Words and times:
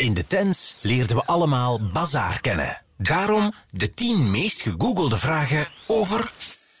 In 0.00 0.14
de 0.14 0.26
tents 0.26 0.76
leerden 0.80 1.16
we 1.16 1.24
allemaal 1.24 1.90
Bazaar 1.92 2.40
kennen. 2.40 2.82
Daarom 2.96 3.52
de 3.70 3.94
10 3.94 4.30
meest 4.30 4.60
gegoogelde 4.60 5.18
vragen 5.18 5.68
over 5.86 6.32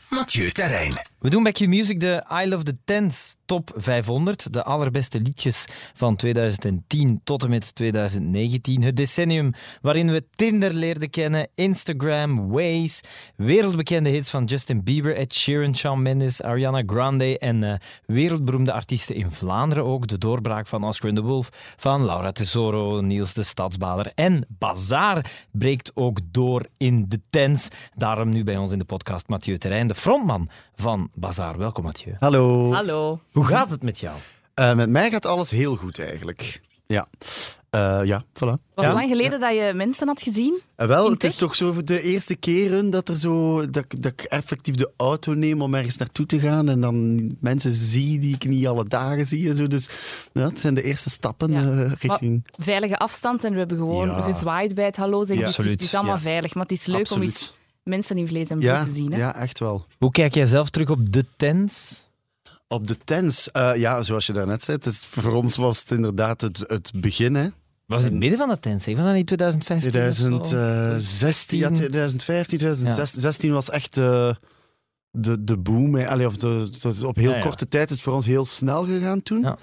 Mathieu 0.08 0.52
Terrein. 0.52 1.09
We 1.20 1.30
doen 1.30 1.42
bij 1.42 1.52
Q-Music 1.52 2.00
de 2.00 2.24
I 2.42 2.48
Love 2.48 2.64
the 2.64 2.76
Tens 2.84 3.36
top 3.44 3.72
500. 3.76 4.52
De 4.52 4.64
allerbeste 4.64 5.20
liedjes 5.20 5.66
van 5.94 6.16
2010 6.16 7.20
tot 7.24 7.42
en 7.42 7.50
met 7.50 7.74
2019. 7.74 8.82
Het 8.82 8.96
decennium 8.96 9.52
waarin 9.82 10.10
we 10.10 10.24
Tinder 10.34 10.74
leerden 10.74 11.10
kennen, 11.10 11.48
Instagram, 11.54 12.50
Waze, 12.50 13.02
wereldbekende 13.36 14.08
hits 14.08 14.30
van 14.30 14.44
Justin 14.44 14.82
Bieber, 14.84 15.16
Ed 15.16 15.34
Sheeran, 15.34 15.76
Shawn 15.76 16.02
Mendes, 16.02 16.42
Ariana 16.42 16.82
Grande 16.86 17.38
en 17.38 17.62
uh, 17.62 17.74
wereldberoemde 18.06 18.72
artiesten 18.72 19.14
in 19.14 19.30
Vlaanderen 19.30 19.84
ook. 19.84 20.06
De 20.06 20.18
doorbraak 20.18 20.66
van 20.66 20.84
Oscar 20.84 21.12
the 21.12 21.22
Wolf, 21.22 21.48
van 21.76 22.04
Laura 22.04 22.32
Tesoro, 22.32 23.00
Niels 23.00 23.32
de 23.32 23.42
Stadsbader 23.42 24.12
en 24.14 24.46
Bazaar 24.48 25.46
breekt 25.52 25.90
ook 25.94 26.18
door 26.30 26.66
in 26.76 27.04
de 27.08 27.20
tens. 27.30 27.68
Daarom 27.94 28.28
nu 28.28 28.44
bij 28.44 28.56
ons 28.56 28.72
in 28.72 28.78
de 28.78 28.84
podcast 28.84 29.28
Mathieu 29.28 29.58
Terrein, 29.58 29.86
de 29.86 29.94
frontman 29.94 30.48
van 30.74 31.09
Bazaar. 31.14 31.58
Welkom 31.58 31.84
Mathieu. 31.84 32.14
Hallo. 32.18 32.72
Hallo. 32.72 33.20
Hoe 33.32 33.44
gaat 33.44 33.70
het 33.70 33.82
met 33.82 33.98
jou? 33.98 34.16
Uh, 34.60 34.74
met 34.74 34.90
mij 34.90 35.10
gaat 35.10 35.26
alles 35.26 35.50
heel 35.50 35.76
goed 35.76 35.98
eigenlijk. 35.98 36.60
Ja. 36.86 37.08
Uh, 37.76 38.00
ja, 38.04 38.22
voilà. 38.34 38.38
Was 38.38 38.56
het 38.74 38.84
ja. 38.84 38.92
lang 38.92 39.08
geleden 39.08 39.40
dat 39.40 39.54
je 39.54 39.72
mensen 39.74 40.06
had 40.06 40.22
gezien? 40.22 40.60
Uh, 40.76 40.86
wel, 40.86 41.10
het 41.10 41.24
is 41.24 41.34
toch 41.34 41.54
zo 41.56 41.84
de 41.84 42.02
eerste 42.02 42.36
keren 42.36 42.90
dat, 42.90 43.08
er 43.08 43.16
zo, 43.16 43.64
dat, 43.70 43.84
ik- 43.84 44.02
dat 44.02 44.12
ik 44.12 44.22
effectief 44.22 44.74
de 44.74 44.90
auto 44.96 45.32
neem 45.32 45.62
om 45.62 45.74
ergens 45.74 45.96
naartoe 45.96 46.26
te 46.26 46.40
gaan 46.40 46.68
en 46.68 46.80
dan 46.80 47.26
mensen 47.40 47.72
zie 47.74 48.18
die 48.18 48.34
ik 48.34 48.44
niet 48.44 48.66
alle 48.66 48.84
dagen 48.88 49.26
zie 49.26 49.48
en 49.48 49.56
zo. 49.56 49.66
Dus 49.66 49.88
ja, 50.32 50.48
het 50.48 50.60
zijn 50.60 50.74
de 50.74 50.82
eerste 50.82 51.10
stappen 51.10 51.52
Ja. 51.52 51.62
eh, 51.62 51.92
richting... 51.98 52.46
Veilige 52.56 52.96
afstand 52.98 53.44
en 53.44 53.52
we 53.52 53.58
hebben 53.58 53.76
gewoon 53.78 54.06
Ja. 54.08 54.20
gezwaaid 54.20 54.74
bij 54.74 54.84
het 54.84 54.96
hallo 54.96 55.18
zeggen. 55.24 55.38
Ja, 55.38 55.46
dus 55.46 55.56
het 55.56 55.64
is- 55.66 55.70
het 55.72 55.80
is 55.80 55.86
absoluut. 55.86 56.08
allemaal 56.08 56.24
Ja. 56.24 56.30
veilig, 56.30 56.54
maar 56.54 56.62
het 56.62 56.72
is 56.72 56.86
leuk 56.86 56.96
om 56.96 57.02
Absoluut. 57.02 57.54
Mensen 57.82 58.18
in 58.18 58.26
vlees 58.28 58.48
en 58.50 58.58
bloed 58.58 58.70
Ja, 58.70 58.84
te 58.84 58.90
zien. 58.90 59.12
Hè? 59.12 59.18
ja, 59.18 59.34
echt 59.34 59.58
wel. 59.58 59.86
Hoe 59.98 60.10
kijk 60.10 60.34
jij 60.34 60.46
zelf 60.46 60.70
terug 60.70 60.90
op 60.90 61.12
de 61.12 61.24
tens? 61.36 62.04
Op 62.68 62.86
de 62.86 62.96
tens, 63.04 63.50
eh, 63.50 63.76
ja, 63.76 64.02
zoals 64.02 64.26
je 64.26 64.32
daarnet 64.32 64.64
zei, 64.64 64.78
het 64.82 64.96
voor 64.98 65.32
ons 65.32 65.56
was 65.56 65.78
het 65.80 65.90
inderdaad 65.90 66.40
het, 66.40 66.64
het 66.66 66.92
begin. 66.94 67.34
Hè. 67.34 67.48
Was 67.86 68.02
het 68.02 68.12
midden 68.12 68.38
van 68.38 68.48
de 68.48 68.58
tens? 68.58 68.86
Was 68.86 69.04
dat 69.04 69.14
niet 69.14 69.26
2015? 69.26 69.88
of 69.88 70.14
zo? 70.14 70.28
2016, 70.40 71.58
ja, 71.58 71.70
2015, 71.70 72.58
2016 72.58 73.52
was 73.52 73.70
echt 73.70 73.96
eh, 73.96 74.30
de, 75.10 75.44
de 75.44 75.56
boom. 75.56 75.94
hè. 75.94 76.08
Allee, 76.08 76.26
of 76.26 76.36
de, 76.36 76.68
dat 76.80 76.94
is 76.94 77.04
op 77.04 77.16
heel 77.16 77.30
Ja, 77.30 77.36
ja. 77.36 77.42
korte 77.42 77.68
tijd 77.68 77.90
is 77.90 77.94
het 77.96 78.04
voor 78.04 78.14
ons 78.14 78.26
heel 78.26 78.44
snel 78.44 78.84
gegaan 78.84 79.22
toen. 79.22 79.40
Ja. 79.40 79.58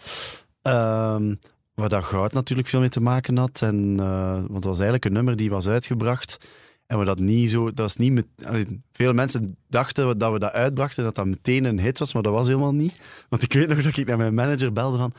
Ehm, 0.61 1.35
waar 1.73 1.89
dat 1.89 2.03
goud 2.03 2.33
natuurlijk 2.33 2.67
veel 2.67 2.79
mee 2.79 2.89
te 2.89 3.01
maken 3.01 3.37
had. 3.37 3.61
En, 3.61 3.95
eh, 3.99 4.31
want 4.33 4.53
het 4.53 4.63
was 4.63 4.75
eigenlijk 4.75 5.05
een 5.05 5.13
nummer 5.13 5.35
die 5.35 5.49
was 5.49 5.67
uitgebracht. 5.67 6.37
En 6.87 6.99
we 6.99 7.05
dat 7.05 7.19
niet 7.19 7.49
zo. 7.49 7.73
Dat 7.73 7.89
is 7.89 7.95
niet 7.95 8.11
met, 8.13 8.25
allee, 8.45 8.81
veel 8.91 9.13
mensen 9.13 9.57
dachten 9.67 10.19
dat 10.19 10.31
we 10.31 10.39
dat 10.39 10.51
uitbrachten, 10.51 11.03
dat 11.03 11.15
dat 11.15 11.25
meteen 11.25 11.63
een 11.65 11.79
hit 11.79 11.99
was, 11.99 12.13
maar 12.13 12.23
dat 12.23 12.33
was 12.33 12.47
helemaal 12.47 12.73
niet. 12.73 12.93
Want 13.29 13.43
ik 13.43 13.53
weet 13.53 13.67
nog 13.67 13.81
dat 13.83 13.97
ik 13.97 14.07
naar 14.07 14.17
mijn 14.17 14.33
manager 14.33 14.71
belde 14.73 14.97
van. 14.97 15.13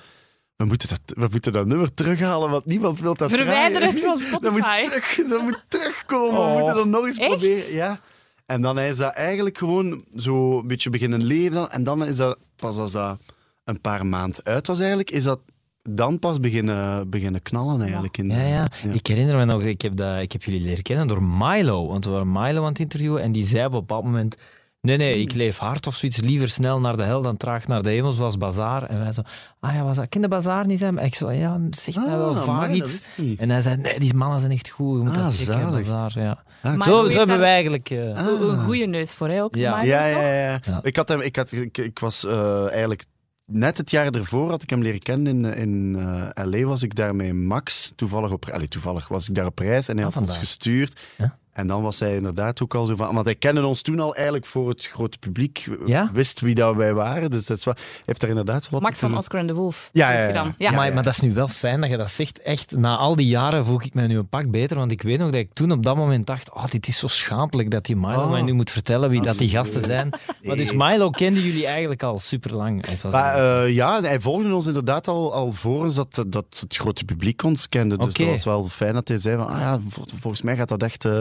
We 0.56 0.64
moeten 0.64 0.88
dat, 0.88 1.00
we 1.04 1.28
moeten 1.30 1.52
dat 1.52 1.66
nummer 1.66 1.94
terughalen, 1.94 2.50
want 2.50 2.64
niemand 2.64 3.00
wil 3.00 3.14
dat 3.14 3.30
Verwijder 3.30 3.80
draaien. 3.80 4.10
het 4.10 4.24
van 4.26 4.40
Dat 4.42 4.52
moet, 4.52 4.60
Spotify. 4.60 4.82
terug, 4.82 5.28
dat 5.28 5.42
moet 5.42 5.64
terugkomen. 5.68 6.38
Oh. 6.40 6.46
We 6.46 6.52
moeten 6.52 6.74
dat 6.74 6.86
nog 6.86 7.06
eens 7.06 7.16
Echt? 7.18 7.28
proberen. 7.28 7.74
Ja. 7.74 8.00
En 8.46 8.62
dan 8.62 8.78
is 8.78 8.96
dat 8.96 9.14
eigenlijk 9.14 9.58
gewoon 9.58 10.04
zo 10.16 10.58
een 10.58 10.66
beetje 10.66 10.90
beginnen 10.90 11.24
leven. 11.24 11.70
En 11.70 11.84
dan 11.84 12.04
is 12.04 12.16
dat 12.16 12.38
pas 12.56 12.78
als 12.78 12.92
dat 12.92 13.18
een 13.64 13.80
paar 13.80 14.06
maanden 14.06 14.44
uit 14.44 14.66
was, 14.66 14.78
eigenlijk, 14.78 15.10
is 15.10 15.22
dat 15.22 15.40
dan 15.82 16.18
pas 16.18 16.40
beginnen, 16.40 17.10
beginnen 17.10 17.42
knallen 17.42 17.80
eigenlijk. 17.82 18.18
In, 18.18 18.30
Ja, 18.30 18.40
ja. 18.46 18.66
Ik 18.92 19.06
herinner 19.06 19.36
me 19.36 19.44
nog, 19.44 19.62
ik 19.62 19.80
heb, 19.80 19.96
dat, 19.96 20.20
ik 20.20 20.32
heb 20.32 20.42
jullie 20.42 20.60
leren 20.60 20.82
kennen 20.82 21.06
door 21.06 21.22
Milo. 21.22 21.86
Want 21.86 22.04
we 22.04 22.10
waren 22.10 22.32
Milo 22.32 22.62
aan 22.62 22.68
het 22.68 22.80
interviewen 22.80 23.22
en 23.22 23.32
die 23.32 23.44
zei 23.46 23.64
op 23.66 23.72
een 23.72 23.78
bepaald 23.78 24.04
moment... 24.04 24.36
Nee, 24.80 24.96
nee, 24.96 25.20
ik 25.20 25.34
leef 25.34 25.58
hard 25.58 25.86
of 25.86 25.94
zoiets. 25.94 26.20
Liever 26.20 26.48
snel 26.48 26.80
naar 26.80 26.96
de 26.96 27.02
hel 27.02 27.22
dan 27.22 27.36
traag 27.36 27.66
naar 27.66 27.82
de 27.82 27.90
hemel, 27.90 28.12
zoals 28.12 28.36
Bazaar. 28.36 28.82
En 28.82 28.98
wij 28.98 29.12
zo... 29.12 29.22
Ah 29.60 29.74
ja, 29.74 29.82
was 29.82 29.96
dat? 29.96 30.08
Ken 30.08 30.20
de 30.20 30.28
Bazaar 30.28 30.66
niet 30.66 30.78
zijn? 30.78 30.98
Ik 30.98 31.14
zo, 31.14 31.30
ja, 31.30 31.60
het 31.60 31.78
zegt 31.78 32.06
wel 32.06 32.28
Ah, 32.34 32.36
vaag 32.44 32.48
amai, 32.64 32.78
dat 32.78 32.88
iets. 32.88 33.08
En 33.36 33.50
hij 33.50 33.60
zei, 33.60 33.76
nee, 33.76 33.98
die 34.00 34.14
mannen 34.14 34.38
zijn 34.38 34.52
echt 34.52 34.68
goed. 34.68 34.96
Je 34.98 35.02
moet 35.04 35.16
Ah, 35.16 35.24
dat 35.24 35.36
checken. 35.36 35.70
Bazaar. 35.70 36.12
Ja. 36.14 36.42
Ah, 36.62 36.82
Zo, 36.82 37.08
zo 37.10 37.18
hebben 37.18 37.38
wij 37.38 37.52
eigenlijk... 37.52 37.90
eh, 37.90 38.16
Ah. 38.16 38.26
Een- 38.40 38.64
goede 38.64 38.86
neus 38.86 39.14
voor, 39.14 39.28
hè? 39.28 39.42
Ook, 39.42 39.54
Ja. 39.56 39.82
Ja, 39.82 40.06
ja, 40.06 40.20
ja. 40.20 40.60
Ja. 40.64 40.80
Ik, 40.82 40.96
had 40.96 41.08
hem, 41.08 41.20
ik, 41.20 41.36
had, 41.36 41.52
ik, 41.52 41.78
ik 41.78 41.98
was 41.98 42.24
eh, 42.24 42.68
eigenlijk 42.70 43.04
net 43.50 43.76
het 43.76 43.90
jaar 43.90 44.14
ervoor 44.14 44.50
had 44.50 44.62
ik 44.62 44.70
hem 44.70 44.82
leren 44.82 45.00
kennen 45.02 45.44
in, 45.44 45.54
in 45.56 45.96
eh, 46.34 46.44
LA. 46.44 46.62
Was 46.66 46.82
ik 46.82 46.94
daar 46.94 47.16
met 47.16 47.32
Max 47.34 47.92
toevallig 47.96 48.32
op 48.32 48.48
allee, 48.50 48.68
toevallig 48.68 49.08
was 49.08 49.28
ik 49.28 49.34
daar 49.34 49.46
op 49.46 49.58
reis 49.58 49.88
en 49.88 49.96
hij 49.96 50.06
Ah, 50.06 50.12
had 50.12 50.22
ons 50.22 50.38
gestuurd. 50.38 51.00
Ja. 51.16 51.38
En 51.58 51.66
dan 51.66 51.82
was 51.82 52.00
hij 52.00 52.14
inderdaad 52.16 52.62
ook 52.62 52.74
al 52.74 52.84
zo 52.84 52.96
van, 52.96 53.14
want 53.14 53.26
hij 53.26 53.34
kende 53.34 53.66
ons 53.66 53.82
toen 53.82 54.00
al 54.00 54.14
eigenlijk 54.14 54.46
voor 54.46 54.68
het 54.68 54.86
grote 54.86 55.18
publiek, 55.18 55.68
Ja? 55.86 56.10
wist 56.12 56.40
wie 56.40 56.54
dat 56.54 56.74
wij 56.76 56.94
waren. 56.94 57.30
Dus 57.30 57.46
dat 57.46 57.56
is 57.58 57.64
wel, 57.64 57.74
heeft 58.04 58.20
daar 58.20 58.30
inderdaad 58.30 58.68
wat 58.70 58.80
Max 58.80 58.98
van 58.98 59.16
Oscar 59.18 59.40
en 59.40 59.46
de 59.46 59.54
Wolf. 59.54 59.88
Ja, 59.92 60.12
ja, 60.12 60.18
ja. 60.20 60.26
gedaan. 60.26 60.54
Ja. 60.58 60.70
maar, 60.70 60.92
maar 60.94 61.02
dat 61.02 61.12
is 61.12 61.20
nu 61.20 61.34
wel 61.34 61.48
fijn 61.48 61.80
dat 61.80 61.90
je 61.90 61.96
dat 61.96 62.10
zegt. 62.10 62.42
Echt, 62.42 62.76
na 62.76 62.96
al 62.96 63.16
die 63.16 63.26
jaren 63.26 63.64
voel 63.64 63.80
ik 63.82 63.94
mij 63.94 64.06
nu 64.06 64.18
een 64.18 64.28
pak 64.28 64.50
beter. 64.50 64.76
Want 64.76 64.90
ik 64.90 65.02
weet 65.02 65.18
nog 65.18 65.30
dat 65.30 65.40
ik 65.40 65.52
toen 65.52 65.72
op 65.72 65.82
dat 65.82 65.96
moment 65.96 66.26
dacht: 66.26 66.52
oh, 66.54 66.64
dit 66.66 66.88
is 66.88 66.98
zo 66.98 67.06
schaamtelijk 67.06 67.70
dat 67.70 67.84
die 67.86 67.96
Milo 67.96 68.22
Oh. 68.22 68.30
mij 68.30 68.42
nu 68.42 68.52
moet 68.52 68.70
vertellen 68.70 69.10
wie 69.10 69.22
dat 69.22 69.38
die 69.38 69.48
gasten 69.48 69.82
zijn. 69.82 70.08
Maar 70.42 70.56
dus. 70.56 70.72
Milo 70.72 71.10
kenden 71.10 71.42
jullie 71.42 71.66
eigenlijk 71.66 72.02
al 72.02 72.18
super 72.18 72.54
lang. 72.56 72.84
Maar, 73.10 73.34
eh, 73.64 73.74
ja, 73.74 74.00
hij 74.00 74.20
volgde 74.20 74.54
ons 74.54 74.66
inderdaad 74.66 75.08
al, 75.08 75.34
al 75.34 75.52
voor 75.52 75.84
ons 75.84 75.94
dat, 75.94 76.24
dat 76.28 76.44
het 76.60 76.76
grote 76.76 77.04
publiek 77.04 77.42
ons 77.42 77.68
kende. 77.68 77.96
Dus 77.96 78.14
dat 78.14 78.26
was 78.26 78.44
wel 78.44 78.68
fijn 78.68 78.94
dat 78.94 79.08
hij 79.08 79.16
zei 79.16 79.36
van, 79.36 79.46
ah 79.48 79.58
ja, 79.60 79.78
vol- 79.88 80.04
volgens 80.20 80.42
mij 80.42 80.56
gaat 80.56 80.68
dat 80.68 80.82
echt 80.82 81.04
eh, 81.04 81.20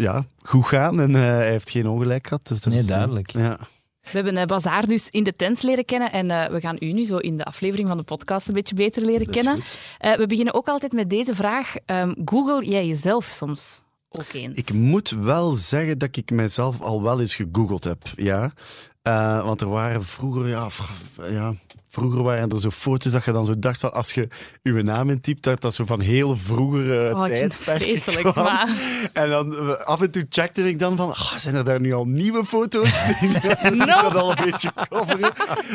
ja, 0.00 0.24
goed 0.42 0.66
gaan. 0.66 1.00
En 1.00 1.14
eh, 1.14 1.20
hij 1.22 1.50
heeft 1.50 1.70
geen 1.70 1.88
ongelijk 1.88 2.26
gehad. 2.26 2.46
Dus 2.46 2.60
dat 2.60 2.72
Nee, 2.72 2.82
is, 2.82 2.88
eh, 2.88 2.94
duidelijk. 2.96 3.30
Ja. 3.30 3.58
We 4.02 4.10
hebben 4.14 4.36
eh, 4.36 4.46
Bazaar 4.46 4.86
dus 4.86 5.08
in 5.08 5.24
de 5.24 5.36
tents 5.36 5.62
leren 5.62 5.84
kennen 5.84 6.12
en 6.12 6.30
eh, 6.30 6.50
we 6.50 6.60
gaan 6.60 6.76
u 6.80 6.92
nu 6.92 7.04
zo 7.04 7.16
in 7.16 7.36
de 7.36 7.44
aflevering 7.44 7.88
van 7.88 7.96
de 7.96 8.02
podcast 8.02 8.48
een 8.48 8.54
beetje 8.54 8.74
beter 8.74 9.02
leren 9.04 9.26
kennen. 9.26 9.60
Eh, 9.98 10.16
we 10.16 10.26
beginnen 10.26 10.54
ook 10.54 10.68
altijd 10.68 10.92
met 10.92 11.10
deze 11.10 11.34
vraag. 11.34 11.74
Ehm, 11.86 12.14
Google 12.24 12.64
jij 12.70 12.86
jezelf 12.86 13.24
soms 13.24 13.82
ook 14.10 14.32
eens? 14.32 14.56
Ik 14.58 14.72
moet 14.72 15.10
wel 15.10 15.52
zeggen 15.52 15.98
dat 15.98 16.16
ik 16.16 16.30
mijzelf 16.30 16.80
al 16.80 17.02
wel 17.02 17.20
eens 17.20 17.34
gegoogeld 17.34 17.84
heb. 17.84 18.02
Ja. 18.14 18.52
Eh, 19.02 19.44
want 19.44 19.60
er 19.60 19.68
waren 19.68 20.04
vroeger, 20.04 20.48
ja, 20.48 20.66
ja, 21.30 21.54
vroeger 21.88 22.22
waren 22.22 22.48
er 22.50 22.60
zo 22.60 22.70
foto's 22.70 23.12
dat 23.12 23.24
je 23.24 23.32
dan 23.32 23.44
zo 23.44 23.58
dacht 23.58 23.80
van 23.80 23.92
als 23.92 24.12
je 24.12 24.28
je 24.62 24.72
naam 24.82 25.10
intypt, 25.10 25.42
dat 25.42 25.60
dat 25.60 25.74
zo 25.74 25.84
van 25.84 26.00
heel 26.00 26.36
vroeger 26.36 27.16
Oh, 27.16 27.26
ik 27.26 27.32
vind 27.36 27.52
het 27.54 27.64
tijdperk 27.64 27.82
vreselijk, 27.90 28.26
kwam. 28.32 28.44
maar... 28.44 28.68
En 29.12 29.28
dan 29.28 29.78
af 29.86 30.00
en 30.00 30.10
toe 30.10 30.26
checkte 30.28 30.68
ik 30.68 30.78
dan 30.78 30.96
van, 30.96 31.08
ah, 31.10 31.34
zijn 31.36 31.54
er 31.54 31.64
daar 31.64 31.80
nu 31.80 31.92
al 31.92 32.04
nieuwe 32.04 32.44
foto's? 32.44 33.02
Die 33.20 33.40
dat 33.40 33.74
No. 33.74 33.84
dat 33.86 34.14
al 34.14 34.30
een 34.30 34.44
beetje 34.44 34.72
coveren. 34.88 35.32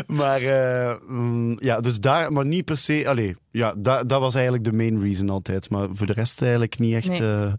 Maar 0.07 0.41
eh, 0.41 0.96
mm, 1.07 1.56
ja, 1.59 1.79
dus 1.79 2.00
daar, 2.00 2.34
maar 2.34 2.45
niet 2.45 2.66
per 2.66 2.78
se. 2.78 3.03
Allee, 3.07 3.35
ja, 3.51 3.74
dat, 3.78 4.09
dat 4.09 4.19
was 4.19 4.34
eigenlijk 4.34 4.63
de 4.63 4.74
main 4.74 5.01
reason 5.01 5.30
altijd. 5.30 5.69
Maar 5.69 5.88
voor 5.94 6.07
de 6.07 6.13
rest 6.13 6.41
eigenlijk 6.41 6.80
niet 6.80 6.95
echt. 6.95 7.07
Nee. 7.07 7.18
eh, 7.19 7.53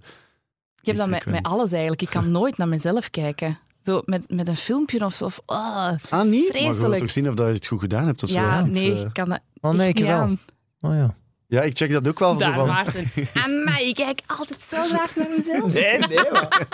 Ik 0.81 0.86
heb 0.86 0.97
dat 0.97 1.09
met, 1.09 1.26
met 1.26 1.42
alles 1.42 1.71
eigenlijk. 1.72 2.03
Ik 2.03 2.10
kan 2.10 2.31
nooit 2.31 2.56
naar 2.56 2.69
mezelf 2.69 3.10
kijken. 3.10 3.59
Zo 3.84 4.03
met, 4.05 4.31
met 4.31 4.49
een 4.49 4.56
filmpje 4.56 5.05
of 5.05 5.15
zo. 5.15 5.25
Of, 5.25 5.41
ah. 5.47 5.93
ah, 6.11 6.22
niet? 6.25 6.53
Maar 6.53 6.62
Vreselijk. 6.62 7.00
toch 7.00 7.11
zien 7.11 7.28
of 7.28 7.34
dat 7.34 7.47
je 7.47 7.53
het 7.53 7.67
goed 7.67 7.81
gedaan 7.81 8.06
hebt 8.06 8.22
of 8.22 8.28
zo? 8.31 8.41
ja, 8.41 8.65
nee, 8.65 8.95
eh, 8.95 9.00
ik 9.00 9.12
kan 9.12 9.28
dat 9.28 9.41
Oh 9.61 9.71
nee, 9.72 9.89
ik 9.89 9.95
niet 9.95 10.05
wel. 10.06 10.19
aan. 10.19 10.41
Oh 10.81 10.95
ja. 10.95 11.15
Ja, 11.47 11.62
ik 11.62 11.77
check 11.77 11.91
dat 11.93 12.09
ook 12.09 12.19
wel 12.19 12.33
zo 12.33 12.39
Daar, 12.39 12.55
van. 12.55 12.67
Maarten. 12.67 13.05
Amai, 13.45 13.89
ik 13.89 13.95
kijk 13.95 14.21
altijd 14.27 14.61
zo 14.69 14.84
graag 14.84 15.17
naar 15.17 15.28
mezelf. 15.37 15.72
Nee, 15.72 15.99
nee. 15.99 16.31
maar- 16.33 16.67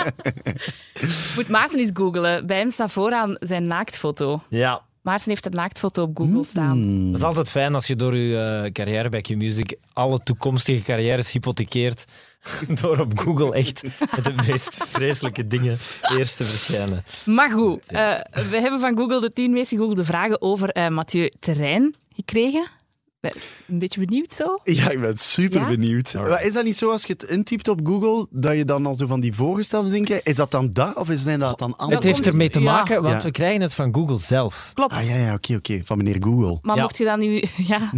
Moet 1.37 1.49
Maarten 1.49 1.79
eens 1.79 1.91
googelen. 1.95 2.47
Bij 2.47 2.59
hem 2.59 2.71
staat 2.71 2.93
vooraan 2.93 3.37
zijn 3.41 3.67
naaktfoto. 3.67 4.43
Ja. 4.49 4.83
Maarten 5.03 5.29
heeft 5.29 5.47
een 5.47 5.53
naaktfoto 5.53 6.03
op 6.03 6.17
Google 6.17 6.45
staan. 6.45 6.83
Hmm. 6.83 7.07
Dat 7.07 7.21
is 7.21 7.27
altijd 7.27 7.51
fijn 7.51 7.75
als 7.75 7.87
je 7.87 7.97
door 7.97 8.17
je 8.17 8.63
eh, 8.65 8.73
carrière 8.73 9.09
bij 9.09 9.21
Q-Music 9.21 9.79
alle 9.93 10.23
toekomstige 10.23 10.83
carrières 10.83 11.33
hypothekeert 11.33 12.05
door 12.81 12.99
op 12.99 13.19
Google 13.19 13.55
echt 13.55 13.83
met 14.17 14.25
de 14.25 14.35
meest 14.47 14.85
vreselijke 14.85 15.47
dingen 15.47 15.79
eerst 16.01 16.37
te 16.37 16.45
verschijnen. 16.45 17.05
Maar 17.25 17.51
goed, 17.51 17.87
eh, 17.87 18.21
we 18.51 18.61
hebben 18.61 18.81
van 18.81 18.97
Google 18.97 19.21
de 19.21 19.33
tien 19.33 19.53
meest 19.53 19.69
gegoogelde 19.69 20.05
vragen 20.05 20.43
over 20.43 20.69
eh, 20.69 20.89
Mathieu 20.89 21.33
Terrein 21.41 21.95
gekregen. 22.15 22.80
Ben- 23.21 23.33
Een 23.69 23.79
beetje 23.79 24.05
benieuwd 24.07 24.33
zo? 24.33 24.59
Ja, 24.65 24.91
ik 24.91 25.01
ben 25.01 25.17
super 25.19 25.61
Ja? 25.61 25.67
benieuwd. 25.69 26.15
Maar 26.15 26.45
is 26.45 26.53
dat 26.53 26.65
niet 26.65 26.77
zo 26.77 26.91
als 26.91 27.03
je 27.05 27.13
het 27.13 27.23
intypt 27.23 27.69
op 27.69 27.81
Google, 27.87 28.27
dat 28.31 28.57
je 28.57 28.65
dan 28.65 28.87
al 28.87 28.95
zo 28.95 29.07
van 29.07 29.21
die 29.21 29.35
voorgestelde 29.35 29.91
dingen... 29.91 30.21
Is 30.23 30.37
dat 30.37 30.51
dan 30.51 30.71
dat, 30.71 30.97
of 30.97 31.11
is- 31.11 31.23
zijn 31.23 31.39
dat 31.39 31.59
dan 31.59 31.77
andere? 31.77 31.95
Het 31.95 32.05
heeft 32.05 32.27
ermee 32.27 32.49
te 32.51 32.61
Ja. 32.61 32.73
maken, 32.73 33.03
want 33.03 33.15
Ja. 33.21 33.27
we 33.27 33.31
krijgen 33.33 33.61
het 33.61 33.75
van 33.75 33.95
Google 33.95 34.19
zelf. 34.19 34.71
Klopt. 34.75 34.93
Ah 34.93 35.09
ja, 35.09 35.17
ja 35.17 35.35
oké, 35.35 35.55
oké. 35.55 35.81
Van 35.85 35.97
meneer 35.97 36.17
Google. 36.21 36.59
Maar 36.63 36.77
Ja. 36.77 36.83
mocht 36.83 36.99
je 36.99 37.05
dat 37.05 37.19
nu, 37.19 37.45
ja, 37.73 37.91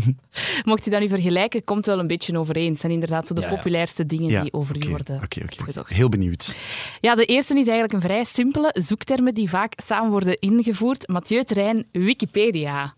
mocht 0.65 0.85
je 0.85 0.91
dat 0.91 1.01
nu 1.01 1.09
vergelijken, 1.09 1.65
komt 1.65 1.79
het 1.79 1.87
wel 1.87 1.99
een 1.99 2.07
beetje 2.07 2.39
overeen. 2.39 2.71
Het 2.71 2.81
zijn 2.81 2.93
inderdaad 2.93 3.27
zo 3.27 3.35
de 3.35 3.41
Ja, 3.41 3.49
ja. 3.51 3.55
populairste 3.57 4.07
dingen 4.07 4.31
Ja, 4.31 4.43
die 4.43 4.53
over 4.53 4.75
u 4.77 4.79
Oké, 4.79 4.89
worden 4.89 5.15
oké, 5.25 5.41
oké. 5.43 5.55
opgezocht. 5.59 5.93
Heel 5.93 6.09
benieuwd. 6.09 6.57
Ja, 7.01 7.15
de 7.15 7.25
eerste 7.25 7.53
is 7.53 7.59
eigenlijk 7.67 7.93
een 7.93 8.01
vrij 8.01 8.25
simpele 8.25 8.75
zoektermen 8.79 9.35
die 9.35 9.49
vaak 9.49 9.73
samen 9.77 10.11
worden 10.11 10.39
ingevoerd. 10.41 11.09
Mathieu 11.09 11.45
Terrein, 11.45 11.87
Wikipedia. 11.93 12.95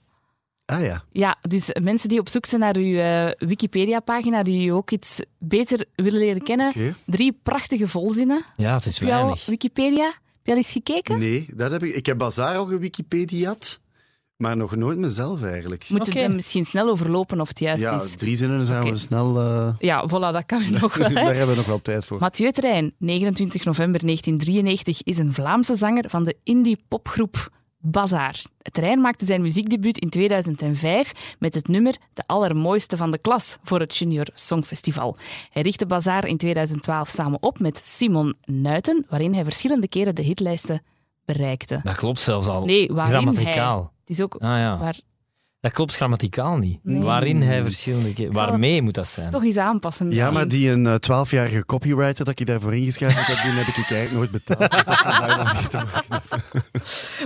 Ah 0.67 0.81
ja. 0.83 1.05
Ja, 1.13 1.37
dus 1.41 1.71
mensen 1.83 2.09
die 2.09 2.19
op 2.19 2.29
zoek 2.29 2.47
zijn 2.47 2.61
naar 2.61 2.77
uw 2.77 2.97
eh, 2.99 3.31
Wikipedia-pagina, 3.49 4.43
die 4.43 4.67
u 4.67 4.69
ook 4.71 4.91
iets 4.91 5.21
beter 5.39 5.85
willen 5.95 6.19
leren 6.19 6.43
kennen. 6.43 6.73
Drie 7.07 7.39
prachtige 7.43 7.89
volzinnen 7.89 8.45
Ja, 8.57 8.75
het 8.75 8.87
is 8.87 9.01
op 9.01 9.07
jouw 9.07 9.19
weinig. 9.19 9.47
Wikipedia. 9.47 10.05
Heb 10.07 10.43
je 10.43 10.51
al 10.51 10.57
eens 10.57 10.73
gekeken? 10.73 11.19
Nee, 11.19 11.47
dat 11.55 11.71
heb 11.71 11.83
ik. 11.83 11.95
Ik 11.95 12.07
heb 12.07 12.19
Bazaar 12.19 12.57
al 12.57 12.65
gewikipediaat, 12.67 13.81
maar 14.37 14.57
nog 14.57 14.77
nooit 14.77 14.99
mezelf 14.99 15.43
eigenlijk. 15.43 15.89
Moeten 15.89 16.13
we 16.15 16.29
misschien 16.29 16.65
snel 16.65 16.89
overlopen 16.89 17.41
of 17.41 17.49
het 17.49 17.59
juist 17.59 17.83
Ja, 17.83 18.03
is? 18.03 18.17
drie 18.17 18.37
zinnen 18.37 18.67
zijn 18.67 18.83
we 18.85 18.97
snel. 18.97 19.41
eh, 19.41 19.75
Ja, 19.79 20.09
voilà, 20.09 20.33
dat 20.33 20.47
kan 20.47 20.63
nog 20.81 20.95
wel. 20.97 21.13
daar 21.13 21.25
hebben 21.35 21.49
we 21.49 21.57
nog 21.57 21.67
wel 21.67 21.81
tijd 21.83 22.05
voor. 22.05 22.19
Mathieu 22.21 22.51
Terrein, 22.53 22.95
29 22.99 23.65
november 23.65 24.01
1993, 24.01 25.03
is 25.03 25.19
een 25.19 25.33
Vlaamse 25.35 25.77
zanger 25.77 26.05
van 26.11 26.25
de 26.25 26.37
indie-popgroep 26.43 27.51
Bazaar. 27.87 28.43
Terrein 28.63 29.01
maakte 29.01 29.27
zijn 29.27 29.41
muziekdebuut 29.41 29.99
in 29.99 30.09
2005 30.09 31.37
met 31.39 31.55
het 31.55 31.69
nummer 31.69 31.97
De 32.13 32.23
Allermooiste 32.27 32.97
van 32.97 33.11
de 33.11 33.19
Klas 33.19 33.59
voor 33.63 33.81
het 33.81 33.97
Junior 33.97 34.27
Songfestival. 34.35 35.17
Hij 35.51 35.63
richtte 35.63 35.87
Bazaar 35.87 36.27
in 36.27 36.37
2012 36.37 37.09
samen 37.09 37.43
op 37.43 37.59
met 37.59 37.81
Simon 37.85 38.37
Nuiten, 38.45 39.07
waarin 39.09 39.35
hij 39.35 39.45
verschillende 39.45 39.89
keren 39.89 40.15
de 40.15 40.23
hitlijsten 40.23 40.83
bereikte. 41.25 41.81
Dat 41.83 41.97
klopt 41.97 42.21
zelfs 42.21 42.47
al. 42.47 42.65
Nee, 42.65 42.89
waarin 42.93 43.21
grammaticaal. 43.21 43.93
Het 44.01 44.11
is 44.11 44.21
ook 44.21 44.35
Ah 44.35 44.41
ja. 44.41 44.79
waar, 44.79 45.01
Dat 45.65 45.73
klopt 45.73 45.97
grammaticaal 45.97 46.57
niet. 46.57 46.79
Nee. 46.83 47.03
Waarin 47.03 47.43
hij 47.43 47.63
verschillende 47.63 48.13
keer... 48.13 48.33
Waarmee 48.33 48.83
moet 48.83 48.95
dat 48.95 49.07
zijn? 49.07 49.31
toch 49.31 49.45
eens 49.45 49.57
aanpassen 49.57 50.11
Ja, 50.11 50.31
maar 50.31 50.49
die 50.49 50.71
een 50.71 50.87
eh, 50.87 50.95
twaalfjarige 50.95 51.67
copywriter 51.67 52.25
dat 52.25 52.41
ik 52.41 52.47
daarvoor 52.47 52.75
ingeschreven 52.75 53.17
heb, 53.17 53.27
die 53.27 53.53
heb 53.53 53.67
ik 53.67 53.91
eigenlijk 53.91 54.13
nooit 54.13 54.31
betaald. 54.31 54.71
Dus 54.71 54.85
dat 54.85 55.03
kan 55.03 55.11
daar 55.11 55.37
dan 55.37 55.55
mee 55.57 55.67
te 55.69 55.77
maken. 55.77 56.23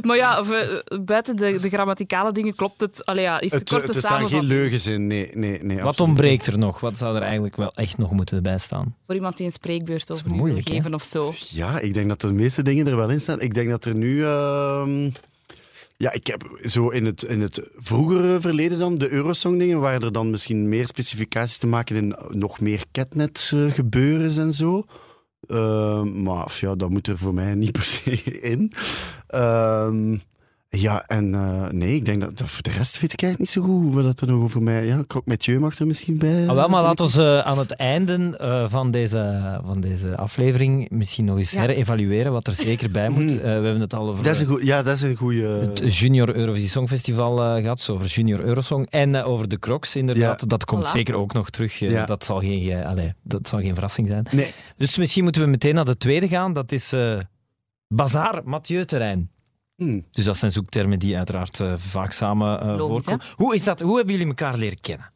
Maar 0.07 0.17
ja, 0.17 0.39
of, 0.39 0.51
eh, 0.51 0.99
buiten 1.05 1.37
de, 1.37 1.59
de 1.61 1.69
grammaticale 1.69 2.33
dingen 2.33 2.55
klopt 2.55 2.81
het. 2.81 3.07
Allee, 3.07 3.23
ja, 3.23 3.41
is 3.41 3.51
de 3.51 3.57
Het, 3.57 3.69
korte 3.69 3.87
het, 3.87 3.95
er 3.95 4.03
staan 4.03 4.29
geen 4.29 4.45
leugens 4.45 4.87
in. 4.87 5.07
Nee, 5.07 5.31
nee, 5.35 5.63
nee. 5.63 5.81
Wat 5.81 6.01
ontbreekt 6.01 6.47
er 6.47 6.59
nog? 6.59 6.81
Wat 6.81 6.99
zou 6.99 7.17
er 7.17 7.23
eigenlijk 7.23 7.57
wel 7.57 7.73
echt 7.75 7.99
nog 7.99 8.11
moeten 8.11 8.43
bijstaan? 8.43 8.95
voor 9.07 9.15
iemand 9.15 9.37
die 9.37 9.47
een 9.47 9.53
spreekbeurt 9.53 10.13
over 10.13 10.31
moeilijk, 10.31 10.69
hè? 10.69 10.75
geven 10.75 10.95
of 10.95 11.03
zo. 11.03 11.33
Ja, 11.51 11.81
ik 11.81 11.95
denk 11.95 12.09
dat 12.09 12.21
de 12.21 12.33
meeste 12.33 12.63
dingen 12.63 12.87
er 12.87 12.97
wel 12.97 13.09
in 13.09 13.21
staan. 13.21 13.41
Ik 13.41 13.55
denk 13.55 13.71
dat 13.71 13.85
er 13.85 13.95
nu... 13.95 14.25
ehm, 14.25 15.11
Ja, 16.01 16.13
ik 16.13 16.27
heb 16.27 16.59
zo 16.63 16.89
in 16.89 17.05
het, 17.05 17.23
in 17.23 17.41
het 17.41 17.71
vroegere 17.77 18.41
verleden 18.41 18.79
dan, 18.79 18.99
de 18.99 19.11
Eurosong-dingen, 19.11 19.81
waren 19.81 20.03
er 20.03 20.13
dan 20.13 20.31
misschien 20.31 20.69
meer 20.69 20.87
specificaties 20.87 21.59
te 21.59 21.67
maken 21.67 21.97
in 21.97 22.17
nog 22.29 22.61
meer 22.61 22.85
catnet-gebeuren 22.93 24.39
en 24.39 24.53
zo. 24.53 24.85
Ehm, 25.47 26.23
maar 26.23 26.57
ja, 26.61 26.75
dat 26.75 26.91
moet 26.91 27.07
er 27.07 27.19
voor 27.19 27.35
mij 27.35 27.55
niet 27.55 27.73
per 27.73 27.83
se 27.85 28.11
in. 28.41 28.73
Ehm, 29.27 30.19
ja, 30.71 31.05
en 31.07 31.35
eh, 31.35 31.69
nee, 31.71 31.95
ik 31.95 32.05
denk 32.05 32.21
dat, 32.21 32.39
dat 32.39 32.51
voor 32.51 32.63
de 32.63 32.71
rest 32.71 33.01
weet 33.01 33.13
ik 33.13 33.23
eigenlijk 33.23 33.39
niet 33.39 33.65
zo 33.65 33.73
goed 33.73 33.95
wat 33.95 34.05
dat 34.05 34.21
er 34.21 34.27
nog 34.27 34.43
over 34.43 34.63
mij... 34.63 34.87
Ja, 34.87 34.95
Croque 35.07 35.31
Mathieu 35.31 35.59
mag 35.61 35.79
er 35.79 35.87
misschien 35.87 36.19
bij. 36.19 36.49
Ah, 36.49 36.55
wel, 36.55 36.69
maar 36.69 36.83
laten 36.83 37.07
we 37.07 37.23
eh, 37.23 37.39
aan 37.47 37.59
het 37.59 37.73
einde 37.73 38.37
eh, 38.39 38.65
van, 38.69 38.91
deze, 38.91 39.61
van 39.65 39.81
deze 39.81 40.17
aflevering 40.17 40.91
misschien 40.91 41.25
nog 41.25 41.37
eens 41.39 41.51
Ja. 41.51 41.61
herevalueren 41.61 42.33
wat 42.33 42.47
er 42.47 42.53
zeker 42.55 42.91
bij 42.91 43.09
moet. 43.09 43.31
Eh, 43.39 43.43
we 43.43 43.49
hebben 43.49 43.81
het 43.81 43.95
al 43.95 44.09
over 44.09 44.25
Dat 44.25 44.35
is 44.35 44.41
een 44.41 44.59
eh, 44.59 44.65
ja, 44.65 44.83
dat 44.83 44.95
is 44.97 45.03
een 45.03 45.17
goede... 45.17 45.47
het 45.47 45.95
Junior 45.99 46.35
Eurovisie 46.37 46.69
Songfestival 46.69 47.43
eh, 47.45 47.63
gehad, 47.63 47.81
zo 47.81 47.93
over 47.93 48.07
Junior 48.07 48.41
Eurosong 48.41 48.87
en 48.91 49.15
eh, 49.15 49.29
over 49.29 49.49
de 49.49 49.59
Crocs 49.59 49.97
inderdaad. 49.97 50.49
Dat 50.49 50.65
komt 50.65 50.87
Voilà. 50.89 50.91
zeker 50.93 51.15
ook 51.15 51.33
nog 51.33 51.51
terug. 51.51 51.81
eh, 51.83 51.91
Ja. 51.91 52.05
dat, 52.05 52.25
zal 52.25 52.41
geen, 52.41 52.85
allee, 52.85 53.13
dat 53.23 53.49
zal 53.49 53.61
geen 53.61 53.75
verrassing 53.75 54.09
zijn. 54.09 54.27
Nee, 54.31 54.51
Dus 54.77 54.97
misschien 54.97 55.23
moeten 55.23 55.43
we 55.43 55.49
meteen 55.49 55.75
naar 55.75 55.85
de 55.85 55.97
tweede 55.97 56.29
gaan. 56.29 56.53
Dat 56.53 56.73
is 56.73 56.93
eh 56.93 57.19
Bazaar 57.89 58.41
Mathieu 58.45 58.85
Terrein. 58.85 59.31
Hm. 59.79 60.01
Dus 60.11 60.25
dat 60.25 60.37
zijn 60.37 60.53
zoektermen 60.53 60.99
die 60.99 61.17
uiteraard 61.17 61.61
eh, 61.61 61.73
vaak 61.77 62.13
samen 62.13 62.61
eh, 62.61 62.77
Logisch, 62.77 63.05
voorkomen. 63.05 63.35
Hoe, 63.37 63.55
is 63.55 63.65
dat, 63.65 63.81
hoe 63.81 63.97
hebben 63.97 64.15
jullie 64.15 64.29
elkaar 64.29 64.57
leren 64.57 64.81
kennen? 64.81 65.13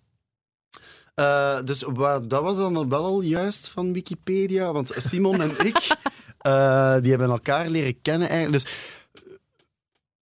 Eh, 1.14 1.58
dus 1.64 1.78
dat 2.26 2.42
was 2.42 2.56
dan 2.56 2.88
wel 2.88 3.04
al 3.04 3.20
juist 3.20 3.68
van 3.68 3.92
Wikipedia. 3.92 4.72
Want 4.72 4.92
Simon 4.96 5.40
en 5.40 5.50
ik, 5.66 5.76
eh, 6.38 6.96
die 7.00 7.10
hebben 7.10 7.30
elkaar 7.30 7.68
leren 7.68 8.02
kennen 8.02 8.28
eigenlijk. 8.28 8.64
Dus, 8.64 8.72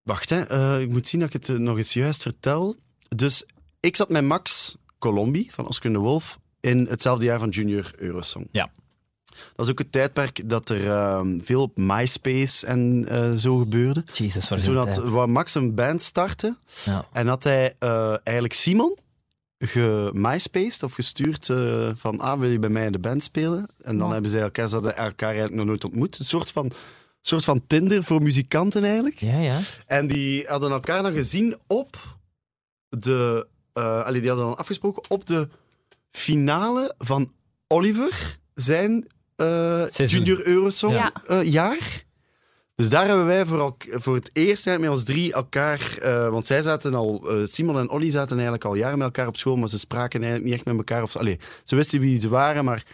wacht, 0.03 0.29
hè. 0.29 0.41
eh, 0.43 0.81
ik 0.81 0.89
moet 0.89 1.07
zien 1.07 1.19
dat 1.19 1.33
ik 1.33 1.45
het 1.47 1.57
nog 1.59 1.77
eens 1.77 1.93
juist 1.93 2.21
vertel. 2.21 2.75
Dus 3.15 3.45
ik 3.79 3.95
zat 3.95 4.09
met 4.09 4.23
Max 4.23 4.75
Colombi 4.99 5.47
van 5.51 5.67
Oscar 5.67 5.91
de 5.91 5.97
Wolf 5.97 6.39
in 6.59 6.87
hetzelfde 6.89 7.25
jaar 7.25 7.39
van 7.39 7.49
Junior 7.49 7.91
Eurosong. 7.97 8.47
Ja. 8.51 8.69
Dat 9.55 9.65
is 9.65 9.71
ook 9.71 9.79
het 9.79 9.91
tijdperk 9.91 10.49
dat 10.49 10.69
er 10.69 10.87
ehm, 10.91 11.39
veel 11.39 11.61
op 11.61 11.77
MySpace 11.77 12.65
en 12.67 13.05
eh, 13.09 13.33
zo 13.35 13.57
gebeurde. 13.57 14.03
Jezus, 14.13 14.51
is 14.51 14.63
Toen 14.63 14.75
had, 14.75 15.27
Max 15.27 15.55
een 15.55 15.75
band 15.75 16.01
starten. 16.01 16.57
Ja. 16.85 17.05
En 17.13 17.27
had 17.27 17.43
hij 17.43 17.75
eh, 17.79 18.09
eigenlijk 18.09 18.53
Simon 18.53 18.97
gemyspaced 19.57 20.83
of 20.83 20.93
gestuurd 20.93 21.49
eh, 21.49 21.89
van 21.95 22.19
ah, 22.19 22.39
wil 22.39 22.49
je 22.49 22.59
bij 22.59 22.69
mij 22.69 22.85
in 22.85 22.91
de 22.91 22.99
band 22.99 23.23
spelen? 23.23 23.67
En 23.81 23.97
dan 23.97 24.07
Ja. 24.07 24.13
hebben 24.13 24.31
ze 24.31 24.39
elkaar, 24.39 24.67
ze 24.67 24.73
hadden 24.73 24.97
elkaar 24.97 25.27
eigenlijk 25.29 25.57
nog 25.57 25.65
nooit 25.65 25.83
ontmoet. 25.83 26.19
Een 26.19 26.25
soort 26.25 26.51
van, 26.51 26.71
soort 27.21 27.43
van 27.43 27.61
Tinder 27.67 28.03
voor 28.03 28.21
muzikanten 28.21 28.83
eigenlijk. 28.83 29.19
Ja, 29.19 29.37
ja. 29.37 29.59
En 29.85 30.07
die 30.07 30.45
hadden 30.47 30.71
elkaar 30.71 31.03
dan 31.03 31.13
gezien 31.13 31.55
op 31.67 32.17
de... 32.89 33.47
allee, 33.73 34.19
die 34.21 34.29
hadden 34.29 34.47
dan 34.47 34.57
afgesproken 34.57 35.03
op 35.09 35.25
de 35.25 35.49
finale 36.11 36.93
van 36.97 37.31
Oliver, 37.67 38.37
zijn. 38.53 39.07
Junior 39.91 40.47
Eurosong 40.47 40.93
Ja. 40.93 41.11
eh, 41.27 41.43
jaar. 41.51 42.03
Dus 42.75 42.89
daar 42.89 43.07
hebben 43.07 43.25
wij 43.25 43.45
voor, 43.45 43.75
voor 43.77 44.15
het 44.15 44.29
eerst 44.33 44.67
eigenlijk 44.67 44.79
met 44.79 44.89
ons 44.89 45.03
drie 45.03 45.33
elkaar... 45.33 45.97
eh, 46.01 46.29
want 46.29 46.47
zij 46.47 46.61
zaten 46.61 46.93
al... 46.93 47.29
eh, 47.29 47.45
Simon 47.45 47.77
en 47.79 47.89
Olly 47.89 48.09
zaten 48.09 48.33
eigenlijk 48.33 48.65
al 48.65 48.75
jaren 48.75 48.97
met 48.97 49.07
elkaar 49.07 49.27
op 49.27 49.37
school, 49.37 49.55
maar 49.55 49.69
ze 49.69 49.79
spraken 49.79 50.19
eigenlijk 50.21 50.43
niet 50.43 50.53
echt 50.53 50.65
met 50.65 50.77
elkaar. 50.77 51.03
Of, 51.03 51.15
allee, 51.15 51.39
ze 51.63 51.75
wisten 51.75 51.99
wie 51.99 52.19
ze 52.19 52.29
waren, 52.29 52.65
maar... 52.65 52.85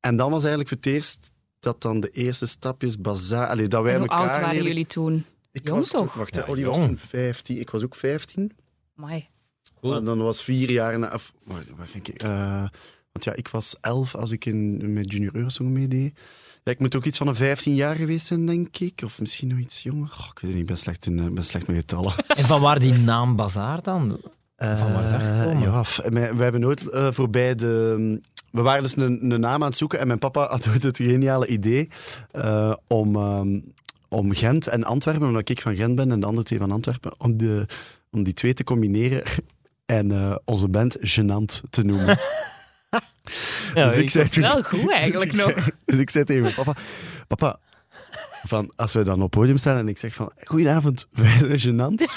En 0.00 0.16
dan 0.16 0.30
was 0.30 0.40
eigenlijk 0.40 0.68
voor 0.68 0.78
het 0.82 0.86
eerst 0.86 1.30
dat 1.60 1.82
dan 1.82 2.00
de 2.00 2.08
eerste 2.08 2.46
stapjes 2.46 2.98
bazaar... 3.00 3.46
Allee, 3.48 3.68
dat 3.68 3.82
wij 3.82 3.92
En 3.92 3.98
hoe 4.00 4.08
elkaar 4.08 4.28
oud 4.28 4.40
waren 4.40 4.62
jullie 4.64 4.86
toen? 4.86 5.24
Ik 5.52 5.66
Jong 5.66 5.78
was 5.78 5.88
toch? 5.88 6.14
Wacht, 6.14 6.34
Ja, 6.34 6.44
Olly 6.48 6.64
was 6.64 6.76
toen 6.76 6.98
15. 6.98 7.60
Ik 7.60 7.70
was 7.70 7.82
ook 7.82 7.94
15. 7.94 8.52
Amai. 8.96 9.28
Maar 9.80 10.04
dan 10.04 10.22
was 10.22 10.42
vier 10.42 10.70
jaar 10.70 10.98
na... 10.98 11.10
Of, 11.14 11.32
wacht, 11.44 11.64
wacht, 11.76 11.94
ik, 11.94 12.08
eh, 12.08 12.64
want 13.12 13.24
ja, 13.24 13.34
ik 13.34 13.48
was 13.48 13.76
11 13.80 14.14
als 14.14 14.30
ik 14.30 14.44
in, 14.44 14.92
met 14.92 15.12
Junior 15.12 15.34
Eurosong 15.34 15.70
meedeed. 15.70 16.18
Ja, 16.64 16.72
ik 16.72 16.80
moet 16.80 16.96
ook 16.96 17.04
iets 17.04 17.18
van 17.18 17.26
een 17.26 17.34
15 17.34 17.74
jaar 17.74 17.96
geweest 17.96 18.26
zijn, 18.26 18.46
denk 18.46 18.78
ik. 18.78 19.00
Of 19.04 19.20
misschien 19.20 19.48
nog 19.48 19.58
iets 19.58 19.82
jonger. 19.82 20.08
Ik 20.08 20.18
weet 20.18 20.40
het 20.40 20.50
niet, 20.50 20.60
ik 20.60 20.66
ben 20.66 20.76
slecht, 20.76 21.06
in, 21.06 21.18
eh, 21.18 21.30
ben 21.30 21.44
slecht 21.44 21.66
met 21.66 21.76
getallen. 21.76 22.12
En 22.26 22.44
van 22.44 22.60
waar 22.60 22.78
die 22.78 22.92
naam 22.92 23.36
Bazaar 23.36 23.82
dan? 23.82 24.20
Van 24.56 24.92
waar 24.92 25.04
is 25.04 25.10
dat 25.10 25.20
Eh, 25.20 25.62
ja, 25.62 25.84
wij 26.10 26.42
hebben 26.42 26.60
nooit 26.60 26.88
eh, 26.88 27.08
voorbij 27.10 27.54
de... 27.54 28.20
We 28.50 28.62
waren 28.62 28.82
dus 28.82 28.96
een, 28.96 29.30
een 29.30 29.40
naam 29.40 29.62
aan 29.62 29.68
het 29.68 29.76
zoeken 29.76 29.98
en 29.98 30.06
mijn 30.06 30.18
papa 30.18 30.48
had 30.48 30.68
ooit 30.68 30.82
het 30.82 30.96
geniale 30.96 31.46
idee 31.46 31.88
om, 32.86 33.16
ehm, 33.16 33.60
om 34.08 34.32
Gent 34.34 34.66
en 34.66 34.84
Antwerpen, 34.84 35.26
omdat 35.26 35.48
ik 35.48 35.60
van 35.60 35.76
Gent 35.76 35.94
ben 35.94 36.12
en 36.12 36.20
de 36.20 36.26
andere 36.26 36.44
twee 36.44 36.58
van 36.58 36.70
Antwerpen, 36.70 37.12
om, 37.18 37.36
de, 37.36 37.66
om 38.10 38.22
die 38.22 38.34
twee 38.34 38.54
te 38.54 38.64
combineren 38.64 39.22
en 39.86 40.38
onze 40.44 40.68
band 40.68 40.96
Genant 41.00 41.62
te 41.70 41.82
noemen. 41.84 42.18
Ja, 43.74 43.86
dus 43.86 43.96
ik 43.96 44.10
zei 44.10 44.28
toen, 44.28 44.42
Wel 44.42 44.62
goed 44.62 44.90
eigenlijk 44.90 45.30
dus 45.32 45.40
ik 45.40 45.46
nog. 45.46 45.58
zei- 45.64 45.76
dus 45.84 45.98
ik 45.98 46.10
zei 46.10 46.24
tegen 46.24 46.42
mijn 46.42 46.54
papa, 46.54 46.74
papa, 47.28 47.58
van, 48.42 48.72
als 48.76 48.92
wij 48.92 49.04
dan 49.04 49.14
op 49.14 49.20
het 49.20 49.30
podium 49.30 49.56
staan 49.56 49.76
en 49.76 49.88
ik 49.88 49.98
zeg 49.98 50.14
van, 50.14 50.32
goedenavond, 50.44 51.06
wij 51.22 51.38
zijn 51.38 51.58
Genant. 51.60 52.04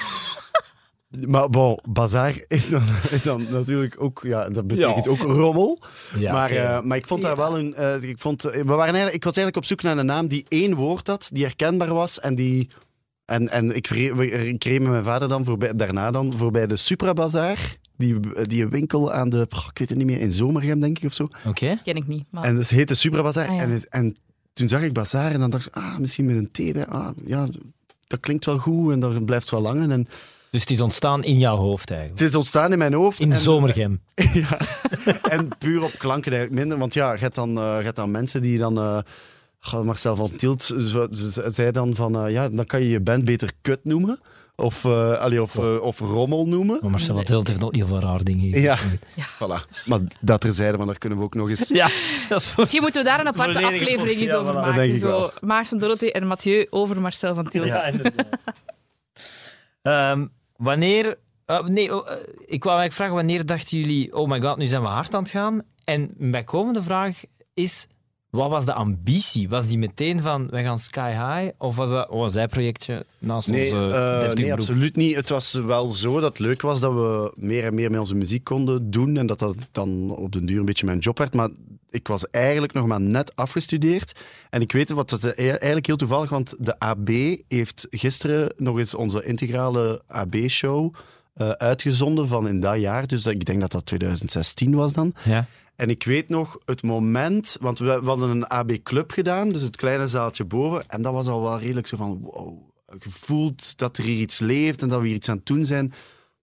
Maar 1.28 1.50
bon, 1.50 1.80
bazaar 1.90 2.34
is 2.48 2.70
dan, 2.70 2.82
is 3.10 3.24
dan 3.24 3.48
natuurlijk 3.52 4.02
ook, 4.02 4.20
ja, 4.24 4.50
dat 4.50 4.68
betekent 4.68 5.06
Ja. 5.06 5.12
ook 5.12 5.22
rommel. 5.22 5.82
Ja, 6.18 6.32
maar, 6.32 6.52
eh, 6.52 6.82
maar 6.82 6.98
ik 6.98 7.08
vond 7.08 7.22
daar 7.22 7.32
Ja. 7.32 7.38
wel 7.38 7.58
een. 7.60 7.74
eh, 7.74 8.02
ik, 8.04 8.20
vond, 8.20 8.42
we 8.42 8.64
waren 8.64 8.84
eigenlijk, 8.84 9.14
ik 9.16 9.24
was 9.24 9.36
eigenlijk 9.38 9.56
op 9.56 9.66
zoek 9.66 9.82
naar 9.82 9.98
een 9.98 10.06
naam 10.06 10.28
die 10.28 10.46
één 10.48 10.76
woord 10.76 11.08
had, 11.08 11.30
die 11.34 11.44
herkenbaar 11.44 11.94
was 11.94 12.20
en 12.20 12.36
die. 12.36 12.70
En, 13.26 13.50
en 13.50 13.76
ik, 13.76 13.88
re- 13.88 14.16
we- 14.16 14.32
ik 14.32 14.64
reed 14.64 14.82
met 14.82 14.92
mijn 14.92 15.04
vader 15.04 15.28
dan 15.30 15.46
voorbij, 15.46 15.74
daarna 15.76 16.12
dan 16.12 16.34
voorbij 16.38 16.68
de 16.68 16.76
Supra 16.76 17.14
Bazaar. 17.14 17.76
Die, 17.98 18.16
die 18.48 18.68
winkel 18.68 19.12
aan 19.14 19.30
de. 19.30 19.42
ik 19.50 19.78
weet 19.78 19.90
het 19.90 19.98
niet 19.98 20.08
meer, 20.08 20.20
in 20.20 20.34
Zomergem 20.34 20.80
denk 20.80 20.98
ik 21.00 21.06
of 21.06 21.14
zo. 21.14 21.28
Oké. 21.48 21.80
Ken 21.84 21.96
ik 21.96 22.08
niet. 22.08 22.26
Maar... 22.30 22.44
En 22.44 22.56
dat 22.56 22.70
heette 22.70 22.96
Supra 22.96 23.22
Bazaar. 23.22 23.48
Ah, 23.50 23.56
ja. 23.56 23.62
en, 23.62 23.70
het- 23.72 23.90
en 23.90 24.16
toen 24.54 24.68
zag 24.68 24.82
ik 24.82 24.94
Bazaar 24.94 25.32
en 25.32 25.40
dan 25.40 25.50
dacht 25.50 25.66
ik, 25.68 25.76
ah, 25.76 25.98
misschien 25.98 26.26
met 26.26 26.36
een 26.36 26.52
T 26.52 26.74
bij. 26.74 26.86
Ah, 26.88 27.08
ja, 27.26 27.48
dat 28.08 28.20
klinkt 28.20 28.46
wel 28.46 28.58
goed 28.58 28.92
en 28.92 29.00
dat 29.00 29.26
blijft 29.26 29.50
wel 29.50 29.62
lang. 29.62 29.92
En 29.92 30.08
Dus 30.50 30.62
het 30.62 30.70
is 30.70 30.82
ontstaan 30.82 31.24
in 31.24 31.38
jouw 31.38 31.56
hoofd 31.58 31.90
eigenlijk. 31.92 32.20
het 32.20 32.30
is 32.30 32.36
ontstaan 32.36 32.72
in 32.72 32.78
mijn 32.78 32.94
hoofd. 32.94 33.20
In 33.20 33.32
en, 33.32 33.40
Zomergem. 33.40 34.02
ja. 34.34 34.60
En 35.30 35.48
puur 35.58 35.84
op 35.84 35.92
klanken 35.98 36.32
eigenlijk 36.32 36.62
minder. 36.62 36.78
Want 36.78 36.94
ja, 36.94 37.14
je 37.14 37.20
hebt 37.20 37.36
dan, 37.36 37.58
eh, 37.58 37.78
je 37.78 37.84
hebt 37.84 37.96
dan 37.96 38.12
mensen 38.12 38.42
die 38.42 38.58
dan... 38.58 38.78
eh 38.78 38.98
goh, 39.60 39.86
Marcel 39.86 40.16
van 40.16 40.36
Tielt 40.36 40.74
zei 41.48 41.72
dan 41.72 41.96
van... 41.96 42.26
eh, 42.26 42.32
ja, 42.32 42.50
dan 42.50 42.66
kan 42.66 42.82
je 42.82 42.90
je 42.90 43.00
band 43.00 43.26
beter 43.26 43.52
kut 43.62 43.80
noemen. 43.84 44.20
Of, 44.56 44.86
eh, 44.86 45.12
allee, 45.12 45.42
of, 45.42 45.58
eh, 45.58 45.82
of 45.82 46.00
rommel 46.00 46.46
noemen. 46.46 46.78
Maar 46.82 46.92
Marcel 46.92 47.16
wat 47.16 47.26
Tilt 47.26 47.48
heeft 47.48 47.60
nog 47.60 47.76
heel 47.76 47.88
veel 47.88 48.00
raar 48.00 48.24
dingen 48.24 48.54
gezegd. 48.54 48.84
Ja. 49.16 49.26
Voilà. 49.26 49.86
Maar 49.86 50.00
dat 50.20 50.42
terzijde, 50.42 50.78
want 50.78 50.90
daar 50.90 50.98
kunnen 50.98 51.18
we 51.18 51.24
ook 51.24 51.34
nog 51.34 51.50
eens... 51.50 51.68
Ja, 51.68 51.90
dat 52.30 52.42
is 52.42 52.50
voor... 52.50 52.62
Misschien 52.62 52.82
moeten 52.82 53.04
we 53.04 53.10
daar 53.10 53.20
een 53.20 53.28
aparte 53.28 53.66
aflevering 53.66 54.22
iets 54.22 54.32
ja, 54.32 54.38
over 54.38 54.54
voilà. 54.54 54.58
Maken. 54.58 54.76
denk 54.76 54.94
ik 54.94 55.00
Zo. 55.00 55.30
Maarten 55.42 55.80
Dorothee 55.80 56.12
en 56.12 56.28
Mathieu 56.28 56.68
over 56.70 57.02
Marcel 57.02 57.36
van 57.36 57.50
Tielt. 57.50 57.66
Ja. 57.66 57.92
Ehm, 59.82 60.26
wanneer 60.56 61.18
Uh, 61.48 61.64
nee, 61.64 61.90
uh, 61.90 61.98
ik 62.46 62.64
wou 62.64 62.78
eigenlijk 62.80 62.94
vragen, 62.94 63.16
wanneer 63.16 63.46
dachten 63.46 63.78
jullie, 63.78 64.16
oh 64.16 64.30
my 64.30 64.42
god, 64.42 64.58
nu 64.58 64.66
zijn 64.66 64.82
we 64.82 64.88
hard 64.88 65.14
aan 65.14 65.22
het 65.22 65.32
gaan? 65.32 65.62
En 65.84 66.14
mijn 66.18 66.44
komende 66.44 66.84
vraag 66.84 67.22
is, 67.54 67.88
wat 68.36 68.50
was 68.50 68.66
de 68.66 68.74
ambitie? 68.74 69.50
Was 69.50 69.68
die 69.68 69.78
meteen 69.78 70.22
van, 70.22 70.48
wij 70.50 70.64
gaan 70.64 70.78
sky 70.78 71.10
high? 71.10 71.54
Of 71.58 71.76
was 71.76 71.90
dat 71.90 72.10
oh, 72.10 72.24
een 72.24 72.30
zijprojectje 72.30 73.06
naast 73.20 73.48
nee, 73.48 73.72
onze 73.72 74.28
uh, 74.28 74.34
Nee, 74.34 74.54
absoluut 74.54 74.96
niet. 74.96 75.16
Het 75.16 75.30
was 75.30 75.54
wel 75.54 75.88
zo 75.88 76.14
dat 76.14 76.30
het 76.30 76.40
leuk 76.40 76.62
was 76.62 76.80
dat 76.80 76.94
we 76.94 77.32
meer 77.36 77.64
en 77.64 77.76
meer 77.76 77.92
met 77.92 78.00
onze 78.00 78.16
muziek 78.16 78.44
konden 78.44 78.92
doen 78.92 79.18
en 79.18 79.28
dat 79.28 79.40
dat 79.40 79.56
dan 79.72 80.16
op 80.16 80.32
den 80.32 80.46
duur 80.46 80.60
een 80.60 80.66
beetje 80.66 80.86
mijn 80.86 81.00
job 81.00 81.18
werd. 81.18 81.34
Maar 81.34 81.50
ik 81.90 82.08
was 82.08 82.30
eigenlijk 82.30 82.74
nog 82.74 82.88
maar 82.88 83.02
net 83.02 83.36
afgestudeerd. 83.36 84.20
En 84.50 84.62
ik 84.62 84.72
weet 84.72 84.92
wat, 84.92 85.10
het 85.10 85.36
eigenlijk 85.36 85.86
heel 85.86 85.96
toevallig, 85.96 86.30
want 86.30 86.56
de 86.60 86.80
AB 86.80 87.10
heeft 87.48 87.88
gisteren 87.90 88.54
nog 88.58 88.78
eens 88.78 88.96
onze 88.96 89.26
integrale 89.26 90.02
AB-show 90.08 90.94
uh, 91.38 91.50
uitgezonden 91.50 92.28
van 92.28 92.48
in 92.48 92.60
dat 92.60 92.80
jaar. 92.80 93.08
Dus 93.08 93.24
dat, 93.24 93.34
ik 93.34 93.46
denk 93.46 93.60
dat 93.60 93.72
dat 93.72 93.86
2016 93.86 94.76
was 94.76 94.94
dan. 94.94 95.14
Ja. 95.24 95.46
En 95.76 95.90
ik 95.90 96.04
weet 96.04 96.30
nog 96.30 96.58
het 96.66 96.84
moment, 96.84 97.58
want 97.62 97.80
we, 97.80 98.00
we 98.00 98.08
hadden 98.08 98.30
een 98.30 98.48
AB-club 98.48 99.12
gedaan, 99.12 99.50
dus 99.50 99.62
het 99.62 99.76
kleine 99.76 100.08
zaaltje 100.08 100.46
boven. 100.46 100.84
En 100.88 101.02
dat 101.02 101.14
was 101.14 101.28
al 101.28 101.42
wel 101.42 101.60
redelijk 101.60 101.88
zo 101.88 101.98
van, 101.98 102.20
wow, 102.22 102.58
gevoeld 103.00 103.78
dat 103.78 103.98
er 103.98 104.04
hier 104.04 104.20
iets 104.20 104.40
leeft 104.40 104.82
en 104.82 104.90
dat 104.90 105.00
we 105.00 105.08
hier 105.08 105.16
iets 105.16 105.30
aan 105.30 105.38
het 105.38 105.46
doen 105.46 105.66
zijn. 105.66 105.94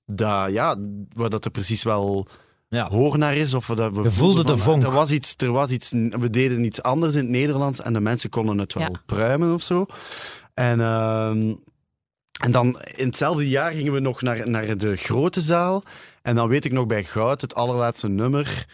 Dat, 0.06 0.52
ja, 0.52 0.76
waar 1.12 1.30
dat 1.30 1.44
er 1.44 1.50
precies 1.50 1.82
wel 1.82 2.26
ja. 2.68 2.88
hoor 2.88 3.18
naar 3.18 3.36
is. 3.36 3.54
Of 3.54 3.66
dat 3.66 3.92
we 3.92 4.02
Je 4.02 4.10
voelde 4.10 4.44
de 4.44 4.56
vonk. 4.56 4.82
Er 4.82 4.90
was, 4.90 5.10
iets, 5.10 5.34
er 5.36 5.52
was 5.52 5.70
iets, 5.70 5.90
we 5.90 6.30
deden 6.30 6.64
iets 6.64 6.82
anders 6.82 7.14
in 7.14 7.20
het 7.20 7.30
Nederlands 7.30 7.80
en 7.80 7.92
de 7.92 8.00
mensen 8.00 8.30
konden 8.30 8.58
het 8.58 8.74
wel 8.74 8.82
Ja. 8.82 9.02
pruimen 9.06 9.54
of 9.54 9.62
zo. 9.62 9.86
En, 10.54 10.80
ehm, 10.80 11.54
en 12.40 12.50
dan 12.50 12.80
in 12.94 13.06
hetzelfde 13.06 13.48
jaar 13.48 13.72
gingen 13.72 13.92
we 13.92 14.00
nog 14.00 14.22
naar, 14.22 14.48
naar 14.48 14.76
de 14.76 14.96
grote 14.96 15.40
zaal. 15.40 15.82
En 16.22 16.34
dan 16.34 16.48
weet 16.48 16.64
ik 16.64 16.72
nog 16.72 16.86
bij 16.86 17.04
Goud, 17.04 17.40
het 17.40 17.54
allerlaatste 17.54 18.08
nummer, 18.08 18.66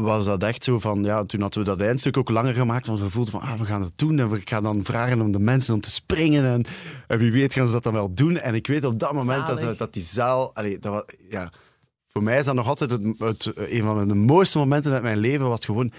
was 0.00 0.24
dat 0.24 0.42
echt 0.42 0.64
zo 0.64 0.78
van, 0.78 1.02
ja, 1.02 1.24
toen 1.24 1.40
hadden 1.40 1.58
we 1.58 1.68
dat 1.68 1.80
eindstuk 1.80 2.16
ook 2.16 2.30
langer 2.30 2.54
gemaakt, 2.54 2.86
want 2.86 3.00
we 3.00 3.10
voelden 3.10 3.32
van, 3.32 3.40
ah, 3.40 3.58
we 3.58 3.64
gaan 3.64 3.82
het 3.82 3.92
doen 3.96 4.18
en 4.18 4.30
we 4.30 4.40
gaan 4.44 4.62
dan 4.62 4.84
vragen 4.84 5.20
om 5.20 5.32
de 5.32 5.38
mensen 5.38 5.74
om 5.74 5.80
te 5.80 5.90
springen 5.90 6.44
en, 6.44 6.64
en 7.06 7.18
wie 7.18 7.32
weet 7.32 7.52
gaan 7.52 7.66
ze 7.66 7.72
dat 7.72 7.82
dan 7.82 7.92
wel 7.92 8.14
doen. 8.14 8.38
En 8.38 8.54
ik 8.54 8.66
weet 8.66 8.84
op 8.84 8.98
dat 8.98 9.12
moment 9.12 9.46
dat, 9.46 9.78
dat 9.78 9.92
die 9.92 10.02
zaal, 10.02 10.54
allee, 10.54 10.78
dat 10.78 10.92
was, 10.92 11.02
ja, 11.30 11.52
voor 12.06 12.22
mij 12.22 12.38
is 12.38 12.44
dat 12.44 12.54
nog 12.54 12.66
altijd 12.66 12.90
het, 12.90 13.18
het, 13.18 13.52
een 13.54 13.82
van 13.82 14.08
de 14.08 14.14
mooiste 14.14 14.58
momenten 14.58 14.92
uit 14.92 15.02
mijn 15.02 15.18
leven, 15.18 15.48
was 15.48 15.64
gewoon, 15.64 15.92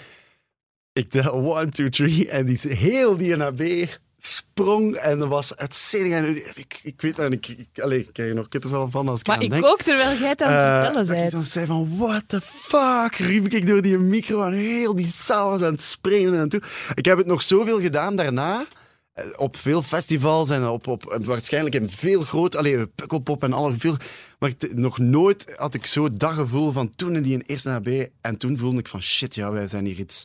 ik 0.94 1.10
tel 1.10 1.60
1, 1.60 1.70
2, 1.70 1.89
3 1.89 2.29
en 2.29 2.46
die, 2.46 2.60
heel 2.68 3.18
die 3.18 3.36
NAB 3.36 3.88
sprong 4.22 4.96
en 4.96 5.28
was 5.28 5.56
uitzinnig. 5.56 6.12
En 6.12 6.36
ik, 6.56 6.80
ik 6.84 7.02
weet 7.02 7.20
en 7.20 7.32
ik, 7.32 7.48
ik, 7.48 7.80
allee, 7.82 8.00
ik 8.00 8.10
krijg 8.14 8.30
er 8.30 8.36
nog 8.36 8.48
kippenvel 8.48 8.90
van 8.90 9.08
als 9.08 9.20
ik 9.20 9.28
Maar 9.28 9.42
ik 9.42 9.50
denk. 9.50 9.66
ook, 9.66 9.82
terwijl 9.82 10.18
jij 10.18 10.30
het 10.30 10.42
aan 10.42 10.52
het 10.52 10.60
Eh, 10.60 10.84
vertellen 10.84 11.02
ik 11.02 11.22
bent. 11.22 11.32
dan 11.32 11.44
zei 11.44 11.66
van, 11.66 11.98
what 11.98 12.24
the 12.28 12.42
fuck, 12.42 13.16
riep 13.16 13.48
ik 13.48 13.68
door 13.68 13.82
die 13.82 13.98
micro 13.98 14.46
en 14.46 14.54
heel 14.54 14.96
die 14.96 15.08
zaal 15.08 15.50
was 15.50 15.62
aan 15.62 15.72
het 15.72 15.82
springen 15.82 16.40
en 16.40 16.50
toe. 16.50 16.62
Ik 16.94 17.06
heb 17.06 17.18
het 17.18 17.28
nog 17.28 17.42
zoveel 17.42 17.82
gedaan 17.82 18.16
daarna, 18.16 18.68
eh, 19.14 19.26
op 19.38 19.58
veel 19.58 19.82
festivals 19.82 20.50
en 20.50 20.68
op, 20.68 20.88
op 20.88 21.18
waarschijnlijk 21.24 21.76
in 21.76 21.90
veel 21.90 22.22
groot, 22.22 22.56
allee, 22.56 22.88
Pukkelpop 22.88 23.44
en 23.44 23.54
alle 23.54 23.76
veel, 23.78 23.98
maar 24.40 24.54
nog 24.74 24.98
nooit 24.98 25.54
had 25.56 25.74
ik 25.74 25.86
zo 25.86 26.14
dat 26.14 26.32
gevoel 26.34 26.72
van 26.72 26.90
toen 26.90 27.16
in 27.16 27.24
die 27.24 27.34
in 27.34 27.44
eerste 27.46 27.70
AB 27.70 27.88
en 28.22 28.38
toen 28.38 28.58
voelde 28.58 28.80
ik 28.80 28.88
van, 28.88 29.02
shit, 29.02 29.36
ja, 29.36 29.52
wij 29.52 29.68
zijn 29.68 29.86
hier 29.86 30.00
iets, 30.00 30.24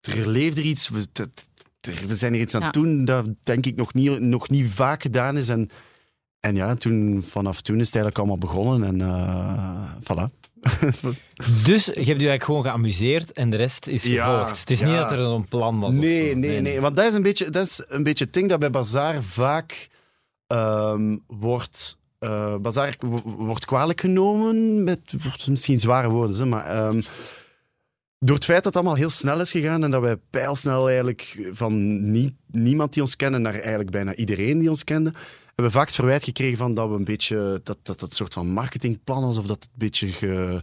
er 0.00 0.28
leeft 0.28 0.56
er 0.56 0.62
iets, 0.62 0.90
er- 1.88 2.06
we 2.06 2.14
zijn 2.14 2.32
hier 2.32 2.42
iets 2.42 2.54
aan 2.54 2.62
het 2.62 2.74
Ja. 2.74 2.80
doen 2.82 3.04
dat 3.04 3.26
denk 3.42 3.66
ik 3.66 3.76
nog 3.76 3.94
niet, 3.94 4.20
nog 4.20 4.48
niet 4.48 4.70
vaak 4.70 5.02
gedaan 5.02 5.36
is 5.36 5.48
en 5.48 5.70
en 6.40 6.54
ja, 6.56 6.74
toen, 6.74 7.24
vanaf 7.28 7.60
toen 7.60 7.80
is 7.80 7.86
het 7.86 7.94
eigenlijk 7.94 8.18
allemaal 8.18 8.38
begonnen 8.38 8.88
en 8.88 9.00
eh 9.00 9.92
voilà. 10.02 10.36
Dus 11.64 11.84
je 11.84 11.92
hebt 11.92 12.06
je 12.06 12.12
eigenlijk 12.12 12.44
gewoon 12.44 12.62
geamuseerd 12.62 13.32
en 13.32 13.50
de 13.50 13.56
rest 13.56 13.86
is 13.86 14.04
Ja, 14.04 14.24
gevolgd. 14.30 14.60
Het 14.60 14.70
is 14.70 14.80
ja. 14.80 14.86
niet 14.86 14.96
dat 14.96 15.12
er 15.12 15.18
een 15.18 15.48
plan 15.48 15.80
was. 15.80 15.88
of 15.94 16.00
Nee, 16.00 16.30
zo. 16.30 16.36
nee, 16.36 16.60
nee, 16.60 16.80
Want 16.80 16.96
dat 16.96 17.06
is 17.06 17.14
een 17.14 17.22
beetje, 17.22 17.50
dat 17.50 17.66
is 17.66 17.84
een 17.88 18.02
beetje 18.02 18.24
het 18.24 18.32
ding 18.32 18.48
dat 18.48 18.58
bij 18.58 18.70
Bazaar 18.70 19.22
vaak 19.22 19.88
ehm, 20.46 21.16
wordt, 21.26 21.98
eh, 22.18 22.56
Bazaar 22.56 22.96
wordt 23.24 23.64
kwalijk 23.64 24.00
genomen, 24.00 24.84
met 24.84 25.12
misschien 25.48 25.80
zware 25.80 26.08
woorden, 26.08 26.48
maar 26.48 26.66
ehm, 26.66 27.00
door 28.18 28.36
het 28.36 28.44
feit 28.44 28.62
dat 28.62 28.74
het 28.74 28.76
allemaal 28.76 28.98
heel 29.00 29.10
snel 29.10 29.40
is 29.40 29.50
gegaan 29.50 29.84
en 29.84 29.90
dat 29.90 30.00
wij 30.00 30.16
pijlsnel 30.16 30.86
eigenlijk 30.86 31.48
van 31.52 32.10
nie- 32.10 32.36
niemand 32.46 32.92
die 32.92 33.02
ons 33.02 33.16
kende 33.16 33.38
naar 33.38 33.54
eigenlijk 33.54 33.90
bijna 33.90 34.14
iedereen 34.14 34.58
die 34.58 34.70
ons 34.70 34.84
kende, 34.84 35.12
hebben 35.46 35.64
we 35.64 35.70
vaak 35.70 35.86
het 35.86 35.94
verwijt 35.94 36.24
gekregen 36.24 36.58
van 36.58 36.74
dat 36.74 36.88
we 36.88 36.94
een 36.94 37.04
beetje, 37.04 37.60
dat 37.62 37.78
dat 37.82 38.00
het 38.00 38.14
soort 38.14 38.34
van 38.34 38.48
marketingplan 38.50 39.22
was 39.22 39.38
of 39.38 39.46
dat 39.46 39.56
het 39.56 39.64
een 39.64 39.78
beetje 39.78 40.12
ge, 40.12 40.60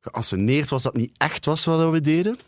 geanceneerd 0.00 0.68
was, 0.68 0.82
dat 0.82 0.96
niet 0.96 1.14
echt 1.16 1.44
was 1.44 1.64
wat 1.64 1.90
we 1.90 2.00
deden. 2.00 2.38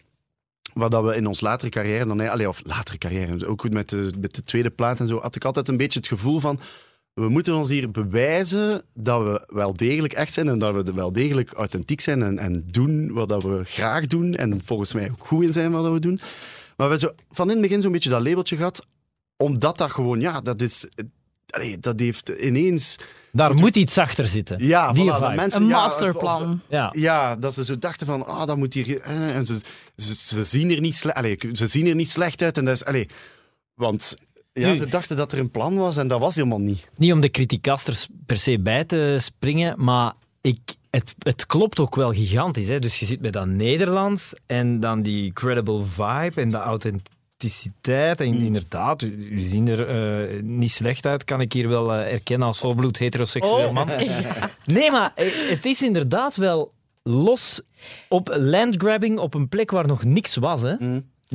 Wat 0.73 0.91
dat 0.91 1.05
we 1.05 1.17
in 1.17 1.27
ons 1.27 1.41
latere 1.41 1.71
carrière 1.71 2.07
dan, 2.07 2.29
allee, 2.29 2.49
of 2.49 2.61
latere 2.65 2.99
carrière, 2.99 3.47
ook 3.47 3.61
goed 3.61 3.73
met 3.73 3.89
de, 3.89 4.13
met 4.21 4.35
de 4.35 4.45
tweede 4.45 4.71
plaat 4.71 5.01
en 5.01 5.09
zo, 5.09 5.21
had 5.21 5.37
ik 5.37 5.45
altijd 5.45 5.69
een 5.69 5.77
beetje 5.77 5.99
het 5.99 6.09
gevoel 6.09 6.41
van, 6.41 6.61
we 7.21 7.29
moeten 7.29 7.55
ons 7.55 7.69
hier 7.69 7.91
bewijzen 7.91 8.83
dat 8.95 9.23
we 9.23 9.45
wel 9.49 9.77
degelijk 9.77 10.13
echt 10.13 10.33
zijn 10.33 10.49
en 10.49 10.59
dat 10.59 10.75
we 10.75 10.93
wel 10.93 11.13
degelijk 11.13 11.53
authentiek 11.53 12.01
zijn 12.01 12.23
en, 12.23 12.39
en 12.39 12.65
doen 12.71 13.13
wat 13.13 13.29
dat 13.29 13.43
we 13.43 13.61
graag 13.65 14.07
doen 14.07 14.35
en 14.35 14.61
volgens 14.65 14.93
mij 14.93 15.11
ook 15.11 15.27
goed 15.27 15.45
in 15.45 15.53
zijn 15.53 15.71
wat 15.71 15.83
dat 15.85 15.93
we 15.93 16.01
doen. 16.01 16.17
Maar 16.77 16.89
we 16.89 16.97
hebben 16.97 16.99
zo 16.99 17.11
van 17.31 17.47
in 17.47 17.53
het 17.53 17.63
begin 17.63 17.83
zo'n 17.83 17.93
beetje 17.93 18.11
dat 18.11 18.23
labeltje 18.23 18.57
gehad, 18.57 18.87
omdat 19.37 19.79
dat 19.79 19.91
gewoon, 19.91 20.21
ja, 20.21 20.41
dat 20.41 20.61
is, 20.63 20.87
allee, 21.51 21.79
dat 21.79 22.01
heeft 22.01 22.29
ineens, 22.29 22.97
Daar 23.33 23.55
moet 23.55 23.77
iets 23.77 23.99
achter 23.99 24.27
zitten. 24.27 24.65
ja, 24.67 24.93
Die 24.93 25.11
voilà, 25.13 25.35
mensen, 25.35 25.63
Een 25.63 25.69
ja, 25.69 25.77
of- 25.77 25.91
masterplan. 25.91 26.61
Ja. 26.69 26.93
ja, 26.97 27.37
dat 27.37 27.55
ze 27.55 27.65
zo 27.65 27.79
dachten 27.79 28.07
van, 28.07 28.27
ah, 28.27 28.47
dat 28.47 28.57
moet 28.57 28.75
hier... 28.75 29.01
eh, 29.01 29.37
En 29.37 29.47
ze, 29.47 29.61
ze, 29.97 30.15
ze 30.17 30.45
zien 30.45 30.71
er 30.71 30.81
niet. 30.81 31.05
Allee, 31.13 31.39
ze 31.53 31.67
zien 31.67 31.87
er 31.87 31.95
niet 31.95 32.11
slecht 32.11 32.43
uit 32.43 32.59
en 32.59 32.65
dat 32.65 32.75
is... 32.75 32.85
Allee, 32.85 33.09
want 33.75 34.17
ja, 34.61 34.69
Nu- 34.71 34.77
ze 34.77 34.87
dachten 34.89 35.17
dat 35.17 35.33
er 35.33 35.39
een 35.39 35.51
plan 35.51 35.77
was 35.77 35.97
en 35.97 36.09
dat 36.09 36.21
was 36.21 36.35
helemaal 36.35 36.61
niet. 36.61 36.87
Niet 36.97 37.13
om 37.13 37.21
de 37.21 37.31
criticasters 37.31 38.07
per 38.27 38.39
se 38.39 38.59
bij 38.61 38.85
te 38.85 39.17
springen, 39.21 39.85
maar 39.85 40.13
ik, 40.41 40.59
het, 40.91 41.15
het 41.19 41.47
klopt 41.47 41.81
ook 41.81 41.95
wel 41.95 42.13
gigantisch. 42.13 42.69
Hè? 42.69 42.79
Dus 42.79 42.99
je 43.01 43.07
zit 43.07 43.21
met 43.21 43.33
dat 43.33 43.47
Nederlands 43.47 44.35
en 44.47 44.81
dan 44.81 45.03
die 45.03 45.33
credible 45.33 45.85
vibe 45.85 46.41
en 46.41 46.51
de 46.51 46.57
authenticiteit. 46.57 48.21
En 48.21 48.35
inderdaad, 48.35 49.03
u, 49.03 49.29
u 49.31 49.41
zien 49.41 49.69
er 49.69 49.89
eh, 49.89 50.43
niet 50.43 50.71
slecht 50.71 51.07
uit, 51.07 51.25
kan 51.25 51.41
ik 51.41 51.53
hier 51.53 51.69
wel 51.69 51.93
eh, 51.95 52.13
erkennen 52.13 52.47
als 52.49 52.59
volbloed 52.59 52.99
heteroseksueel 52.99 53.69
Oh. 53.69 53.73
man. 53.75 53.89
Nee, 54.65 54.91
maar 54.91 55.13
eh, 55.15 55.27
het 55.49 55.67
is 55.67 55.83
inderdaad 55.83 56.37
wel 56.37 56.73
los 57.03 57.61
op 58.09 58.37
landgrabbing 58.41 59.19
op 59.19 59.35
een 59.35 59.49
plek 59.49 59.71
waar 59.71 59.87
nog 59.87 60.05
niks 60.05 60.37
was. 60.37 60.63
Hè? 60.63 60.75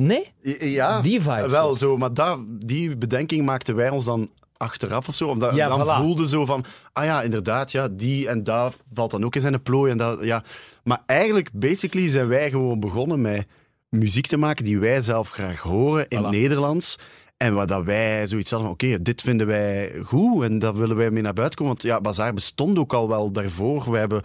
Nee? 0.00 0.32
Ja, 0.58 1.00
Die 1.00 1.20
vibe 1.22 1.48
wel 1.48 1.76
zo. 1.76 1.96
Maar 1.96 2.14
daar, 2.14 2.36
die 2.48 2.96
bedenking 2.96 3.44
maakten 3.44 3.74
wij 3.74 3.88
ons 3.90 4.04
dan 4.04 4.30
achteraf 4.56 5.08
of 5.08 5.14
zo. 5.14 5.28
Omdat 5.28 5.54
Ja, 5.54 5.68
dan 5.68 5.82
voilà. 5.86 6.02
voelde 6.02 6.28
zo 6.28 6.44
van, 6.46 6.64
ah 6.92 7.04
ja, 7.04 7.22
inderdaad, 7.22 7.72
ja, 7.72 7.88
die 7.88 8.28
en 8.28 8.42
daar 8.44 8.72
valt 8.92 9.10
dan 9.10 9.24
ook 9.24 9.34
in 9.34 9.40
zijn 9.40 9.62
plooi. 9.62 9.90
En 9.90 9.96
dat, 9.96 10.18
ja. 10.22 10.44
Maar 10.84 11.02
eigenlijk, 11.06 11.50
basically, 11.52 12.08
zijn 12.08 12.28
wij 12.28 12.50
gewoon 12.50 12.80
begonnen 12.80 13.20
met 13.20 13.46
muziek 13.88 14.26
te 14.26 14.36
maken 14.36 14.64
die 14.64 14.78
wij 14.78 15.00
zelf 15.00 15.30
graag 15.30 15.60
horen 15.60 16.06
in 16.08 16.18
Voilà. 16.18 16.22
het 16.22 16.30
Nederlands. 16.30 16.96
En 17.36 17.54
waar 17.54 17.66
dat 17.66 17.84
wij 17.84 18.26
zoiets 18.26 18.50
hadden 18.50 18.68
van, 18.68 18.76
oké, 18.88 19.02
dit 19.02 19.20
vinden 19.22 19.46
wij 19.46 19.92
goed 20.04 20.42
en 20.42 20.58
daar 20.58 20.74
willen 20.76 20.96
wij 20.96 21.10
mee 21.10 21.22
naar 21.22 21.32
buiten 21.32 21.58
komen. 21.58 21.72
Want 21.72 21.86
ja, 21.86 22.00
Bazaar 22.00 22.32
bestond 22.32 22.78
ook 22.78 22.92
al 22.92 23.08
wel 23.08 23.30
daarvoor. 23.32 23.90
We 23.90 23.98
hebben 23.98 24.22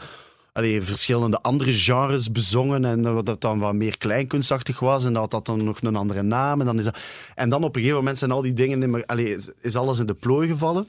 allee, 0.52 0.82
verschillende 0.82 1.42
andere 1.42 1.74
genres 1.74 2.32
bezongen 2.32 2.86
en 2.86 3.02
dat 3.02 3.26
dat 3.26 3.42
dan 3.42 3.60
wat 3.60 3.74
meer 3.74 3.98
kleinkunstachtig 3.98 4.80
was 4.80 5.06
en 5.06 5.14
dat 5.14 5.22
had 5.22 5.32
dat 5.32 5.46
dan 5.46 5.64
nog 5.64 5.82
een 5.82 5.96
andere 5.96 6.22
naam. 6.22 6.60
En 6.60 6.66
dan, 6.66 6.78
is 6.80 6.86
dat... 6.86 6.98
en 7.36 7.50
dan 7.50 7.64
op 7.64 7.76
een 7.76 7.82
gegeven 7.82 8.00
moment 8.00 8.18
zijn 8.18 8.32
al 8.32 8.42
die 8.42 8.54
dingen, 8.54 9.06
allee, 9.06 9.38
is, 9.62 9.76
alles 9.76 10.00
in 10.00 10.06
de 10.06 10.14
plooi 10.14 10.48
gevallen. 10.48 10.88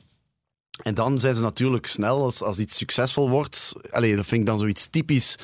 En 0.83 0.95
dan 0.95 1.21
zijn 1.21 1.35
ze 1.35 1.42
natuurlijk 1.42 1.87
snel, 1.87 2.23
als, 2.23 2.42
als 2.42 2.59
iets 2.59 2.76
succesvol 2.76 3.31
wordt, 3.31 3.73
allee, 3.90 4.16
dat 4.16 4.26
vind 4.26 4.40
ik 4.40 4.47
dan 4.47 4.59
zoiets 4.59 4.87
typisch 4.87 5.38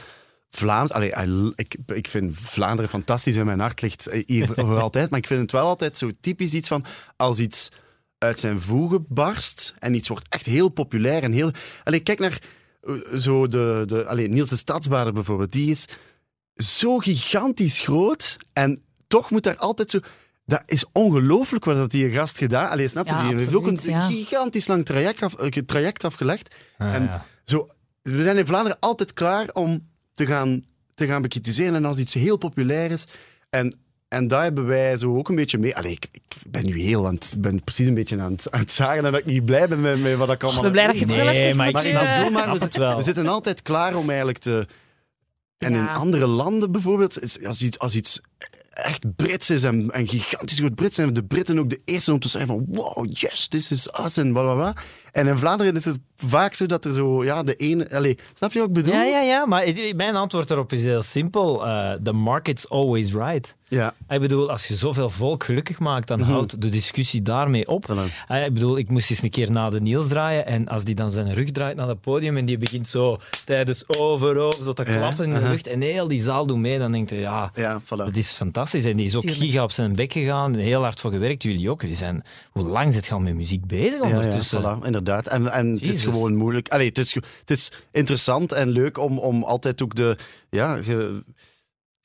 Vlaams. 0.50 0.90
Allee, 0.90 1.12
ik, 1.54 1.76
ik 1.86 2.08
vind 2.08 2.36
Vlaanderen 2.36 2.90
fantastisch 2.90 3.36
en 3.36 3.46
mijn 3.46 3.60
hart 3.60 3.80
ligt 3.80 4.10
hier 4.26 4.54
altijd, 4.82 5.10
maar 5.10 5.18
ik 5.18 5.26
vind 5.26 5.40
het 5.40 5.52
wel 5.52 5.66
altijd 5.66 5.98
zo 5.98 6.10
typisch 6.20 6.54
iets 6.54 6.68
van, 6.68 6.84
als 7.16 7.38
iets 7.38 7.72
uit 8.18 8.40
zijn 8.40 8.60
voegen 8.60 9.04
barst 9.08 9.74
en 9.78 9.94
iets 9.94 10.08
wordt 10.08 10.26
echt 10.28 10.46
heel 10.46 10.68
populair 10.68 11.22
en 11.22 11.32
heel... 11.32 11.50
Allee, 11.84 12.00
kijk 12.00 12.18
naar 12.18 12.38
zo 13.18 13.46
de, 13.46 13.82
de, 13.86 14.06
allee, 14.06 14.28
Niels 14.28 14.48
de 14.48 14.56
Stadsbaarder 14.56 15.12
bijvoorbeeld, 15.12 15.52
die 15.52 15.70
is 15.70 15.86
zo 16.54 16.98
gigantisch 16.98 17.80
groot 17.80 18.36
en 18.52 18.82
toch 19.06 19.30
moet 19.30 19.42
daar 19.42 19.56
altijd 19.56 19.90
zo... 19.90 19.98
Dat 20.44 20.62
is 20.66 20.84
ongelooflijk 20.92 21.64
wat 21.64 21.76
dat 21.76 21.90
die 21.90 22.10
gast 22.10 22.38
gedaan. 22.38 22.70
Allee, 22.70 22.88
snap 22.88 23.06
je? 23.06 23.14
Ja, 23.14 23.28
die 23.28 23.38
heeft 23.38 23.54
ook 23.54 23.66
een 23.66 23.78
ja. 23.82 24.06
gigantisch 24.08 24.66
lang 24.66 24.84
traject, 24.84 25.22
af, 25.22 25.34
eh, 25.34 25.62
traject 25.62 26.04
afgelegd. 26.04 26.54
Ah, 26.78 26.94
En 26.94 27.02
ja. 27.02 27.24
zo, 27.44 27.68
we 28.02 28.22
zijn 28.22 28.36
in 28.36 28.46
Vlaanderen 28.46 28.78
altijd 28.80 29.12
klaar 29.12 29.48
om 29.52 29.80
te 30.12 30.26
gaan, 30.26 30.64
te 30.94 31.06
gaan 31.06 31.22
bekritiseren. 31.22 31.74
En 31.74 31.84
als 31.84 31.98
iets 31.98 32.14
heel 32.14 32.36
populair 32.36 32.90
is. 32.90 33.06
En 33.50 33.74
en 34.08 34.26
daar 34.28 34.42
hebben 34.42 34.66
wij 34.66 34.96
zo 34.96 35.16
ook 35.16 35.28
een 35.28 35.34
beetje 35.36 35.58
mee. 35.58 35.76
Allee, 35.76 35.92
ik, 35.92 36.06
ik 36.12 36.22
ben 36.46 36.66
nu 36.66 36.80
heel 36.80 37.06
aan 37.06 37.14
het, 37.14 37.34
ben 37.38 37.64
precies 37.64 37.86
een 37.86 37.94
beetje 37.94 38.20
aan 38.20 38.32
het, 38.32 38.50
aan 38.50 38.60
het 38.60 38.72
zagen 38.72 39.04
en 39.04 39.12
dat 39.12 39.20
ik 39.20 39.26
niet 39.26 39.44
blij 39.44 39.68
ben 39.68 39.80
met, 39.80 40.00
met 40.02 40.16
wat 40.16 40.30
ik 40.30 40.42
allemaal 40.42 40.64
Ik 40.64 40.72
ben 40.72 40.72
blij 40.72 40.86
dat 40.86 40.94
je 40.98 41.00
het 41.06 41.08
Nee, 41.16 41.24
zelf 41.24 41.36
zegt. 41.36 41.56
maar 41.56 41.72
maar 42.32 42.44
we, 42.46 42.50
het 42.52 42.62
zitten- 42.62 42.80
wel. 42.80 42.96
we 42.96 43.02
zitten 43.02 43.28
altijd 43.28 43.62
klaar 43.62 43.94
om 43.96 44.08
eigenlijk 44.08 44.38
te. 44.38 44.66
En 45.58 45.74
in 45.74 45.88
andere 45.88 46.26
landen 46.26 46.72
bijvoorbeeld, 46.72 47.22
is, 47.22 47.44
als, 47.44 47.62
iets, 47.62 47.78
als 47.78 47.94
iets 47.94 48.20
echt 48.70 49.16
Brits 49.16 49.50
is 49.50 49.62
en, 49.62 49.90
en 49.90 50.08
gigantisch 50.08 50.60
goed 50.60 50.74
Brits 50.74 50.94
zijn 50.96 51.12
de 51.12 51.24
Britten 51.24 51.58
ook 51.58 51.70
de 51.70 51.80
eerste 51.84 52.12
om 52.12 52.18
te 52.20 52.28
zeggen 52.28 52.50
van 52.50 52.64
wow, 52.68 53.06
yes, 53.10 53.46
this 53.48 53.70
is 53.70 53.88
us 54.04 54.16
en 54.16 54.32
bla 54.32 54.42
bla 54.42 54.54
bla. 54.54 54.76
En 55.12 55.26
in 55.26 55.38
Vlaanderen 55.38 55.74
is 55.76 55.84
het 55.84 55.98
vaak 56.16 56.54
zo 56.54 56.66
dat 56.66 56.84
er 56.84 56.92
zo, 56.94 57.24
ja, 57.24 57.42
de 57.42 57.54
ene... 57.56 57.90
Allee, 57.94 58.18
snap 58.34 58.52
je 58.52 58.58
wat 58.58 58.68
ik 58.68 58.74
bedoel? 58.74 58.92
Ja, 58.94 59.02
ja, 59.04 59.20
ja, 59.20 59.46
maar 59.46 59.72
mijn 59.96 60.16
antwoord 60.16 60.48
daarop 60.48 60.72
is 60.72 60.84
heel 60.84 61.02
simpel. 61.02 61.66
Eh, 61.66 61.92
the 62.02 62.12
market's 62.12 62.68
always 62.68 63.12
right. 63.12 63.56
Ja. 63.68 63.94
Ik 64.08 64.20
bedoel, 64.20 64.50
als 64.50 64.68
je 64.68 64.74
zoveel 64.74 65.10
volk 65.10 65.44
gelukkig 65.44 65.78
maakt, 65.78 66.08
dan 66.08 66.20
houdt 66.20 66.60
de 66.60 66.68
discussie 66.68 67.22
daarmee 67.22 67.68
op. 67.68 67.84
Voilà. 67.92 68.26
Eh, 68.28 68.44
Ik 68.44 68.52
bedoel, 68.54 68.78
ik 68.78 68.88
moest 68.90 69.10
eens 69.10 69.22
een 69.22 69.30
keer 69.30 69.50
na 69.50 69.70
de 69.70 69.80
Niels 69.80 70.08
draaien 70.08 70.46
en 70.46 70.68
als 70.68 70.84
die 70.84 70.94
dan 70.94 71.10
zijn 71.10 71.34
rug 71.34 71.50
draait 71.50 71.76
naar 71.76 71.88
het 71.88 72.00
podium 72.00 72.36
en 72.36 72.44
die 72.44 72.56
begint 72.58 72.88
zo 72.88 73.18
tijdens 73.44 73.84
over, 73.98 74.36
over, 74.38 74.62
zo 74.64 74.72
te 74.72 74.84
Ja, 74.86 74.96
klappen 74.96 75.24
in 75.24 75.34
de 75.34 75.48
lucht 75.48 75.66
en 75.66 75.80
heel 75.80 76.08
die 76.08 76.20
zaal 76.20 76.46
doet 76.46 76.58
mee, 76.58 76.78
dan 76.78 76.92
denkt 76.92 77.10
hij, 77.10 77.18
ja, 77.18 77.50
Ja, 77.54 77.80
voilà. 77.82 77.86
dat 77.88 78.16
is 78.16 78.34
fantastisch. 78.34 78.84
En 78.84 78.96
die 78.96 79.06
is 79.06 79.14
ook 79.16 79.20
Tuurlijk. 79.22 79.42
giga 79.44 79.62
op 79.62 79.70
zijn 79.70 79.94
bek 79.94 80.12
gegaan, 80.12 80.54
heel 80.54 80.82
hard 80.82 81.00
voor 81.00 81.10
gewerkt. 81.10 81.42
Jullie 81.42 81.70
ook. 81.70 81.80
Jullie 81.80 81.96
zijn, 81.96 82.24
hoe 82.50 82.68
lang 82.68 82.92
zit 82.92 83.06
je 83.06 83.12
al 83.12 83.20
met 83.20 83.34
muziek 83.34 83.66
bezig 83.66 84.02
Ja, 84.02 84.08
ja, 84.08 84.14
ondertussen? 84.16 84.60
voilà, 84.62 84.84
inderdaad. 84.98 85.26
En, 85.26 85.52
en 85.52 85.72
het 85.72 85.82
is 85.82 86.02
gewoon 86.02 86.36
moeilijk. 86.36 86.68
Allee, 86.68 86.88
het, 86.88 86.98
is, 86.98 87.14
het 87.14 87.50
is 87.50 87.72
interessant 87.92 88.52
en 88.52 88.68
leuk 88.68 88.98
om, 88.98 89.18
om 89.18 89.42
altijd 89.42 89.82
ook 89.82 89.94
de... 89.94 90.16
Ja, 90.50 90.74
je, 90.74 91.22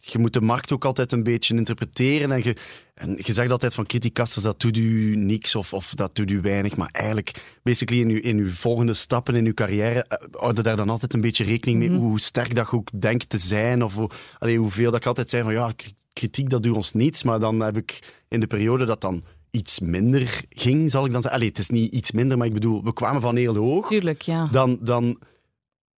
je 0.06 0.20
moet 0.20 0.34
de 0.34 0.42
markt 0.42 0.72
ook 0.72 0.86
altijd 0.86 1.12
een 1.12 1.24
beetje 1.24 1.56
interpreteren. 1.56 2.32
En 2.32 2.44
je, 2.44 2.56
en 2.94 3.18
je 3.22 3.34
zegt 3.34 3.52
altijd 3.52 3.74
van 3.74 3.86
criticasters, 3.86 4.44
dat 4.44 4.60
doet 4.60 4.78
u 4.78 5.16
niks 5.16 5.56
of, 5.56 5.74
of 5.74 5.94
dat 5.94 6.16
doet 6.16 6.32
u 6.32 6.42
weinig. 6.42 6.76
Maar 6.76 6.90
eigenlijk, 6.92 7.58
basically 7.64 8.02
in 8.02 8.10
uw, 8.10 8.20
in 8.20 8.38
uw 8.38 8.52
volgende 8.52 8.94
stappen 8.94 9.36
in 9.36 9.46
uw 9.46 9.54
carrière, 9.54 10.04
eh, 10.04 10.28
houd 10.32 10.58
er 10.58 10.64
daar 10.64 10.76
dan 10.76 10.90
altijd 10.90 11.14
een 11.14 11.22
beetje 11.22 11.44
rekening 11.44 11.80
mee 11.80 11.90
hoe 11.90 12.20
sterk 12.20 12.56
dat 12.56 12.70
je 12.70 12.76
ook 12.76 13.02
denkt 13.02 13.30
te 13.30 13.38
zijn. 13.38 13.84
Of 13.84 13.94
hoe, 13.94 14.10
allee, 14.40 14.58
hoeveel 14.58 14.92
dat 14.92 15.00
ik 15.00 15.06
altijd 15.06 15.30
zei 15.30 15.44
van 15.44 15.54
ja, 15.54 15.72
kritiek 16.14 16.50
dat 16.50 16.64
doet 16.64 16.76
ons 16.76 16.94
niets. 16.94 17.24
Maar 17.24 17.40
dan 17.40 17.60
heb 17.60 17.78
ik 17.78 18.00
in 18.28 18.40
de 18.40 18.48
periode 18.48 18.86
dat 18.86 19.02
dan 19.02 19.24
iets 19.54 19.80
minder 19.80 20.42
ging, 20.50 20.92
zal 20.92 21.06
ik 21.06 21.12
dan 21.12 21.22
zeggen. 21.22 21.40
Allee, 21.40 21.52
het 21.52 21.60
is 21.60 21.70
niet 21.70 21.94
iets 21.94 22.12
minder, 22.12 22.38
maar 22.38 22.48
ik 22.48 22.54
bedoel, 22.54 22.84
we 22.84 22.94
kwamen 22.94 23.22
van 23.22 23.36
heel 23.36 23.56
hoog. 23.56 23.88
Tuurlijk, 23.88 24.22
ja. 24.22 24.48
Dan, 24.52 24.78
dan, 24.82 25.20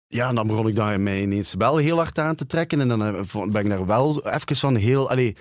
ja, 0.06 0.32
dan 0.32 0.46
begon 0.46 0.68
ik 0.68 0.74
daar 0.74 1.00
mij 1.00 1.22
ineens 1.22 1.54
wel 1.58 1.76
heel 1.76 1.96
hard 1.96 2.18
aan 2.18 2.34
te 2.34 2.46
trekken. 2.46 2.80
En 2.80 2.88
dan 2.88 3.04
eh, 3.04 3.46
ben 3.50 3.62
ik 3.62 3.68
daar 3.68 3.86
wel 3.86 4.26
even 4.26 4.56
van 4.56 4.74
heel... 4.74 5.10
Allee, 5.10 5.36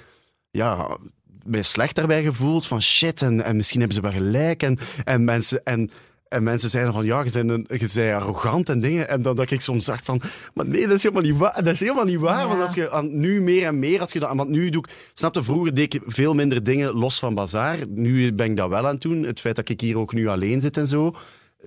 ja, 0.52 0.98
mij 1.44 1.64
slecht 1.64 1.96
daarbij 1.96 2.24
gevoeld. 2.24 2.68
Van 2.68 2.82
shit, 2.82 3.22
en, 3.22 3.44
en 3.44 3.56
misschien 3.56 3.80
hebben 3.80 3.98
ze 3.98 4.04
wel 4.04 4.22
gelijk. 4.22 4.64
En, 4.64 4.78
en 5.04 5.24
mensen... 5.24 5.64
En, 5.64 5.92
en 6.34 6.44
mensen 6.44 6.70
zeiden 6.70 6.94
van, 6.94 7.06
ja, 7.06 7.24
je 7.24 7.32
bent, 7.32 7.50
een, 7.50 7.66
je 7.70 7.90
bent 7.94 8.14
arrogant 8.14 8.70
en 8.70 8.80
dingen. 8.80 9.10
En 9.10 9.22
dan 9.22 9.36
dat 9.36 9.52
ik 9.52 9.62
soms 9.62 9.86
dacht 9.86 10.06
van, 10.06 10.22
maar 10.54 10.66
nee, 10.68 10.88
dat 10.88 10.98
is 10.98 11.04
helemaal 11.04 11.24
niet 11.24 11.38
waar. 11.38 11.64
Dat 11.64 11.74
is 11.74 11.80
helemaal 11.80 12.06
niet 12.06 12.20
waar. 12.20 12.40
Ja. 12.40 12.48
Want 12.48 12.62
als 12.62 12.74
je 12.74 12.92
aan, 12.92 13.20
nu 13.20 13.42
meer 13.42 13.66
en 13.66 13.80
meer, 13.80 14.00
als 14.00 14.12
je 14.12 14.20
dat, 14.20 14.36
want 14.36 14.50
nu 14.50 14.70
doe 14.70 14.84
ik, 14.88 14.94
snapte, 15.14 15.44
vroeger 15.44 15.74
deed 15.74 15.94
ik 15.94 16.02
veel 16.06 16.34
minder 16.34 16.64
dingen 16.64 16.94
los 16.94 17.20
van 17.20 17.34
Bazaar. 17.34 17.78
Nu 17.90 18.34
ben 18.34 18.50
ik 18.50 18.58
dat 18.58 18.70
wel 18.70 18.86
aan 18.86 18.94
het 18.94 19.02
doen. 19.02 19.24
Het 19.24 19.40
feit 19.40 19.56
dat 19.56 19.70
ik 19.70 19.82
hier 19.82 19.98
ook 19.98 20.14
nu 20.14 20.28
alleen 20.28 20.62
zit 20.62 20.78
en 20.78 20.88
zo. 20.88 21.16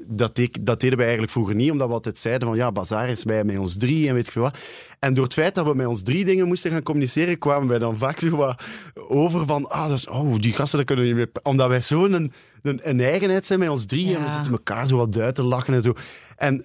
Dat, 0.06 0.34
deed- 0.34 0.66
dat 0.66 0.80
deden 0.80 0.96
wij 0.96 1.06
eigenlijk 1.06 1.32
vroeger 1.32 1.54
niet, 1.54 1.70
omdat 1.70 1.88
we 1.88 1.94
altijd 1.94 2.18
zeiden 2.18 2.48
van 2.48 2.56
ja, 2.56 2.72
Bazaar 2.72 3.08
is 3.08 3.24
wij 3.24 3.44
met 3.44 3.58
ons 3.58 3.76
drie 3.76 4.08
en 4.08 4.14
weet 4.14 4.26
ik 4.26 4.32
veel 4.32 4.42
wat. 4.42 4.58
En 4.98 5.14
door 5.14 5.24
het 5.24 5.32
feit 5.32 5.54
dat 5.54 5.66
we 5.66 5.74
met 5.74 5.86
ons 5.86 6.02
drie 6.02 6.24
dingen 6.24 6.46
moesten 6.46 6.70
gaan 6.70 6.82
communiceren, 6.82 7.38
kwamen 7.38 7.68
wij 7.68 7.78
dan 7.78 7.96
vaak 7.96 8.20
zo 8.20 8.36
wat 8.36 8.62
over 8.94 9.46
van 9.46 9.68
ah, 9.70 9.88
dat 9.88 9.98
is, 9.98 10.08
oh, 10.08 10.38
die 10.38 10.52
gasten 10.52 10.78
dat 10.78 10.86
kunnen 10.86 11.04
we 11.04 11.10
niet 11.10 11.18
meer... 11.18 11.42
Omdat 11.42 11.68
wij 11.68 11.80
zo'n 11.80 12.12
een, 12.12 12.32
een, 12.62 12.80
een 12.82 13.00
eigenheid 13.00 13.46
zijn 13.46 13.58
met 13.58 13.68
ons 13.68 13.86
drie 13.86 14.16
en 14.16 14.24
we 14.24 14.30
zitten 14.30 14.52
elkaar 14.52 14.86
zo 14.86 14.96
wat 14.96 15.18
uit 15.18 15.34
te 15.34 15.42
lachen 15.42 15.74
en 15.74 15.82
zo. 15.82 15.92
En, 16.36 16.64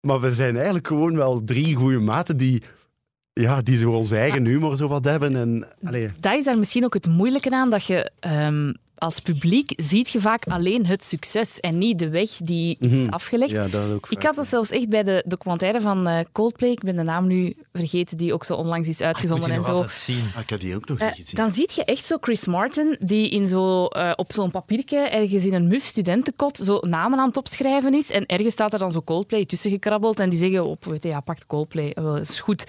maar 0.00 0.20
we 0.20 0.32
zijn 0.32 0.54
eigenlijk 0.54 0.86
gewoon 0.86 1.16
wel 1.16 1.44
drie 1.44 1.74
goede 1.74 1.98
maten 2.00 2.36
die, 2.36 2.62
ja, 3.32 3.62
die 3.62 3.76
zo 3.76 3.90
onze 3.90 4.16
eigen 4.16 4.46
humor 4.46 4.76
zo 4.76 4.88
wat 4.88 5.04
hebben. 5.04 5.36
En, 5.36 5.66
allee, 5.84 6.10
Dat 6.20 6.34
is 6.34 6.44
daar 6.44 6.58
misschien 6.58 6.84
ook 6.84 6.94
het 6.94 7.06
moeilijke 7.06 7.50
aan, 7.50 7.70
dat 7.70 7.84
je 7.84 8.10
ehm, 8.20 8.72
als 9.04 9.20
publiek 9.20 9.72
ziet 9.76 10.10
je 10.10 10.20
vaak 10.20 10.46
alleen 10.46 10.86
het 10.86 11.04
succes 11.04 11.60
en 11.60 11.78
niet 11.78 11.98
de 11.98 12.08
weg 12.08 12.30
die 12.30 12.76
is 12.80 12.90
Mhm. 12.92 13.08
afgelegd. 13.08 13.50
ja, 13.52 13.66
dat 13.68 13.84
is 13.86 13.90
ook 13.90 14.06
Ik 14.10 14.22
had 14.22 14.34
dat 14.34 14.46
zelfs 14.46 14.70
echt 14.70 14.88
bij 14.88 15.02
de 15.02 15.22
documentaire 15.26 15.80
van 15.80 16.06
eh, 16.06 16.24
Coldplay, 16.32 16.70
ik 16.70 16.80
ben 16.82 16.96
de 16.96 17.02
naam 17.02 17.26
nu 17.26 17.54
vergeten, 17.72 18.16
die 18.16 18.32
ook 18.32 18.44
zo 18.44 18.54
onlangs 18.54 18.88
is 18.88 19.00
uitgezonden 19.00 19.50
en 19.50 19.64
zo. 19.64 19.86
zien. 19.90 20.22
Ah, 20.34 20.40
ik 20.42 20.50
heb 20.50 20.60
die 20.60 20.74
ook 20.76 20.88
nog 20.88 20.98
Eh, 20.98 21.06
niet 21.06 21.14
gezien. 21.16 21.36
dan 21.36 21.54
zie 21.54 21.70
je 21.74 21.84
echt 21.84 22.04
zo 22.06 22.16
Chris 22.20 22.46
Martin, 22.46 22.96
die 23.00 23.28
in 23.30 23.48
zo, 23.48 23.86
eh, 23.86 24.12
op 24.16 24.32
zo'n 24.32 24.50
papiertje 24.50 24.98
ergens 24.98 25.44
in 25.44 25.54
een 25.54 25.66
muf 25.68 25.84
studentenkot 25.84 26.56
zo 26.58 26.78
namen 26.80 27.18
aan 27.18 27.26
het 27.28 27.36
opschrijven 27.36 27.94
is. 27.94 28.10
En 28.10 28.26
ergens 28.26 28.52
staat 28.52 28.72
er 28.72 28.78
dan 28.78 28.92
zo 28.92 29.02
Coldplay 29.02 29.44
tussen 29.44 29.70
gekrabbeld 29.70 30.20
en 30.20 30.28
die 30.30 30.38
zeggen, 30.38 30.64
op, 30.64 30.84
weet 30.84 31.02
je, 31.02 31.08
ja, 31.08 31.20
pakt 31.20 31.46
Coldplay, 31.46 31.92
wel, 31.94 32.16
is 32.16 32.40
goed. 32.40 32.64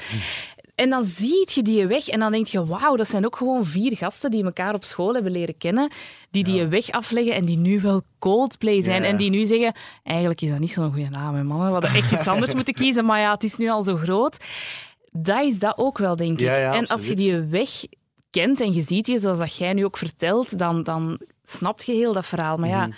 En 0.75 0.89
dan 0.89 1.05
zie 1.05 1.43
je 1.53 1.61
die 1.61 1.87
weg 1.87 2.07
en 2.07 2.19
dan 2.19 2.31
denk 2.31 2.47
je, 2.47 2.65
wauw, 2.65 2.95
dat 2.95 3.09
zijn 3.09 3.25
ook 3.25 3.35
gewoon 3.35 3.65
vier 3.65 3.97
gasten 3.97 4.31
die 4.31 4.43
elkaar 4.43 4.73
op 4.73 4.83
school 4.83 5.13
hebben 5.13 5.31
leren 5.31 5.57
kennen, 5.57 5.91
die 6.31 6.43
die 6.43 6.65
weg 6.67 6.91
afleggen 6.91 7.33
en 7.33 7.45
die 7.45 7.57
nu 7.57 7.81
wel 7.81 8.01
Coldplay 8.19 8.81
zijn. 8.83 9.01
Ja. 9.01 9.07
En 9.07 9.17
die 9.17 9.29
nu 9.29 9.45
zeggen, 9.45 9.73
eigenlijk 10.03 10.41
is 10.41 10.49
dat 10.49 10.59
niet 10.59 10.71
zo'n 10.71 10.93
goede 10.93 11.09
naam, 11.09 11.35
hè, 11.35 11.43
mannen. 11.43 11.65
We 11.67 11.71
hadden 11.73 11.93
echt 11.93 12.11
iets 12.11 12.27
anders 12.27 12.53
moeten 12.59 12.73
kiezen, 12.73 13.05
maar 13.05 13.19
ja, 13.19 13.31
het 13.33 13.43
is 13.43 13.57
nu 13.57 13.69
al 13.69 13.83
zo 13.83 13.95
groot. 13.95 14.37
Dat 15.11 15.43
is 15.43 15.59
dat 15.59 15.77
ook 15.77 15.97
wel, 15.97 16.15
denk 16.15 16.31
ik. 16.39 16.45
Ja, 16.45 16.55
ja, 16.57 16.73
en 16.73 16.87
als 16.87 17.07
je 17.07 17.15
die 17.15 17.37
weg 17.39 17.69
kent 18.29 18.61
en 18.61 18.73
je 18.73 18.81
ziet 18.81 19.05
die, 19.05 19.19
zoals 19.19 19.37
dat 19.37 19.55
jij 19.55 19.73
nu 19.73 19.85
ook 19.85 19.97
vertelt, 19.97 20.57
dan, 20.59 20.83
dan 20.83 21.19
snapt 21.43 21.85
je 21.85 21.91
heel 21.93 22.13
dat 22.13 22.25
verhaal. 22.25 22.57
Maar 22.57 22.69
Mhm. 22.69 22.77
ja, 22.77 22.89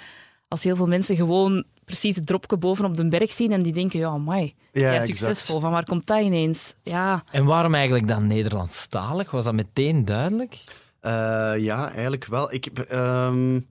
als 0.47 0.63
heel 0.63 0.75
veel 0.75 0.87
mensen 0.87 1.15
gewoon 1.15 1.63
precies 1.87 2.15
het 2.15 2.25
dropje 2.25 2.57
bovenop 2.57 2.97
de 2.97 3.07
berg 3.07 3.31
zien 3.31 3.51
en 3.51 3.61
die 3.61 3.73
denken, 3.73 3.99
ja, 3.99 4.07
amai, 4.09 4.55
Ja, 4.71 4.81
ja, 4.81 4.93
exact. 4.93 5.05
succesvol, 5.17 5.59
van 5.59 5.71
waar 5.71 5.83
komt 5.85 6.05
dat 6.07 6.21
ineens? 6.21 6.73
Ja, 6.83 7.23
En 7.31 7.45
waarom 7.45 7.73
eigenlijk 7.73 8.07
dan 8.07 8.27
Nederlandstalig? 8.27 9.31
Was 9.31 9.45
dat 9.45 9.53
meteen 9.53 10.05
duidelijk? 10.05 10.57
Eh, 10.99 11.11
ja, 11.57 11.91
eigenlijk 11.91 12.25
wel. 12.25 12.53
Ik, 12.53 12.65
ehm, 12.65 13.55
ik 13.55 13.63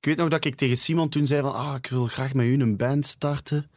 weet 0.00 0.16
nog 0.16 0.28
dat 0.28 0.44
ik 0.44 0.54
tegen 0.54 0.76
Simon 0.76 1.08
toen 1.08 1.26
zei 1.26 1.40
van, 1.40 1.54
ah, 1.54 1.74
ik 1.74 1.86
wil 1.86 2.04
graag 2.04 2.34
met 2.34 2.46
u 2.46 2.60
een 2.60 2.76
band 2.76 3.06
starten. 3.06 3.70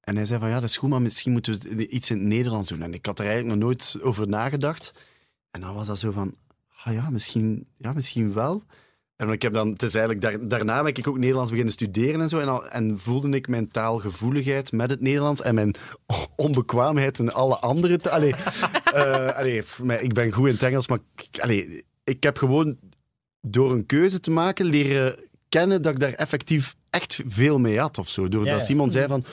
En 0.00 0.16
hij 0.16 0.24
zei 0.24 0.40
van, 0.40 0.48
ja, 0.48 0.60
dat 0.60 0.68
is 0.68 0.76
goed, 0.76 0.90
maar 0.90 1.02
misschien 1.02 1.32
moeten 1.32 1.76
we 1.76 1.88
iets 1.88 2.10
in 2.10 2.18
het 2.18 2.26
Nederlands 2.26 2.68
doen. 2.68 2.82
En 2.82 2.94
ik 2.94 3.06
had 3.06 3.18
er 3.18 3.26
eigenlijk 3.26 3.56
nog 3.58 3.64
nooit 3.64 3.96
over 4.02 4.28
nagedacht. 4.28 4.92
En 5.50 5.60
dan 5.60 5.74
was 5.74 5.86
dat 5.86 5.98
zo 5.98 6.10
van, 6.10 6.34
ah 6.84 6.92
ja, 6.92 7.10
misschien, 7.10 7.66
ja, 7.78 7.92
misschien 7.92 8.32
wel. 8.32 8.62
En 9.16 9.28
ik 9.28 9.42
heb 9.42 9.52
dan, 9.52 9.68
het 9.68 9.82
is 9.82 9.94
eigenlijk 9.94 10.24
daar, 10.24 10.48
daarna 10.48 10.82
ben 10.82 10.94
ik 10.94 11.08
ook 11.08 11.18
Nederlands 11.18 11.50
beginnen 11.50 11.74
studeren 11.74 12.20
en 12.20 12.28
zo. 12.28 12.38
En, 12.38 12.48
al, 12.48 12.68
en 12.68 12.98
voelde 12.98 13.30
ik 13.30 13.48
mijn 13.48 13.68
taalgevoeligheid 13.68 14.72
met 14.72 14.90
het 14.90 15.00
Nederlands 15.00 15.42
en 15.42 15.54
mijn 15.54 15.74
onbekwaamheid 16.36 17.18
in 17.18 17.32
alle 17.32 17.56
andere 17.58 17.98
talen. 17.98 18.34
Allee, 19.34 19.62
maar 19.82 20.02
ik 20.02 20.12
ben 20.12 20.32
goed 20.32 20.46
in 20.46 20.52
het 20.52 20.62
Engels, 20.62 20.88
maar 20.88 20.98
ik, 21.30 21.40
allee, 21.40 21.84
ik 22.04 22.22
heb 22.22 22.38
gewoon 22.38 22.76
door 23.40 23.72
een 23.72 23.86
keuze 23.86 24.20
te 24.20 24.30
maken 24.30 24.64
leren 24.64 25.16
kennen 25.48 25.82
dat 25.82 25.92
ik 25.92 26.00
daar 26.00 26.12
effectief 26.12 26.74
echt 26.90 27.22
veel 27.26 27.58
mee 27.58 27.80
had 27.80 27.98
of 27.98 28.08
zo. 28.08 28.28
Doordat 28.28 28.52
Ja, 28.52 28.58
ja. 28.58 28.64
Simon 28.64 28.90
zei 28.90 29.06
van, 29.06 29.24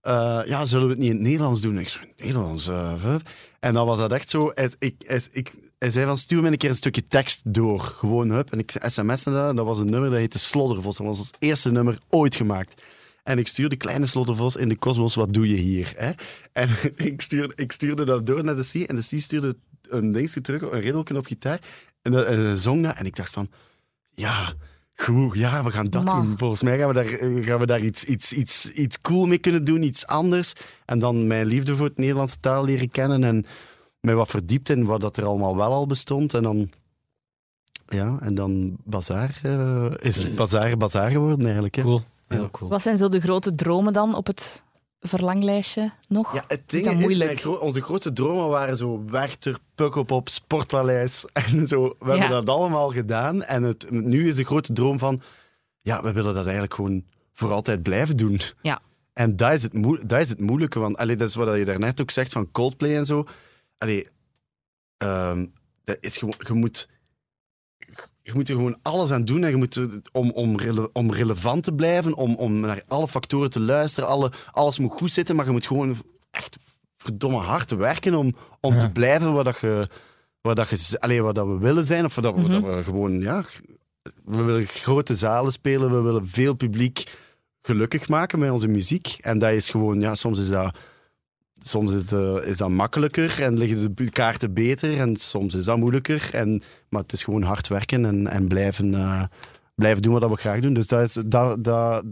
eh, 0.00 0.40
ja, 0.44 0.64
zullen 0.64 0.86
we 0.86 0.92
het 0.92 1.00
niet 1.00 1.10
in 1.10 1.16
het 1.16 1.24
Nederlands 1.24 1.60
doen? 1.60 1.78
Ik 1.78 1.88
zo, 1.88 2.00
in 2.00 2.08
het 2.08 2.24
Nederlands? 2.24 2.68
eh, 2.68 3.14
en 3.60 3.74
dan 3.74 3.86
was 3.86 3.98
dat 3.98 4.12
echt 4.12 4.30
zo. 4.30 4.52
Ik, 4.78 4.94
ik, 5.32 5.52
hij 5.78 5.90
zei 5.90 6.06
van, 6.06 6.16
stuur 6.16 6.42
me 6.42 6.50
een 6.50 6.56
keer 6.56 6.68
een 6.68 6.74
stukje 6.74 7.04
tekst 7.04 7.40
door. 7.44 7.80
Gewoon, 7.80 8.30
hup. 8.30 8.52
En 8.52 8.58
ik 8.58 8.72
sms'en 8.86 9.32
dat. 9.32 9.56
Dat 9.56 9.64
was 9.66 9.78
een 9.78 9.90
nummer 9.90 10.10
dat 10.10 10.18
heette 10.18 10.38
Sloddervos. 10.38 10.96
Dat 10.96 11.06
was 11.06 11.18
ons 11.18 11.30
eerste 11.38 11.70
nummer 11.70 11.98
ooit 12.08 12.36
gemaakt. 12.36 12.82
En 13.22 13.38
ik 13.38 13.46
stuurde 13.46 13.76
Kleine 13.76 14.06
Slottervos 14.06 14.56
in 14.56 14.68
de 14.68 14.76
kosmos, 14.76 15.14
wat 15.14 15.32
doe 15.32 15.48
je 15.48 15.56
hier? 15.56 15.92
Hè? 15.96 16.10
En 16.52 16.68
ik, 16.96 17.20
stuurde, 17.20 17.52
ik 17.56 17.72
stuurde 17.72 18.04
dat 18.04 18.26
door 18.26 18.44
naar 18.44 18.56
de 18.56 18.68
C. 18.72 18.74
En 18.88 18.96
de 18.96 19.02
C 19.16 19.20
stuurde 19.20 19.54
een 19.88 20.12
dingetje 20.12 20.40
terug, 20.40 20.62
een 20.62 20.80
riddelken 20.80 21.16
op 21.16 21.26
gitaar. 21.26 21.60
En, 22.02 22.12
dat- 22.12 22.26
en 22.26 22.34
ze 22.34 22.56
zong 22.56 22.82
dat. 22.82 22.96
En 22.96 23.06
ik 23.06 23.16
dacht 23.16 23.32
van, 23.32 23.48
ja, 24.14 24.52
goed, 24.94 25.38
ja, 25.38 25.64
we 25.64 25.70
gaan 25.70 25.90
dat 25.90 26.04
Man. 26.04 26.26
doen. 26.26 26.38
Volgens 26.38 26.62
mij 26.62 26.78
gaan 26.78 26.88
we 26.88 26.94
daar, 26.94 27.06
eh, 27.12 27.46
gaan 27.46 27.58
we 27.58 27.66
daar 27.66 27.80
iets, 27.82 28.04
iets, 28.04 28.32
iets, 28.32 28.70
iets 28.72 29.00
cool 29.00 29.26
mee 29.26 29.38
kunnen 29.38 29.64
doen, 29.64 29.82
iets 29.82 30.06
anders. 30.06 30.52
En 30.84 30.98
dan 30.98 31.26
mijn 31.26 31.46
liefde 31.46 31.76
voor 31.76 31.86
het 31.86 31.98
Nederlandse 31.98 32.40
taal 32.40 32.64
leren 32.64 32.90
kennen 32.90 33.24
en 33.24 33.46
mij 34.08 34.16
wat 34.16 34.28
verdiept 34.28 34.68
in 34.68 34.84
wat 34.84 35.00
dat 35.00 35.16
er 35.16 35.24
allemaal 35.24 35.56
wel 35.56 35.72
al 35.72 35.86
bestond. 35.86 36.34
En 36.34 36.42
dan, 36.42 36.70
ja, 37.88 38.16
en 38.20 38.34
dan 38.34 38.76
Bazaar, 38.84 39.38
eh, 39.42 39.86
is 39.98 40.16
het 40.22 40.34
Bazaar 40.34 40.76
Bazaar 40.76 41.10
geworden 41.10 41.44
eigenlijk. 41.44 41.74
Hè? 41.74 41.82
Cool. 41.82 42.00
Heel 42.26 42.50
cool. 42.50 42.70
wat 42.70 42.82
zijn 42.82 42.96
zo 42.96 43.08
de 43.08 43.20
grote 43.20 43.54
dromen 43.54 43.92
dan 43.92 44.14
op 44.14 44.26
het 44.26 44.62
verlanglijstje 45.00 45.92
nog? 46.08 46.34
Ja, 46.34 46.44
het 46.48 46.58
Is 46.58 46.64
ding 46.66 46.84
dat 46.84 46.94
is, 46.94 47.00
moeilijk? 47.00 47.40
gro- 47.40 47.54
onze 47.54 47.82
grootste 47.82 48.12
dromen 48.12 48.48
waren 48.48 48.76
zo 48.76 49.04
Werchter, 49.10 49.58
Pukkelpop, 49.74 50.28
Sportpaleis 50.28 51.26
en 51.32 51.66
zo. 51.66 51.94
We 51.98 52.12
Ja. 52.12 52.18
hebben 52.18 52.44
dat 52.44 52.56
allemaal 52.56 52.88
gedaan. 52.90 53.42
En 53.44 53.62
het, 53.62 53.90
nu 53.90 54.28
is 54.28 54.36
de 54.36 54.44
grote 54.44 54.72
droom 54.72 54.98
van, 54.98 55.20
ja, 55.82 56.02
we 56.02 56.12
willen 56.12 56.34
dat 56.34 56.42
eigenlijk 56.44 56.74
gewoon 56.74 57.04
voor 57.32 57.52
altijd 57.52 57.82
blijven 57.82 58.16
doen. 58.16 58.40
Ja. 58.62 58.80
En 59.12 59.36
dat 59.36 59.52
is 59.52 59.62
het, 59.62 59.72
moe- 59.72 60.06
dat 60.06 60.20
is 60.20 60.28
het 60.28 60.40
moeilijke, 60.40 60.78
want 60.78 60.96
allee, 60.96 61.16
dat 61.16 61.28
is 61.28 61.34
wat 61.34 61.56
je 61.56 61.64
daarnet 61.64 62.00
ook 62.00 62.10
zegt 62.10 62.32
van 62.32 62.50
Coldplay 62.52 62.96
en 62.96 63.06
zo. 63.06 63.24
Allee, 63.78 64.06
ehm, 64.96 65.46
dat 65.84 65.96
is 66.00 66.16
gewoon, 66.16 66.34
je 66.46 66.52
moet 66.52 66.88
je 68.22 68.34
moet 68.34 68.48
er 68.48 68.54
gewoon 68.54 68.78
alles 68.82 69.10
aan 69.10 69.24
doen 69.24 69.44
en 69.44 69.50
je 69.50 69.56
moet 69.56 70.00
om, 70.12 70.30
om, 70.30 70.58
rele- 70.58 70.90
om 70.92 71.12
relevant 71.12 71.62
te 71.64 71.72
blijven, 71.74 72.14
om, 72.14 72.34
om 72.34 72.60
naar 72.60 72.82
alle 72.86 73.08
factoren 73.08 73.50
te 73.50 73.60
luisteren. 73.60 74.08
Alle, 74.08 74.32
alles 74.52 74.78
moet 74.78 74.92
goed 74.92 75.12
zitten, 75.12 75.36
maar 75.36 75.44
je 75.46 75.50
moet 75.50 75.66
gewoon 75.66 75.96
echt 76.30 76.58
verdomme 76.96 77.38
hard 77.38 77.70
werken 77.70 78.14
om, 78.14 78.36
om 78.60 78.74
Ja. 78.74 78.80
te 78.80 78.90
blijven 78.90 79.32
wat, 79.32 79.44
dat 79.44 79.58
je, 79.60 79.88
wat, 80.40 80.56
dat 80.56 80.68
je, 80.70 81.00
allee, 81.00 81.22
wat 81.22 81.34
dat 81.34 81.46
we 81.46 81.58
willen 81.58 81.84
zijn. 81.84 82.04
Of 82.04 82.14
wat 82.14 82.24
dat 82.24 82.34
we, 82.34 82.40
Mhm. 82.40 82.50
dat 82.62 82.74
we 82.76 82.84
gewoon, 82.84 83.20
ja, 83.20 83.44
we 84.24 84.42
willen 84.42 84.66
grote 84.66 85.16
zalen 85.16 85.52
spelen, 85.52 85.90
we 85.94 86.00
willen 86.00 86.26
veel 86.28 86.54
publiek 86.54 87.16
gelukkig 87.62 88.08
maken 88.08 88.38
met 88.38 88.50
onze 88.50 88.68
muziek. 88.68 89.06
En 89.20 89.38
dat 89.38 89.52
is 89.52 89.70
gewoon, 89.70 90.00
ja, 90.00 90.14
soms 90.14 90.40
is 90.40 90.48
dat 90.48 90.76
soms 91.62 91.92
is, 91.92 92.06
de, 92.06 92.42
is 92.46 92.56
dat 92.56 92.68
makkelijker 92.68 93.42
en 93.42 93.58
liggen 93.58 93.94
de 93.94 94.10
kaarten 94.10 94.52
beter 94.54 94.98
en 95.00 95.16
soms 95.16 95.54
is 95.54 95.64
dat 95.64 95.76
moeilijker. 95.76 96.28
En, 96.32 96.62
maar 96.88 97.02
het 97.02 97.12
is 97.12 97.22
gewoon 97.22 97.42
hard 97.42 97.68
werken 97.68 98.04
en, 98.04 98.26
en 98.26 98.48
blijven, 98.48 98.94
eh, 98.94 99.22
blijven 99.74 100.02
doen 100.02 100.18
wat 100.18 100.30
we 100.30 100.36
graag 100.36 100.60
doen. 100.60 100.74
Dus 100.74 100.86
dat, 100.86 101.00
is, 101.08 101.16
dat, 101.26 101.64
dat, 101.64 102.04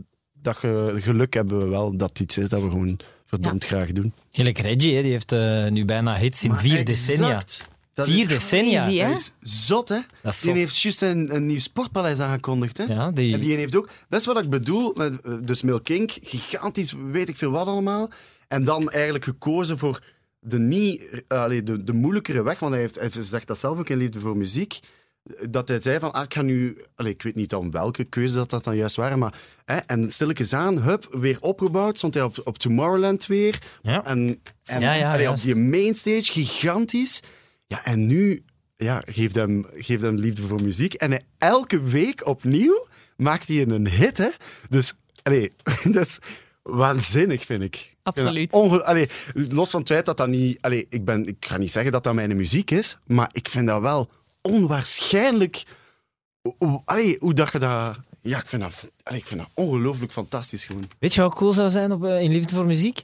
dat 0.43 0.57
ge- 0.57 0.97
geluk 1.01 1.35
hebben 1.35 1.59
we 1.59 1.65
wel 1.65 1.97
dat 1.97 2.09
het 2.09 2.21
iets 2.21 2.39
is 2.39 2.49
dat 2.49 2.63
we 2.63 2.71
gewoon 2.71 2.99
verdomd 3.27 3.65
graag 3.65 3.93
doen. 3.93 4.13
Gelijk 4.31 4.59
Reggie, 4.59 4.95
hè, 4.97 5.03
die 5.03 5.11
heeft 5.11 5.33
eh, 5.33 5.67
nu 5.69 5.85
bijna 5.85 6.17
hits 6.17 6.45
in 6.45 6.53
vier 6.55 6.85
decennia. 6.85 7.43
Dat 7.95 8.07
Vier 8.09 8.29
decennia. 8.29 8.87
Dat 9.09 9.19
is 9.19 9.33
zot, 9.41 9.89
hè? 9.89 9.99
Dat 10.23 10.33
is 10.33 10.41
Die 10.41 10.53
heeft 10.53 10.81
juist 10.81 11.03
een, 11.03 11.35
een 11.35 11.47
nieuw 11.47 11.59
sportpaleis 11.59 12.19
aangekondigd, 12.19 12.79
hè? 12.79 12.85
Ja, 12.85 13.11
die... 13.11 13.35
En 13.35 13.41
die 13.41 13.57
heeft 13.57 13.77
ook, 13.77 13.89
dat 14.09 14.21
is 14.21 14.27
wat 14.27 14.43
ik 14.43 14.51
bedoel, 14.51 14.93
met, 14.97 15.21
eh, 15.21 15.33
dus 15.43 15.63
Milkink, 15.63 16.11
gigantisch, 16.23 16.95
weet 17.13 17.29
ik 17.29 17.37
veel 17.37 17.51
wat 17.51 17.67
allemaal. 17.67 18.11
En 18.49 18.65
dan 18.65 18.91
eigenlijk 18.91 19.25
gekozen 19.25 19.79
voor 19.79 20.03
de, 20.41 20.59
niet, 20.59 21.03
eh, 21.29 21.39
allee, 21.41 21.63
de, 21.63 21.85
de 21.85 21.93
moeilijkere 21.93 22.43
weg, 22.43 22.59
want 22.59 22.73
hij, 22.73 22.81
heeft, 22.81 23.01
hij 23.01 23.23
zegt 23.23 23.47
dat 23.47 23.59
zelf 23.59 23.79
ook 23.79 23.89
in 23.89 23.97
Liefde 23.97 24.21
voor 24.21 24.37
Muziek. 24.37 24.79
Dat 25.51 25.69
hij 25.69 25.81
zei 25.81 25.99
van, 25.99 26.13
ah, 26.13 26.23
ik 26.23 26.35
ga 26.35 26.43
nu, 26.43 26.85
allee, 26.95 27.13
ik 27.13 27.23
weet 27.23 27.35
niet 27.35 27.51
dan 27.51 27.71
welke 27.71 28.05
keuze 28.05 28.35
dat, 28.35 28.51
dat 28.51 28.65
dan 28.65 28.77
juist 28.77 28.97
waren, 28.97 29.19
maar 29.19 29.41
hè, 29.65 29.77
en 29.77 30.11
stilletjes 30.11 30.53
aan, 30.53 30.83
hup, 30.83 31.09
weer 31.11 31.39
opgebouwd, 31.41 31.97
stond 31.97 32.15
hij 32.15 32.23
op, 32.23 32.41
op 32.45 32.59
Tomorrowland 32.59 33.27
weer. 33.27 33.59
Ja. 33.83 34.05
En, 34.05 34.41
en 34.65 34.81
Ja, 34.81 34.93
ja, 34.93 35.13
allee, 35.13 35.29
op 35.29 35.41
die 35.41 35.55
mainstage, 35.55 36.33
gigantisch. 36.33 37.21
Ja, 37.67 37.85
en 37.85 38.07
nu 38.07 38.45
ja, 38.77 39.03
geeft, 39.07 39.35
hem, 39.35 39.67
geeft 39.73 40.03
hem 40.03 40.15
liefde 40.15 40.47
voor 40.47 40.63
muziek. 40.63 40.95
En 40.95 41.11
hij, 41.11 41.25
elke 41.39 41.83
week 41.83 42.27
opnieuw 42.27 42.87
maakt 43.17 43.49
hij 43.49 43.63
een 43.63 43.89
hit, 43.89 44.19
hè. 44.19 44.31
Dus, 44.69 44.95
allee, 45.23 45.53
dat 45.93 46.07
is 46.07 46.19
waanzinnig, 46.63 47.45
vind 47.45 47.63
ik. 47.63 47.96
Absoluut. 48.07 48.53
onge- 48.53 48.85
allee, 48.85 49.09
los 49.35 49.71
van 49.71 49.81
het 49.81 49.89
feit 49.89 50.07
dat 50.07 50.17
dat 50.17 50.29
niet... 50.29 50.59
Allee, 50.61 50.87
ik, 50.89 51.05
ben, 51.05 51.27
ik 51.27 51.37
ga 51.47 51.57
niet 51.57 51.71
zeggen 51.73 51.93
dat 51.93 52.05
dat 52.05 52.15
mijn 52.15 52.37
muziek 52.37 52.71
is, 52.71 52.99
maar 53.07 53.29
ik 53.33 53.49
vind 53.49 53.67
dat 53.67 53.81
wel 53.81 54.11
onwaarschijnlijk... 54.43 55.63
Allee, 56.85 57.17
hoe 57.21 57.35
dat 57.35 57.53
je 57.53 57.59
dat... 57.59 57.97
Ja, 58.23 58.39
ik 58.39 58.47
vind 58.47 58.63
dat, 58.63 58.91
allee, 59.03 59.19
ik 59.21 59.27
vind 59.27 59.41
dat 59.41 59.51
ongelooflijk 59.55 60.13
fantastisch 60.13 60.65
gewoon. 60.65 60.89
Weet 60.99 61.15
je 61.15 61.21
wat 61.21 61.35
cool 61.35 61.53
zou 61.53 61.71
zijn 61.71 61.93
op, 61.93 62.05
eh, 62.05 62.21
in 62.21 62.31
Liefde 62.33 62.55
voor 62.55 62.67
Muziek? 62.67 63.03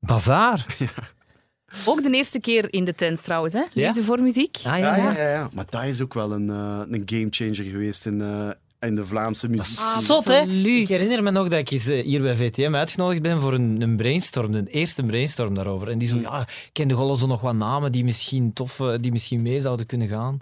Bazaar. 0.00 0.66
Ook 1.86 2.02
de 2.02 2.10
eerste 2.10 2.40
keer 2.40 2.72
in 2.72 2.84
de 2.84 2.94
tent 2.94 3.24
trouwens, 3.24 3.54
hè? 3.54 3.60
Ja? 3.72 3.86
Liefde 3.86 4.02
voor 4.02 4.20
muziek. 4.22 4.56
Ah, 4.56 4.62
ja, 4.62 4.76
Ja, 4.78 4.96
ja. 4.96 5.10
ja, 5.10 5.18
ja, 5.18 5.28
ja. 5.30 5.48
Maar 5.54 5.64
dat 5.68 5.84
is 5.84 6.00
ook 6.00 6.14
wel 6.14 6.32
een, 6.32 6.50
eh, 6.50 6.82
een 6.88 7.02
gamechanger 7.06 7.70
geweest 7.70 8.06
in, 8.06 8.20
eh, 8.20 8.50
in 8.80 8.94
de 8.94 9.04
Vlaamse 9.04 9.48
muziek. 9.48 9.78
Ah, 9.78 9.98
Zot, 9.98 10.24
hè? 10.24 10.40
Absoluut. 10.40 10.80
Ik 10.80 10.88
herinner 10.88 11.22
me 11.22 11.30
nog 11.30 11.48
dat 11.48 11.58
ik 11.58 11.70
eens 11.70 11.86
eh, 11.86 12.04
hier 12.04 12.22
bij 12.22 12.36
VTM 12.36 12.74
uitgenodigd 12.74 13.22
ben 13.22 13.40
voor 13.40 13.52
een, 13.52 13.82
een 13.82 13.96
brainstorm, 13.96 14.52
de 14.52 14.64
eerste 14.70 15.02
brainstorm 15.02 15.54
daarover. 15.54 15.88
En 15.88 15.98
die 15.98 16.08
zo, 16.08 16.16
ja, 16.16 16.40
ik 16.40 16.70
kende 16.72 16.94
gewoon 16.94 17.16
zo 17.16 17.26
nog 17.26 17.40
wat 17.40 17.54
namen 17.54 17.92
die 17.92 18.04
misschien 18.04 18.52
tof, 18.52 18.80
eh, 18.80 18.94
die 19.00 19.12
misschien 19.12 19.42
mee 19.42 19.60
zouden 19.60 19.86
kunnen 19.86 20.08
gaan. 20.08 20.38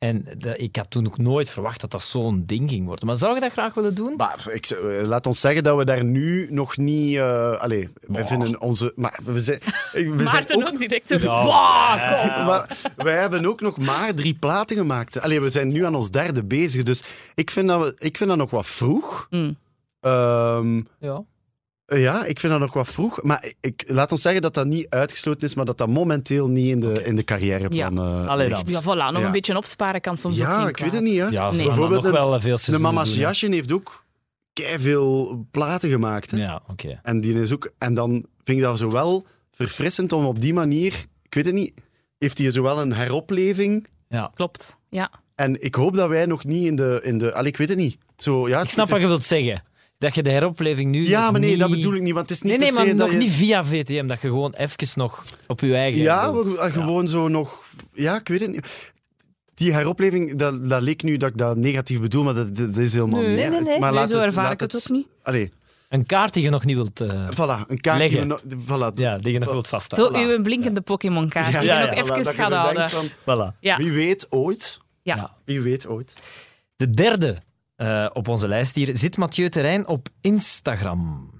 En 0.00 0.24
dat- 0.38 0.60
ik 0.60 0.76
had 0.76 0.90
toen 0.90 1.06
ook 1.06 1.18
nooit 1.18 1.50
verwacht 1.50 1.80
dat 1.80 1.90
dat 1.90 2.02
zo'n 2.02 2.42
ding 2.46 2.70
ging 2.70 2.86
worden. 2.86 3.06
Maar 3.06 3.16
zou 3.16 3.34
je 3.34 3.40
dat 3.40 3.52
graag 3.52 3.74
willen 3.74 3.94
doen? 3.94 4.14
Maar 4.16 4.44
ik, 4.52 4.66
eh, 4.66 5.06
laat 5.06 5.26
ons 5.26 5.40
zeggen 5.40 5.62
dat 5.64 5.76
we 5.76 5.84
daar 5.84 6.04
nu 6.04 6.46
nog 6.50 6.76
niet... 6.76 7.16
eh 7.16 7.60
allee, 7.60 7.88
wij 8.00 8.26
vinden 8.26 8.60
onze... 8.60 8.92
Maar 8.96 9.18
we 9.24 9.40
zijn, 9.40 9.58
we 9.92 10.00
zijn 10.00 10.14
Maarten 10.24 10.56
ook, 10.56 10.68
ook, 10.68 10.78
direct. 10.78 11.08
zo, 11.08 11.14
Ja. 11.16 11.44
"Bah, 11.44 12.34
kom." 12.36 12.44
maar 12.44 12.76
wij 12.96 13.18
hebben 13.18 13.46
ook 13.46 13.60
nog 13.60 13.78
maar 13.78 14.14
drie 14.14 14.34
platen 14.34 14.76
gemaakt. 14.76 15.20
Allee, 15.20 15.40
we 15.40 15.50
zijn 15.50 15.68
nu 15.68 15.84
aan 15.84 15.94
ons 15.94 16.10
derde 16.10 16.44
bezig. 16.44 16.82
Dus 16.82 17.02
ik 17.34 17.50
vind 17.50 17.68
dat, 17.68 17.80
we, 17.80 17.94
ik 17.98 18.16
vind 18.16 18.28
dat 18.28 18.38
nog 18.38 18.50
wat 18.50 18.66
vroeg. 18.66 19.26
Mm. 19.30 19.56
Ehm, 20.00 20.80
Ja. 20.98 21.24
Ja, 21.98 22.24
ik 22.24 22.40
vind 22.40 22.52
dat 22.52 22.60
nog 22.60 22.72
wat 22.72 22.88
vroeg. 22.88 23.22
Maar 23.22 23.52
ik, 23.60 23.84
laat 23.86 24.12
ons 24.12 24.22
zeggen 24.22 24.42
dat 24.42 24.54
dat 24.54 24.66
niet 24.66 24.86
uitgesloten 24.88 25.48
is, 25.48 25.54
maar 25.54 25.64
dat 25.64 25.78
dat 25.78 25.88
momenteel 25.88 26.48
niet 26.48 26.66
in 26.68 26.80
de, 26.80 27.02
in 27.04 27.16
de 27.16 27.24
carrièreplan 27.24 27.98
eh, 27.98 28.26
Allee 28.28 28.48
ligt. 28.48 28.72
dan. 28.72 28.72
Ja, 28.72 28.80
voilà. 28.82 29.12
Nog 29.12 29.20
Ja. 29.20 29.26
een 29.26 29.32
beetje 29.32 29.56
opsparen 29.56 30.00
kan 30.00 30.16
soms 30.16 30.34
ook 30.34 30.40
Ja, 30.40 30.68
ik 30.68 30.76
weet 30.76 30.92
het 30.92 31.02
niet, 31.02 31.18
hè. 31.18 31.26
Ja, 31.26 31.48
Nee. 31.48 31.56
nee. 31.58 31.66
Bijvoorbeeld 31.66 32.02
nog 32.02 32.12
een- 32.12 32.18
wel 32.18 32.34
eh, 32.34 32.40
veel 32.40 32.54
De 32.56 32.60
seizoenen 32.62 32.94
Mama 32.94 33.04
doen, 33.04 33.12
hè. 33.14 33.18
Siashin 33.18 33.52
heeft 33.52 33.72
ook 33.72 34.04
veel 34.54 35.46
platen 35.50 35.90
gemaakt. 35.90 36.30
Hè? 36.30 36.36
Ja, 36.36 36.62
oké. 36.70 37.00
En, 37.02 37.20
die 37.20 37.40
is 37.40 37.52
ook, 37.52 37.72
en 37.78 37.94
dan 37.94 38.10
vind 38.44 38.58
ik 38.58 38.64
dat 38.64 38.78
zowel 38.78 39.26
verfrissend 39.50 40.12
om 40.12 40.24
op 40.24 40.40
die 40.40 40.54
manier, 40.54 40.92
ik 41.22 41.34
weet 41.34 41.44
het 41.46 41.54
niet, 41.54 41.72
heeft 42.18 42.38
hij 42.38 42.50
zowel 42.50 42.80
een 42.80 42.92
heropleving. 42.92 43.86
Ja. 44.08 44.30
Klopt. 44.34 44.76
Ja. 44.90 45.10
En 45.34 45.62
ik 45.62 45.74
hoop 45.74 45.94
dat 45.94 46.08
wij 46.08 46.26
nog 46.26 46.44
niet 46.44 46.66
in 46.66 46.76
de. 46.76 47.00
In 47.02 47.18
de 47.18 47.32
allee, 47.34 47.50
ik 47.50 47.56
weet 47.56 47.68
het 47.68 47.78
niet. 47.78 47.98
Zo, 48.16 48.48
ja, 48.48 48.60
Ik 48.62 48.68
snap 48.68 48.88
wat 48.88 49.00
je 49.00 49.06
wilt 49.06 49.24
zeggen. 49.24 49.62
Dat 50.00 50.14
je 50.14 50.22
de 50.22 50.30
heropleving 50.30 50.90
nu 50.90 51.08
Ja, 51.08 51.30
maar 51.30 51.40
nee, 51.40 51.50
niet... 51.50 51.58
dat 51.58 51.70
bedoel 51.70 51.94
ik 51.94 52.02
niet. 52.02 52.12
Want 52.14 52.28
het 52.28 52.36
is 52.36 52.42
niet 52.42 52.50
Nee, 52.50 52.60
nee, 52.60 52.68
per 52.68 52.76
maar 52.78 52.86
se 52.86 52.94
dat 52.94 53.06
nog 53.06 53.14
je- 53.16 53.22
niet 53.22 53.30
via 53.32 53.64
VTM. 53.64 54.06
Dat 54.06 54.20
je 54.20 54.28
gewoon 54.28 54.52
even 54.54 54.88
nog 54.94 55.24
op 55.46 55.60
je 55.60 55.74
eigen... 55.74 56.00
Ja, 56.00 56.32
wilt. 56.32 56.56
maar 56.56 56.72
gewoon 56.72 57.08
zo 57.08 57.28
nog. 57.28 57.64
Ja, 57.94 58.16
ik 58.18 58.28
weet 58.28 58.40
het 58.40 58.50
niet. 58.50 58.92
Die 59.54 59.72
heropleving, 59.72 60.36
dat, 60.36 60.68
dat 60.68 60.82
leek 60.82 61.02
nu 61.02 61.16
dat 61.16 61.28
ik 61.30 61.36
dat 61.38 61.56
negatief 61.56 62.00
bedoel, 62.00 62.22
maar 62.24 62.34
dat, 62.34 62.56
dat 62.56 62.76
is 62.76 62.92
helemaal 62.92 63.20
Nee, 63.20 63.28
niet. 63.36 63.50
nee, 63.50 63.60
nee. 63.60 63.78
Maar 63.78 63.92
Nee, 63.92 64.00
laat 64.00 64.10
zo 64.10 64.14
het, 64.16 64.24
ervaar 64.24 64.44
laat 64.44 64.52
ik 64.52 64.60
het 64.60 64.72
het 64.72 64.82
ook 64.90 64.96
niet. 64.96 65.06
Allee, 65.22 65.50
Een 65.88 66.06
kaart 66.06 66.34
die 66.34 66.42
je 66.42 66.50
nog 66.50 66.64
niet 66.64 66.76
wilt... 66.76 67.00
eh, 67.00 67.28
voilà, 67.30 67.66
een 67.66 67.80
kaart 67.80 67.98
Leggen. 67.98 68.28
die 68.46 68.58
voilà, 68.58 68.94
ja, 68.94 69.18
die 69.18 69.32
je 69.32 69.38
nog 69.38 69.50
wilt 69.52 69.68
vasthouden. 69.68 70.22
Zo 70.22 70.28
uw 70.28 70.42
blinkende 70.42 70.80
Pokémon-kaart. 70.80 71.50
die 71.50 71.58
je 71.60 71.64
Ja, 71.66 71.80
nog 71.86 71.94
ja, 71.94 72.02
even 72.18 72.34
gaat 72.34 72.52
houden. 72.52 72.90
van, 72.90 73.06
Voilà. 73.08 73.58
Ja. 73.60 73.76
Wie 73.76 73.92
weet 73.92 74.26
ooit. 74.30 74.80
Ja. 75.02 75.16
Ja. 75.16 75.36
Wie 75.44 75.60
weet 75.60 75.86
ooit. 75.86 76.14
De 76.76 76.90
derde 76.90 77.38
eh, 77.80 78.06
op 78.12 78.28
onze 78.28 78.48
lijst 78.48 78.74
hier 78.74 78.96
zit 78.96 79.16
Mathieu 79.16 79.48
Terrein 79.48 79.86
op 79.86 80.08
Instagram. 80.20 81.30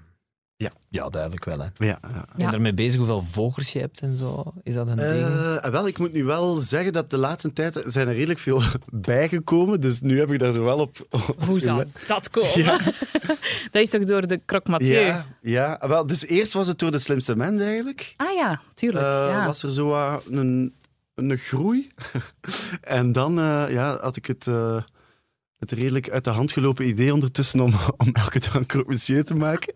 Ja. 0.55 0.71
Ja, 0.89 1.09
duidelijk 1.09 1.45
wel. 1.45 1.59
Hè. 1.59 1.65
Ja, 1.77 1.85
ja. 1.87 1.97
Ben 2.01 2.25
je 2.37 2.43
Ja. 2.43 2.51
ermee 2.53 2.73
bezig 2.73 2.97
hoeveel 2.97 3.21
volgers 3.21 3.73
je 3.73 3.79
hebt 3.79 3.99
en 4.01 4.15
zo? 4.15 4.53
Is 4.63 4.73
dat 4.73 4.87
een 4.87 4.95
ding? 4.95 5.09
Eh, 5.09 5.65
wel, 5.65 5.87
ik 5.87 5.97
moet 5.99 6.13
nu 6.13 6.23
wel 6.23 6.55
zeggen 6.55 6.93
dat 6.93 7.09
de 7.09 7.17
laatste 7.17 7.53
tijd 7.53 7.83
zijn 7.85 8.07
er 8.07 8.13
redelijk 8.13 8.39
veel 8.39 8.61
bijgekomen. 8.91 9.81
Dus 9.81 10.01
nu 10.01 10.19
heb 10.19 10.31
ik 10.31 10.39
daar 10.39 10.51
zo 10.51 10.63
wel 10.63 10.79
op. 10.79 11.07
op 11.09 11.43
Hoe 11.45 11.59
zou 11.59 11.85
dat 12.07 12.29
komen? 12.29 12.59
Ja. 12.63 12.79
Dat 13.71 13.81
is 13.81 13.89
toch 13.89 14.03
door 14.03 14.27
de 14.27 14.41
Croque 14.45 14.71
Mathieu? 14.71 14.99
Ja, 15.05 15.25
ja, 15.41 15.79
wel, 15.87 16.05
dus 16.07 16.25
eerst 16.25 16.53
was 16.53 16.67
het 16.67 16.79
door 16.79 16.91
de 16.91 16.99
slimste 16.99 17.35
mens 17.35 17.59
eigenlijk. 17.61 18.13
Ah 18.17 18.33
ja, 18.33 18.61
tuurlijk. 18.73 19.05
Ja. 19.05 19.45
Was 19.45 19.63
er 19.63 19.71
zo 19.71 20.19
een, 20.29 20.73
een 21.15 21.37
groei. 21.37 21.87
en 22.81 23.11
dan 23.11 23.39
eh, 23.39 23.65
ja, 23.69 23.97
had 24.01 24.15
ik 24.15 24.25
het, 24.25 24.47
eh, 24.47 24.77
het 25.61 25.71
redelijk 25.71 26.09
uit 26.09 26.23
de 26.23 26.29
hand 26.29 26.51
gelopen 26.51 26.87
idee 26.87 27.13
ondertussen 27.13 27.59
om, 27.59 27.73
om 28.03 28.09
elke 28.13 28.39
dag 28.39 28.53
een 28.53 28.65
croque 28.65 28.89
monsieur 28.89 29.23
te 29.23 29.33
maken. 29.33 29.73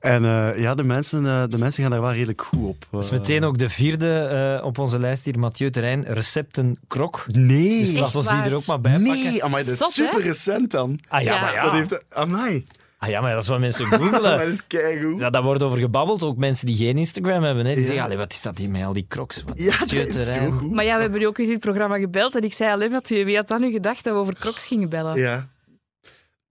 en 0.00 0.24
eh, 0.24 0.60
ja, 0.60 0.74
de 0.74 0.84
mensen, 0.84 1.26
eh, 1.26 1.42
de 1.48 1.58
mensen 1.58 1.82
gaan 1.82 1.90
daar 1.92 2.00
wel 2.00 2.12
redelijk 2.12 2.42
goed 2.42 2.64
op. 2.68 2.86
Dat 2.90 3.02
is 3.02 3.08
Eh, 3.10 3.14
meteen 3.18 3.44
ook 3.44 3.58
de 3.58 3.68
vierde 3.68 4.18
eh, 4.58 4.64
op 4.66 4.78
onze 4.78 4.98
lijst 4.98 5.24
hier, 5.24 5.38
Mathieu 5.38 5.70
Terrein, 5.70 6.04
recepten 6.04 6.78
krok. 6.86 7.24
Nee. 7.32 7.80
Dus 7.80 7.92
laat 7.98 8.16
ons 8.16 8.28
die 8.28 8.36
er 8.42 8.54
ook 8.54 8.66
maar 8.66 8.80
bij 8.80 8.92
pakken. 8.92 9.12
Nee, 9.14 9.44
amai, 9.44 9.64
dat 9.64 9.72
is 9.72 9.78
Zot, 9.78 9.96
hè? 9.96 10.02
super 10.04 10.22
recent 10.22 10.70
dan. 10.70 10.98
Ah 11.08 11.22
ja, 11.22 11.34
Ja. 11.34 11.40
maar 11.40 11.52
ja. 11.52 11.62
Dat 11.62 11.72
heeft... 11.72 12.02
Amai. 12.08 12.64
Ah 12.98 13.08
ja, 13.08 13.20
maar 13.20 13.32
dat 13.34 13.42
is 13.42 13.48
wat 13.48 13.58
mensen 13.58 13.90
dat 13.90 14.00
googelen. 14.00 14.52
is 14.52 14.66
keigoed. 14.66 15.20
Ja, 15.20 15.30
daar 15.30 15.42
wordt 15.42 15.62
over 15.62 15.78
gebabbeld. 15.78 16.22
Ook 16.22 16.36
mensen 16.36 16.66
die 16.66 16.76
geen 16.76 16.98
Instagram 16.98 17.42
hebben. 17.42 17.64
Hè. 17.66 17.70
Die 17.72 17.80
Ja. 17.80 17.86
zeggen, 17.86 18.04
allee, 18.04 18.16
wat 18.16 18.32
is 18.32 18.42
dat 18.42 18.58
hier 18.58 18.70
met 18.70 18.84
al 18.84 18.92
die 18.92 19.06
crocs? 19.08 19.42
Wat 19.46 19.58
Ja, 19.62 19.78
dat 19.78 19.92
is 19.92 20.32
zo 20.32 20.50
goed. 20.50 20.70
Maar 20.72 20.84
ja, 20.84 20.94
we 20.94 21.00
hebben 21.00 21.20
nu 21.20 21.26
ook 21.26 21.38
eens 21.38 21.46
in 21.48 21.54
het 21.54 21.62
programma 21.62 21.98
gebeld 21.98 22.36
en 22.36 22.42
ik 22.42 22.52
zei 22.52 22.72
alleen 22.72 22.90
dat 22.90 23.08
wie 23.08 23.36
had 23.36 23.48
dan 23.48 23.60
nu 23.60 23.70
gedacht 23.72 24.04
dat 24.04 24.12
we 24.12 24.18
over 24.20 24.34
crocs 24.34 24.66
gingen 24.66 24.88
bellen? 24.88 25.16
Ja. 25.16 25.48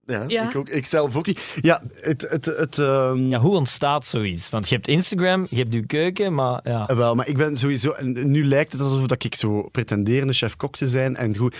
Ja, 0.06 0.24
Ja. 0.26 0.48
Ik, 0.48 0.56
ook, 0.56 0.68
ik 0.68 0.86
zelf 0.86 1.16
ook 1.16 1.26
niet. 1.26 1.56
Ja, 1.60 1.82
het... 2.00 2.26
het, 2.30 2.44
het 2.44 2.78
ehm, 2.78 3.18
Ja, 3.18 3.38
hoe 3.38 3.56
ontstaat 3.56 4.06
zoiets? 4.06 4.50
Want 4.50 4.68
je 4.68 4.74
hebt 4.74 4.88
Instagram, 4.88 5.46
je 5.50 5.56
hebt 5.56 5.72
je 5.72 5.86
keuken, 5.86 6.34
maar 6.34 6.60
ja. 6.64 6.86
Eh, 6.88 6.96
Wel, 6.96 7.14
maar 7.14 7.28
ik 7.28 7.36
ben 7.36 7.56
sowieso... 7.56 7.90
En 7.90 8.30
nu 8.30 8.44
lijkt 8.44 8.72
het 8.72 8.80
alsof 8.80 9.06
dat 9.06 9.24
ik 9.24 9.34
zo 9.34 9.62
pretenderende 9.62 10.32
chef-kok 10.32 10.76
te 10.76 10.88
zijn. 10.88 11.16
En 11.16 11.36
goed, 11.36 11.56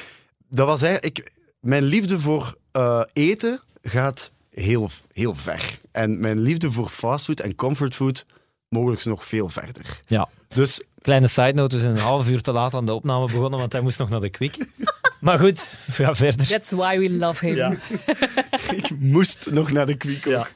dat 0.49 0.67
was 0.67 0.83
eigenlijk... 0.83 1.19
Ik, 1.19 1.31
mijn 1.61 1.83
liefde 1.83 2.21
voor 2.21 2.55
eh, 2.73 3.03
eten 3.13 3.61
gaat 3.83 4.33
heel, 4.61 4.91
heel 5.13 5.35
ver. 5.35 5.79
En 5.93 6.21
mijn 6.21 6.41
liefde 6.41 6.73
voor 6.73 6.89
fastfood 6.89 7.41
en 7.41 7.55
comfortfood 7.55 8.27
mogelijk 8.69 9.05
nog 9.05 9.25
veel 9.27 9.49
verder. 9.49 10.01
Ja. 10.07 10.29
Dus 10.49 10.81
Kleine 11.03 11.29
side 11.29 11.53
note, 11.53 11.77
we 11.77 11.83
zijn 11.83 11.97
een 11.97 12.03
half 12.03 12.29
uur 12.29 12.41
te 12.41 12.53
laat 12.53 12.75
aan 12.75 12.87
de 12.87 12.93
opname 12.93 13.25
begonnen, 13.27 13.59
want 13.59 13.73
hij 13.73 13.81
moest 13.81 13.99
nog 13.99 14.09
naar 14.09 14.21
de 14.21 14.29
kwik. 14.29 14.57
Maar 15.21 15.39
goed, 15.39 15.69
we 15.85 15.93
gaan 15.93 16.17
verder. 16.17 16.47
That's 16.47 16.71
why 16.71 16.99
we 16.99 17.11
love 17.11 17.47
him. 17.47 17.55
Ja, 17.55 17.73
ik 18.81 18.91
moest 18.99 19.49
nog 19.51 19.71
naar 19.73 19.87
de 19.87 19.97
kwiek. 19.97 20.25
Ja. 20.25 20.49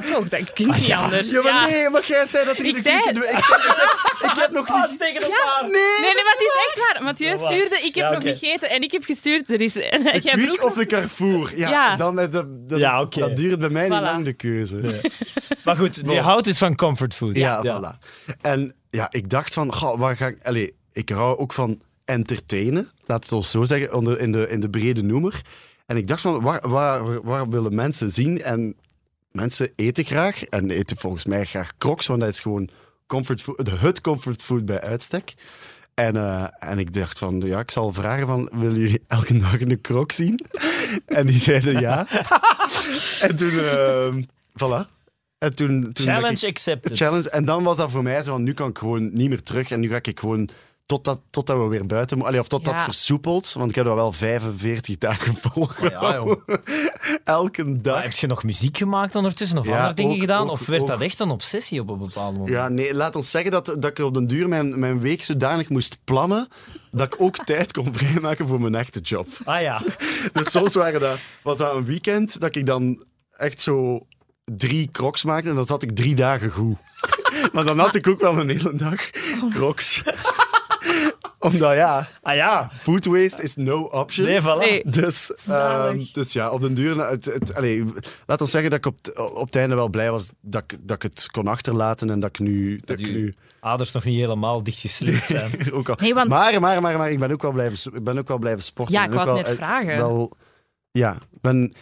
toch? 0.00 0.28
Dat 0.28 0.52
kun 0.52 0.66
je 0.66 0.72
niet 0.72 0.86
ja. 0.86 1.02
anders. 1.02 1.30
Ja, 1.30 1.42
maar 1.42 1.52
Ja. 1.52 1.66
nee, 1.66 1.90
maar 1.90 2.06
jij 2.06 2.26
zei 2.26 2.44
dat 2.44 2.58
er 2.58 2.64
Ik 2.64 2.74
de 2.74 2.82
zei. 2.82 2.96
Ik, 2.96 3.04
zeg- 3.04 3.14
ik, 3.14 3.22
ik 3.22 4.30
ik 4.30 4.36
heb 4.40 4.50
nog 4.50 4.68
niet... 4.68 4.98
tegen 4.98 5.22
een 5.22 5.28
Ja. 5.28 5.36
paar. 5.44 5.62
Nee, 5.62 6.00
nee, 6.00 6.14
maar 6.14 6.34
het 6.36 6.40
is 6.40 6.66
echt 6.66 6.78
waar. 6.86 6.93
Mathieu 7.04 7.28
Ja, 7.28 7.36
stuurde, 7.36 7.76
ik 7.82 7.94
heb 7.94 8.04
Ja, 8.04 8.10
nog 8.12 8.22
gegeten 8.22 8.70
en 8.70 8.82
ik 8.82 8.92
heb 8.92 9.04
gestuurd. 9.04 9.48
Er 9.50 9.60
is, 9.60 9.76
en 9.80 10.14
Een 10.14 10.20
jij 10.20 10.38
vroeg 10.38 10.62
of 10.62 10.76
een 10.76 10.86
Carrefour. 10.86 11.58
Ja, 11.58 11.70
Ja. 11.70 11.96
Dan, 11.96 12.18
eh, 12.18 12.30
dat, 12.30 12.68
dat, 12.68 12.78
Ja, 12.78 13.04
duurt 13.34 13.58
bij 13.58 13.68
mij 13.68 13.88
niet 13.88 14.00
lang, 14.00 14.24
de 14.24 14.32
keuze. 14.32 15.00
Maar 15.64 15.76
goed, 15.76 15.96
je 15.96 16.02
Bon. 16.02 16.16
houdt 16.18 16.44
dus 16.44 16.58
van 16.58 16.74
comfort 16.74 17.14
food. 17.14 17.36
Ja, 17.36 17.62
voilà. 17.64 17.98
En 18.40 18.74
ja, 18.90 19.06
ik 19.10 19.28
dacht 19.30 19.52
van, 19.52 19.74
goh, 19.74 19.98
waar 19.98 20.16
ga 20.16 20.26
ik... 20.26 20.42
Allee, 20.42 20.74
ik 20.92 21.08
hou 21.08 21.38
ook 21.38 21.52
van 21.52 21.80
entertainen, 22.04 22.90
laat 23.06 23.22
het 23.24 23.32
ons 23.32 23.50
zo 23.50 23.62
zeggen, 23.64 23.94
onder, 23.94 24.20
in, 24.20 24.32
de, 24.32 24.48
in 24.48 24.60
de 24.60 24.70
brede 24.70 25.02
noemer. 25.02 25.40
En 25.86 25.96
ik 25.96 26.06
dacht 26.06 26.20
van, 26.20 26.42
waar, 26.42 26.68
waar, 26.68 27.22
waar 27.22 27.48
willen 27.48 27.74
mensen 27.74 28.10
zien? 28.10 28.42
En 28.42 28.76
mensen 29.30 29.72
eten 29.76 30.04
graag, 30.04 30.44
en 30.44 30.70
eten 30.70 30.96
volgens 30.96 31.24
mij 31.24 31.44
graag 31.44 31.72
crocs, 31.78 32.06
want 32.06 32.20
dat 32.20 32.28
is 32.28 32.40
gewoon 32.40 32.68
comfortfood, 33.06 33.70
het 33.80 34.00
comfortfood 34.00 34.64
bij 34.64 34.80
uitstek. 34.80 35.34
En, 35.94 36.16
eh, 36.16 36.44
en 36.58 36.78
ik 36.78 36.92
dacht 36.92 37.18
van, 37.18 37.40
ja, 37.44 37.58
ik 37.58 37.70
zal 37.70 37.92
vragen 37.92 38.26
van, 38.26 38.48
willen 38.52 38.78
jullie 38.80 39.02
elke 39.08 39.38
dag 39.38 39.60
een 39.60 39.80
croc 39.80 40.12
zien? 40.12 40.40
en 41.06 41.26
die 41.26 41.38
zeiden 41.38 41.80
ja. 41.80 42.06
en 43.20 43.36
toen, 43.36 43.50
eh, 43.58 44.14
voilà. 44.52 44.92
En 45.38 45.54
toen, 45.54 45.80
toen 45.80 45.88
ik- 46.06 46.12
Challenge 46.12 46.46
accepted. 46.46 46.96
challenge. 46.96 47.30
En 47.30 47.44
dan 47.44 47.62
was 47.62 47.76
dat 47.76 47.90
voor 47.90 48.02
mij 48.02 48.22
zo 48.22 48.32
van, 48.32 48.42
nu 48.42 48.54
kan 48.54 48.68
ik 48.68 48.78
gewoon 48.78 49.10
niet 49.12 49.28
meer 49.28 49.42
terug. 49.42 49.70
En 49.70 49.80
nu 49.80 49.88
ga 49.88 49.98
ik 50.02 50.20
gewoon 50.20 50.48
totdat, 50.86 51.20
totdat 51.30 51.56
we 51.56 51.62
weer 51.64 51.86
buiten 51.86 52.18
moeten. 52.18 52.40
Of 52.40 52.48
totdat 52.48 52.72
Ja. 52.72 52.76
dat 52.78 52.84
versoepelt. 52.94 53.52
Want 53.52 53.68
ik 53.70 53.74
heb 53.74 53.84
dat 53.84 53.94
wel 53.94 54.12
45 54.12 54.98
dagen 54.98 55.36
volgehouden. 55.52 56.36
Oh, 56.36 56.42
ja, 56.46 57.18
Elke 57.24 57.80
dag. 57.80 57.94
Maar 57.94 58.02
heb 58.02 58.12
je 58.12 58.26
nog 58.26 58.42
muziek 58.44 58.76
gemaakt 58.78 59.14
ondertussen 59.16 59.58
of 59.58 59.66
Ja, 59.66 59.74
andere 59.76 59.94
dingen 59.94 60.12
ook- 60.14 60.18
gedaan? 60.20 60.42
ook- 60.44 60.50
of 60.50 60.66
werd 60.66 60.82
ook. 60.82 60.88
dat 60.88 61.00
echt 61.00 61.20
een 61.20 61.30
obsessie 61.30 61.80
op 61.80 61.90
een 61.90 61.98
bepaald 61.98 62.32
moment? 62.32 62.50
Ja, 62.52 62.68
nee, 62.68 62.94
laat 62.94 63.16
ons 63.16 63.30
zeggen 63.30 63.50
dat, 63.50 63.66
dat 63.66 63.84
ik 63.84 63.98
op 63.98 64.14
den 64.14 64.26
duur 64.26 64.48
mijn, 64.48 64.78
mijn 64.78 65.00
week 65.00 65.22
zodanig 65.22 65.68
moest 65.68 65.98
plannen 66.04 66.48
dat 66.90 67.14
ik 67.14 67.20
ook 67.20 67.36
tijd 67.44 67.72
kon 67.72 67.88
vrijmaken 67.94 68.48
voor 68.48 68.60
mijn 68.60 68.74
echte 68.74 69.00
job. 69.00 69.26
Ah 69.44 69.60
ja. 69.60 69.82
Dus 70.32 70.50
soms 70.50 70.74
waren 70.74 71.00
dat, 71.00 71.18
was 71.42 71.58
dat 71.58 71.74
een 71.74 71.84
weekend 71.84 72.40
dat 72.40 72.54
ik 72.54 72.66
dan 72.66 73.04
echt 73.36 73.60
zo 73.60 74.06
drie 74.44 74.88
crocs 74.92 75.24
maakte 75.24 75.48
en 75.48 75.54
dan 75.54 75.64
zat 75.64 75.82
ik 75.82 75.96
drie 75.96 76.14
dagen 76.14 76.50
goed. 76.50 76.76
Maar 77.52 77.64
dan 77.64 77.78
had 77.78 77.94
ik 77.94 78.06
ook 78.06 78.20
wel 78.20 78.38
een 78.38 78.48
hele 78.48 78.74
dag 78.74 79.10
crocs. 79.50 80.02
Omdat 81.44 81.76
ja, 81.76 82.08
Ah 82.22 82.34
ja. 82.34 82.70
food 82.82 83.04
waste 83.04 83.42
is 83.42 83.56
no 83.56 83.80
option. 83.82 84.26
Nee, 84.26 84.40
voilà. 84.40 84.58
Nee. 84.58 84.82
Dus, 84.86 85.34
ehm, 85.34 86.00
dus 86.12 86.32
ja, 86.32 86.50
op 86.50 86.60
den 86.60 86.74
duur... 86.74 87.08
Het, 87.08 87.24
het, 87.24 87.54
allee, 87.54 87.84
laat 88.26 88.40
ons 88.40 88.50
zeggen 88.50 88.70
dat 88.70 88.78
ik 88.78 88.86
op, 88.86 88.96
het- 89.02 89.18
op 89.32 89.46
het 89.46 89.56
einde 89.56 89.74
wel 89.74 89.88
blij 89.88 90.10
was 90.10 90.28
dat 90.40 90.62
ik, 90.66 90.76
dat 90.80 90.96
ik 90.96 91.02
het 91.02 91.30
kon 91.30 91.46
achterlaten 91.46 92.10
en 92.10 92.20
dat 92.20 92.28
ik 92.30 92.38
nu... 92.38 92.80
Dat 92.84 93.00
ik 93.00 93.10
nu 93.12 93.34
Aders 93.60 93.92
nog 93.92 94.04
niet 94.04 94.18
helemaal 94.20 94.62
dichtgesleept 94.62 95.24
zijn. 95.24 95.50
ook 95.72 95.88
al, 95.88 95.96
Nee, 96.00 96.14
want- 96.14 96.28
maar, 96.28 96.60
maar, 96.60 96.80
maar, 96.80 96.98
maar, 96.98 97.10
ik 97.10 97.18
ben 97.18 97.30
ook 97.32 97.42
wel 97.42 97.52
blijven, 97.52 97.94
ik 97.94 98.04
ben 98.04 98.18
ook 98.18 98.28
wel 98.28 98.38
blijven 98.38 98.62
sporten. 98.62 98.94
Ja, 98.94 99.04
ik 99.04 99.12
wou 99.12 99.38
het 99.38 99.46
net 99.46 99.56
vragen. 99.56 99.96
Wel, 99.96 100.32
ja, 100.90 101.12
ik 101.14 101.40
ben... 101.40 101.72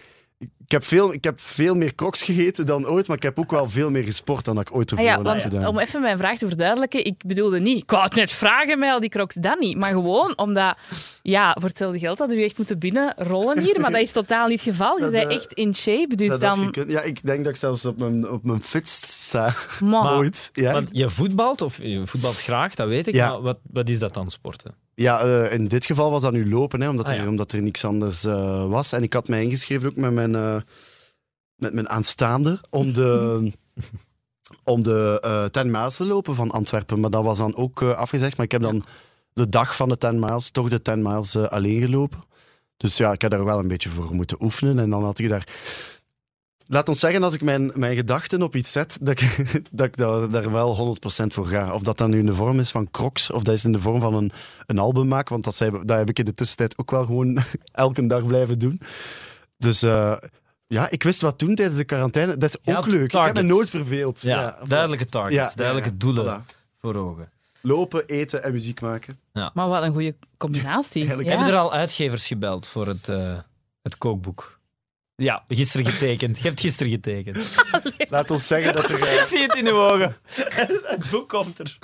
Ik 0.72 0.78
heb, 0.78 0.86
veel, 0.86 1.12
ik 1.12 1.24
heb 1.24 1.40
veel 1.40 1.74
meer 1.74 1.94
crocs 1.94 2.22
gegeten 2.22 2.66
dan 2.66 2.86
ooit, 2.86 3.06
maar 3.08 3.16
ik 3.16 3.22
heb 3.22 3.38
ook 3.38 3.50
wel 3.50 3.70
veel 3.70 3.90
meer 3.90 4.02
gesport 4.02 4.44
dan 4.44 4.54
dat 4.54 4.68
ik 4.68 4.74
ooit 4.74 4.92
Ah 4.92 4.98
ervoor 4.98 5.10
ja, 5.10 5.16
heb 5.16 5.26
want 5.26 5.42
gedaan. 5.42 5.66
om 5.66 5.78
even 5.78 6.00
mijn 6.00 6.18
vraag 6.18 6.38
te 6.38 6.46
verduidelijken, 6.46 7.04
ik 7.04 7.22
bedoelde 7.26 7.60
niet, 7.60 7.82
ik 7.82 7.90
wou 7.90 8.04
het 8.04 8.14
net 8.14 8.32
vragen 8.32 8.78
met 8.78 8.90
al 8.90 9.00
die 9.00 9.08
crocs, 9.08 9.34
dat 9.34 9.58
niet. 9.58 9.76
Maar 9.76 9.90
gewoon 9.90 10.38
omdat, 10.38 10.76
ja, 11.22 11.56
voor 11.60 11.68
hetzelfde 11.68 11.98
geld 11.98 12.18
hadden 12.18 12.36
we 12.36 12.44
echt 12.44 12.56
moeten 12.56 12.78
binnenrollen 12.78 13.58
hier, 13.58 13.80
maar 13.80 13.90
dat 13.90 14.00
is 14.00 14.12
totaal 14.12 14.46
niet 14.46 14.64
het 14.64 14.68
geval. 14.68 14.98
Je 14.98 15.10
bent 15.10 15.28
eh, 15.28 15.36
echt 15.36 15.52
in 15.52 15.74
shape, 15.74 16.14
dus 16.14 16.28
Dat 16.28 16.42
had 16.42 16.74
dan... 16.74 16.86
Ja, 16.88 17.00
ik 17.00 17.22
denk 17.22 17.44
dat 17.44 17.52
ik 17.52 17.58
zelfs 17.58 17.84
op 17.84 17.98
mijn, 17.98 18.30
op 18.30 18.44
mijn 18.44 18.62
fitst 18.62 19.08
sta 19.08 19.54
ooit. 19.90 20.50
Ja, 20.52 20.72
Want 20.72 20.88
je 20.92 21.10
voetbalt, 21.10 21.62
of 21.62 21.78
je 21.82 22.06
voetbalt 22.06 22.42
graag, 22.42 22.74
dat 22.74 22.88
weet 22.88 23.06
ik. 23.06 23.14
Ja. 23.14 23.28
Maar 23.28 23.40
wat, 23.40 23.58
wat 23.72 23.88
is 23.88 23.98
dat 23.98 24.14
dan, 24.14 24.30
sporten? 24.30 24.74
Ja 24.94 25.20
eh, 25.20 25.52
in 25.52 25.68
dit 25.68 25.86
geval 25.86 26.10
was 26.10 26.22
dat 26.22 26.32
nu 26.32 26.48
lopen, 26.48 26.80
hè, 26.80 26.88
omdat, 26.88 27.06
Ah, 27.06 27.18
er, 27.18 27.28
omdat 27.28 27.52
er 27.52 27.62
niks 27.62 27.84
anders 27.84 28.24
eh, 28.24 28.68
was. 28.68 28.92
En 28.92 29.02
ik 29.02 29.12
had 29.12 29.28
mij 29.28 29.42
ingeschreven 29.42 29.88
ook 29.88 29.96
met 29.96 30.12
mijn, 30.12 30.34
eh, 30.34 30.56
met 31.56 31.72
mijn 31.72 31.88
aanstaande 31.88 32.60
om 32.70 32.92
de... 32.92 33.52
om 34.64 34.82
de 34.82 35.48
10 35.50 35.70
miles 35.70 35.96
te 35.96 36.06
lopen 36.06 36.34
van 36.34 36.50
Antwerpen. 36.50 37.00
Maar 37.00 37.10
dat 37.10 37.24
was 37.24 37.38
dan 37.38 37.56
ook 37.56 37.82
afgezegd. 37.82 38.36
Maar 38.36 38.46
ik 38.46 38.52
heb 38.52 38.62
dan 38.62 38.84
de 39.32 39.48
dag 39.48 39.76
van 39.76 39.88
de 39.88 39.98
10 39.98 40.18
miles 40.18 40.50
toch 40.50 40.68
de 40.68 40.82
10 40.82 41.02
miles 41.02 41.36
alleen 41.36 41.80
gelopen. 41.80 42.24
Dus 42.76 42.96
ja, 42.96 43.12
ik 43.12 43.20
heb 43.20 43.30
daar 43.30 43.44
wel 43.44 43.58
een 43.58 43.68
beetje 43.68 43.88
voor 43.88 44.14
moeten 44.14 44.42
oefenen. 44.42 44.78
En 44.78 44.90
dan 44.90 45.04
had 45.04 45.18
ik 45.18 45.28
daar... 45.28 45.48
Laat 46.66 46.88
ons 46.88 47.00
zeggen, 47.00 47.22
als 47.22 47.34
ik 47.34 47.42
mijn, 47.42 47.72
mijn 47.74 47.96
gedachten 47.96 48.42
op 48.42 48.56
iets 48.56 48.72
zet, 48.72 48.98
dat 49.00 49.20
ik, 49.20 49.52
dat 49.70 49.86
ik 49.86 49.96
daar, 49.96 50.30
daar 50.30 50.52
wel 50.52 50.96
100% 51.22 51.26
voor 51.26 51.46
ga. 51.46 51.74
Of 51.74 51.82
dat 51.82 51.98
dan 51.98 52.10
nu 52.10 52.18
in 52.18 52.26
de 52.26 52.34
vorm 52.34 52.58
is 52.58 52.70
van 52.70 52.90
Crocs, 52.90 53.30
of 53.30 53.42
dat 53.42 53.54
is 53.54 53.64
in 53.64 53.72
de 53.72 53.80
vorm 53.80 54.00
van 54.00 54.14
een, 54.14 54.32
een 54.66 54.78
album 54.78 55.08
maken. 55.08 55.32
Want 55.32 55.44
dat, 55.44 55.54
zei, 55.54 55.70
dat 55.84 55.98
heb 55.98 56.08
ik 56.08 56.18
in 56.18 56.24
de 56.24 56.34
tussentijd 56.34 56.78
ook 56.78 56.90
wel 56.90 57.04
gewoon 57.04 57.38
elke 57.72 58.06
dag 58.06 58.26
blijven 58.26 58.58
doen. 58.58 58.80
Dus 59.56 59.82
eh, 59.82 60.16
ja, 60.66 60.90
ik 60.90 61.02
wist 61.02 61.20
wat 61.20 61.38
doen 61.38 61.54
tijdens 61.54 61.76
de 61.76 61.84
quarantaine. 61.84 62.36
Dat 62.36 62.48
is 62.48 62.56
Ja, 62.62 62.78
ook 62.78 62.86
leuk. 62.86 63.12
Ik 63.12 63.24
heb 63.24 63.34
me 63.34 63.42
nooit 63.42 63.70
verveeld. 63.70 64.20
Ja, 64.20 64.58
duidelijke 64.66 65.06
targets, 65.06 65.34
Ja, 65.34 65.52
duidelijke 65.54 65.90
ja, 65.90 65.96
doelen 65.98 66.42
voilà. 66.42 66.54
voor 66.80 66.94
ogen. 66.94 67.30
Lopen, 67.60 68.06
eten 68.06 68.42
en 68.42 68.52
muziek 68.52 68.80
maken. 68.80 69.18
Maar 69.32 69.68
wat 69.68 69.82
een 69.82 69.92
goede 69.92 70.16
combinatie. 70.36 71.00
Eigenlijk 71.06 71.28
ja. 71.28 71.36
Heb 71.36 71.46
je 71.46 71.52
er 71.52 71.58
al 71.58 71.72
uitgevers 71.72 72.26
gebeld 72.26 72.66
voor 72.66 72.86
het, 72.86 73.08
eh, 73.08 73.38
het 73.82 73.98
kookboek? 73.98 74.60
Ja, 75.22 75.44
gisteren 75.48 75.86
getekend. 75.86 76.38
Je 76.38 76.42
hebt 76.48 76.60
gisteren 76.60 76.92
getekend. 76.92 77.38
Laat 78.08 78.30
ons 78.30 78.46
zeggen 78.46 78.72
dat 78.74 78.90
er, 78.90 79.12
Ik 79.18 79.22
zie 79.24 79.42
het 79.42 79.54
in 79.54 79.66
uw 79.66 79.76
ogen. 79.80 80.16
Het 80.94 81.10
boek 81.10 81.28
komt 81.28 81.58
er. 81.58 81.78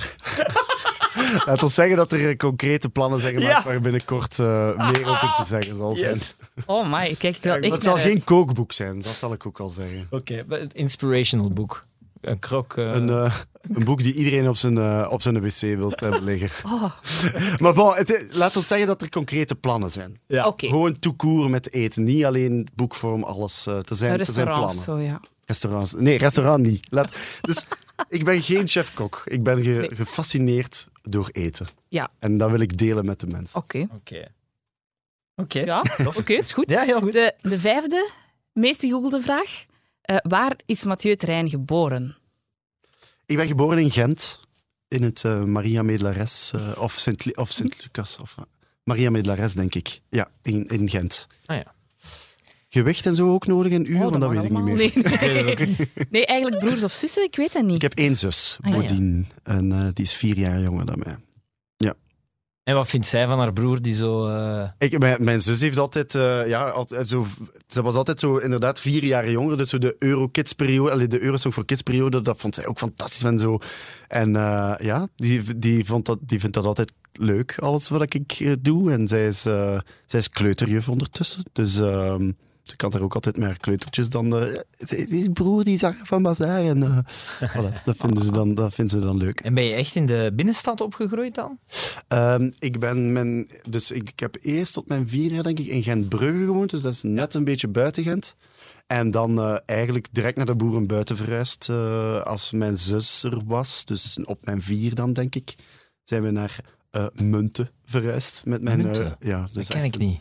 laat 1.46 1.62
ons 1.62 1.74
zeggen 1.74 1.96
dat 1.96 2.12
er 2.12 2.28
eh, 2.28 2.36
concrete 2.36 2.88
plannen 2.88 3.20
zijn 3.20 3.34
gemaakt 3.36 3.56
Ja. 3.56 3.64
waar 3.64 3.80
binnenkort 3.80 4.38
eh, 4.38 4.90
meer 4.92 5.06
over 5.06 5.34
te 5.36 5.44
zeggen 5.46 5.76
zal 5.76 5.94
zijn. 5.94 6.14
Yes. 6.14 6.34
Oh 6.66 6.92
my, 6.92 7.14
kijk 7.18 7.36
wel 7.40 7.60
het 7.60 7.82
zal 7.82 7.96
geen 7.96 8.24
kookboek 8.24 8.72
zijn, 8.72 9.02
dat 9.02 9.12
zal 9.12 9.32
ik 9.32 9.46
ook 9.46 9.60
al 9.60 9.68
zeggen. 9.68 10.06
Oké, 10.10 10.44
maar 10.46 10.58
het 10.60 10.74
inspirational 10.74 11.50
boek. 11.50 11.86
Een 12.20 12.38
krok. 12.38 12.76
eh, 12.76 12.94
Een, 12.94 13.08
eh, 13.08 13.34
een 13.62 13.84
boek 13.84 14.02
die 14.02 14.12
iedereen 14.14 14.48
op 14.48 14.56
zijn, 14.56 14.78
eh, 14.78 15.06
op 15.10 15.22
zijn 15.22 15.40
wc 15.40 15.60
wil 15.60 15.92
hebben 15.94 16.24
liggen. 16.32 16.70
Oh, 16.70 16.90
Maar 17.62 17.74
bon, 17.74 17.94
het, 17.94 18.26
laat 18.30 18.56
ons 18.56 18.66
zeggen 18.66 18.86
dat 18.86 19.02
er 19.02 19.08
concrete 19.08 19.54
plannen 19.54 19.90
zijn. 19.90 20.20
ja. 20.26 20.46
Oké, 20.46 20.66
Gewoon 20.68 20.92
toekoer 20.98 21.50
met 21.50 21.72
eten. 21.72 22.04
Niet 22.04 22.24
alleen 22.24 22.68
boekvorm, 22.74 23.22
alles. 23.22 23.62
te 23.62 23.94
zijn, 23.94 24.18
er 24.18 24.26
zijn 24.26 24.46
plannen. 24.46 24.74
zo, 24.82 24.98
ja. 24.98 25.20
Restaurants. 25.44 25.94
Nee, 25.94 26.18
restaurant 26.18 26.62
niet. 26.66 26.86
Laat, 26.90 27.16
dus 27.40 27.64
ik 28.08 28.24
ben 28.24 28.42
geen 28.42 28.68
chef-kok. 28.68 29.22
Ik 29.24 29.42
ben 29.42 29.62
ge- 29.62 29.68
Nee. 29.70 29.94
gefascineerd 29.94 30.88
door 31.02 31.28
eten. 31.32 31.66
Ja. 31.88 32.10
En 32.18 32.36
dat 32.38 32.50
wil 32.50 32.60
ik 32.60 32.76
delen 32.78 33.04
met 33.04 33.20
de 33.20 33.26
mensen. 33.26 33.58
Oké. 33.60 33.86
Oké. 33.94 34.28
Oké. 35.36 35.58
Ja, 35.60 35.84
oké, 36.16 36.32
is 36.32 36.52
goed. 36.52 36.70
Ja, 36.70 36.82
heel 36.82 37.00
goed. 37.00 37.12
De, 37.12 37.34
de 37.42 37.60
vijfde, 37.60 38.10
meest 38.52 38.80
gegoogelde 38.80 39.20
vraag. 39.22 39.64
Eh, 40.08 40.16
waar 40.22 40.56
is 40.66 40.84
Mathieu 40.84 41.16
Terrein 41.16 41.48
geboren? 41.48 42.16
Ik 43.26 43.36
ben 43.36 43.46
geboren 43.46 43.78
in 43.78 43.90
Gent. 43.90 44.40
In 44.88 45.02
het 45.02 45.24
eh, 45.24 45.44
Maria 45.44 45.82
Medelares. 45.82 46.52
eh, 46.54 46.82
of 46.82 46.92
Sint, 46.92 47.36
of 47.36 47.50
Sint 47.50 47.82
Lucas. 47.82 48.16
Of, 48.20 48.34
Maria 48.84 49.10
Medelares, 49.10 49.54
denk 49.54 49.74
ik. 49.74 50.00
Ja, 50.10 50.30
in, 50.42 50.64
in 50.64 50.88
Gent. 50.88 51.26
Ah 51.46 51.56
ja. 51.56 51.74
Gewicht 52.68 53.06
en 53.06 53.14
zo 53.14 53.32
ook 53.32 53.46
nodig 53.46 53.72
in 53.72 53.90
uur? 53.92 53.96
Oh, 54.04 54.10
want 54.10 54.20
dat 54.20 54.30
weet 54.30 54.44
ik 54.44 54.50
niet 54.50 54.62
meer. 54.62 54.74
Nee, 54.76 54.92
nee. 55.44 55.76
nee, 56.10 56.26
eigenlijk 56.26 56.64
broers 56.64 56.82
of 56.82 56.92
zussen, 56.92 57.22
ik 57.24 57.36
weet 57.36 57.52
dat 57.52 57.62
niet. 57.64 57.74
Ik 57.74 57.82
heb 57.82 57.94
één 57.94 58.16
zus, 58.16 58.58
Ah, 58.60 58.70
ja. 58.72 58.76
Bodine. 58.80 59.24
En 59.42 59.72
eh, 59.72 59.86
die 59.92 60.04
is 60.04 60.14
vier 60.14 60.36
jaar 60.38 60.60
jonger 60.60 60.86
dan 60.86 60.98
mij. 61.04 61.16
En 62.68 62.74
wat 62.74 62.88
vindt 62.88 63.06
zij 63.06 63.26
van 63.26 63.38
haar 63.38 63.52
broer 63.52 63.82
die 63.82 63.94
zo... 63.94 64.26
eh, 64.26 64.68
Ik, 64.78 65.18
mijn, 65.18 65.40
zus 65.40 65.60
heeft 65.60 65.78
altijd, 65.78 66.14
eh, 66.14 66.48
ja, 66.48 66.64
altijd 66.64 67.08
zo, 67.08 67.26
ze 67.66 67.82
was 67.82 67.94
altijd 67.94 68.20
zo 68.20 68.36
inderdaad 68.36 68.80
vier 68.80 69.04
jaar 69.04 69.30
jonger. 69.30 69.56
Dus 69.56 69.70
zo 69.70 69.78
de 69.78 69.96
Euro-Kids-periode, 69.98 71.06
de 71.06 71.20
Eurosong 71.20 71.54
voor 71.54 71.64
Kids-periode, 71.64 72.20
dat 72.20 72.40
vond 72.40 72.54
zij 72.54 72.66
ook 72.66 72.78
fantastisch 72.78 73.22
en 73.22 73.38
zo. 73.38 73.58
En 74.08 74.36
eh, 74.36 74.74
ja, 74.78 75.08
die, 75.16 75.58
die, 75.58 75.84
vond 75.84 76.06
dat, 76.06 76.18
die 76.20 76.40
vindt 76.40 76.54
dat 76.54 76.64
altijd 76.64 76.92
leuk, 77.12 77.58
alles 77.58 77.88
wat 77.88 78.14
ik 78.14 78.32
eh, 78.38 78.52
doe. 78.60 78.92
En 78.92 79.08
zij 79.08 79.26
is, 79.26 79.46
eh, 79.46 79.80
zij 80.06 80.20
is 80.20 80.28
kleuterjuf 80.28 80.88
ondertussen. 80.88 81.42
Dus 81.52 81.76
ze 82.68 82.76
kan 82.76 82.92
er 82.92 83.02
ook 83.02 83.14
altijd 83.14 83.36
haar 83.36 83.56
kleutertjes 83.56 84.08
dan... 84.08 84.36
eh, 84.36 84.58
die 85.08 85.30
broer, 85.30 85.64
die 85.64 85.78
zag 85.78 85.94
van 86.02 86.22
Bazaar. 86.22 86.64
En 86.64 86.82
eh, 86.82 86.98
voilà, 87.52 87.82
dat, 87.84 87.96
vinden 87.96 88.24
ze 88.24 88.32
dan, 88.32 88.54
dat 88.54 88.74
vinden 88.74 89.00
ze 89.00 89.06
dan 89.06 89.16
leuk. 89.16 89.40
En 89.40 89.54
ben 89.54 89.64
je 89.64 89.74
echt 89.74 89.94
in 89.94 90.06
de 90.06 90.32
binnenstad 90.34 90.80
opgegroeid 90.80 91.34
dan? 91.34 91.58
Ehm, 92.08 92.50
ik 92.58 92.78
ben 92.78 93.12
mijn, 93.12 93.48
dus 93.68 93.90
ik, 93.90 94.10
ik 94.10 94.20
heb 94.20 94.36
eerst 94.40 94.72
tot 94.72 94.88
mijn 94.88 95.08
vier 95.08 95.32
jaar 95.32 95.42
denk 95.42 95.58
ik 95.58 95.66
in 95.66 95.82
Gent-Brugge 95.82 96.44
gewoond, 96.44 96.70
dus 96.70 96.80
dat 96.80 96.92
is 96.92 97.02
net 97.02 97.34
een 97.34 97.44
beetje 97.44 97.68
buiten 97.68 98.02
Gent. 98.02 98.36
En 98.86 99.10
dan 99.10 99.38
eh, 99.38 99.56
eigenlijk 99.66 100.06
direct 100.12 100.36
naar 100.36 100.46
de 100.46 100.56
boeren 100.56 100.86
buiten 100.86 101.16
verhuisd 101.16 101.70
als 102.24 102.52
mijn 102.52 102.78
zus 102.78 103.22
er 103.22 103.44
was. 103.44 103.84
Dus 103.84 104.18
op 104.24 104.44
mijn 104.44 104.62
vier 104.62 104.94
dan 104.94 105.12
denk 105.12 105.34
ik, 105.34 105.54
zijn 106.04 106.22
we 106.22 106.30
naar 106.30 106.60
eh 106.90 107.06
Munten 107.22 107.70
verhuisd 107.84 108.42
met 108.44 108.62
mijn. 108.62 108.80
Munten? 108.80 109.16
ja, 109.20 109.40
Dat 109.40 109.54
dus 109.54 109.68
ken 109.68 109.82
echt 109.82 109.94
ik 109.94 110.00
niet. 110.00 110.20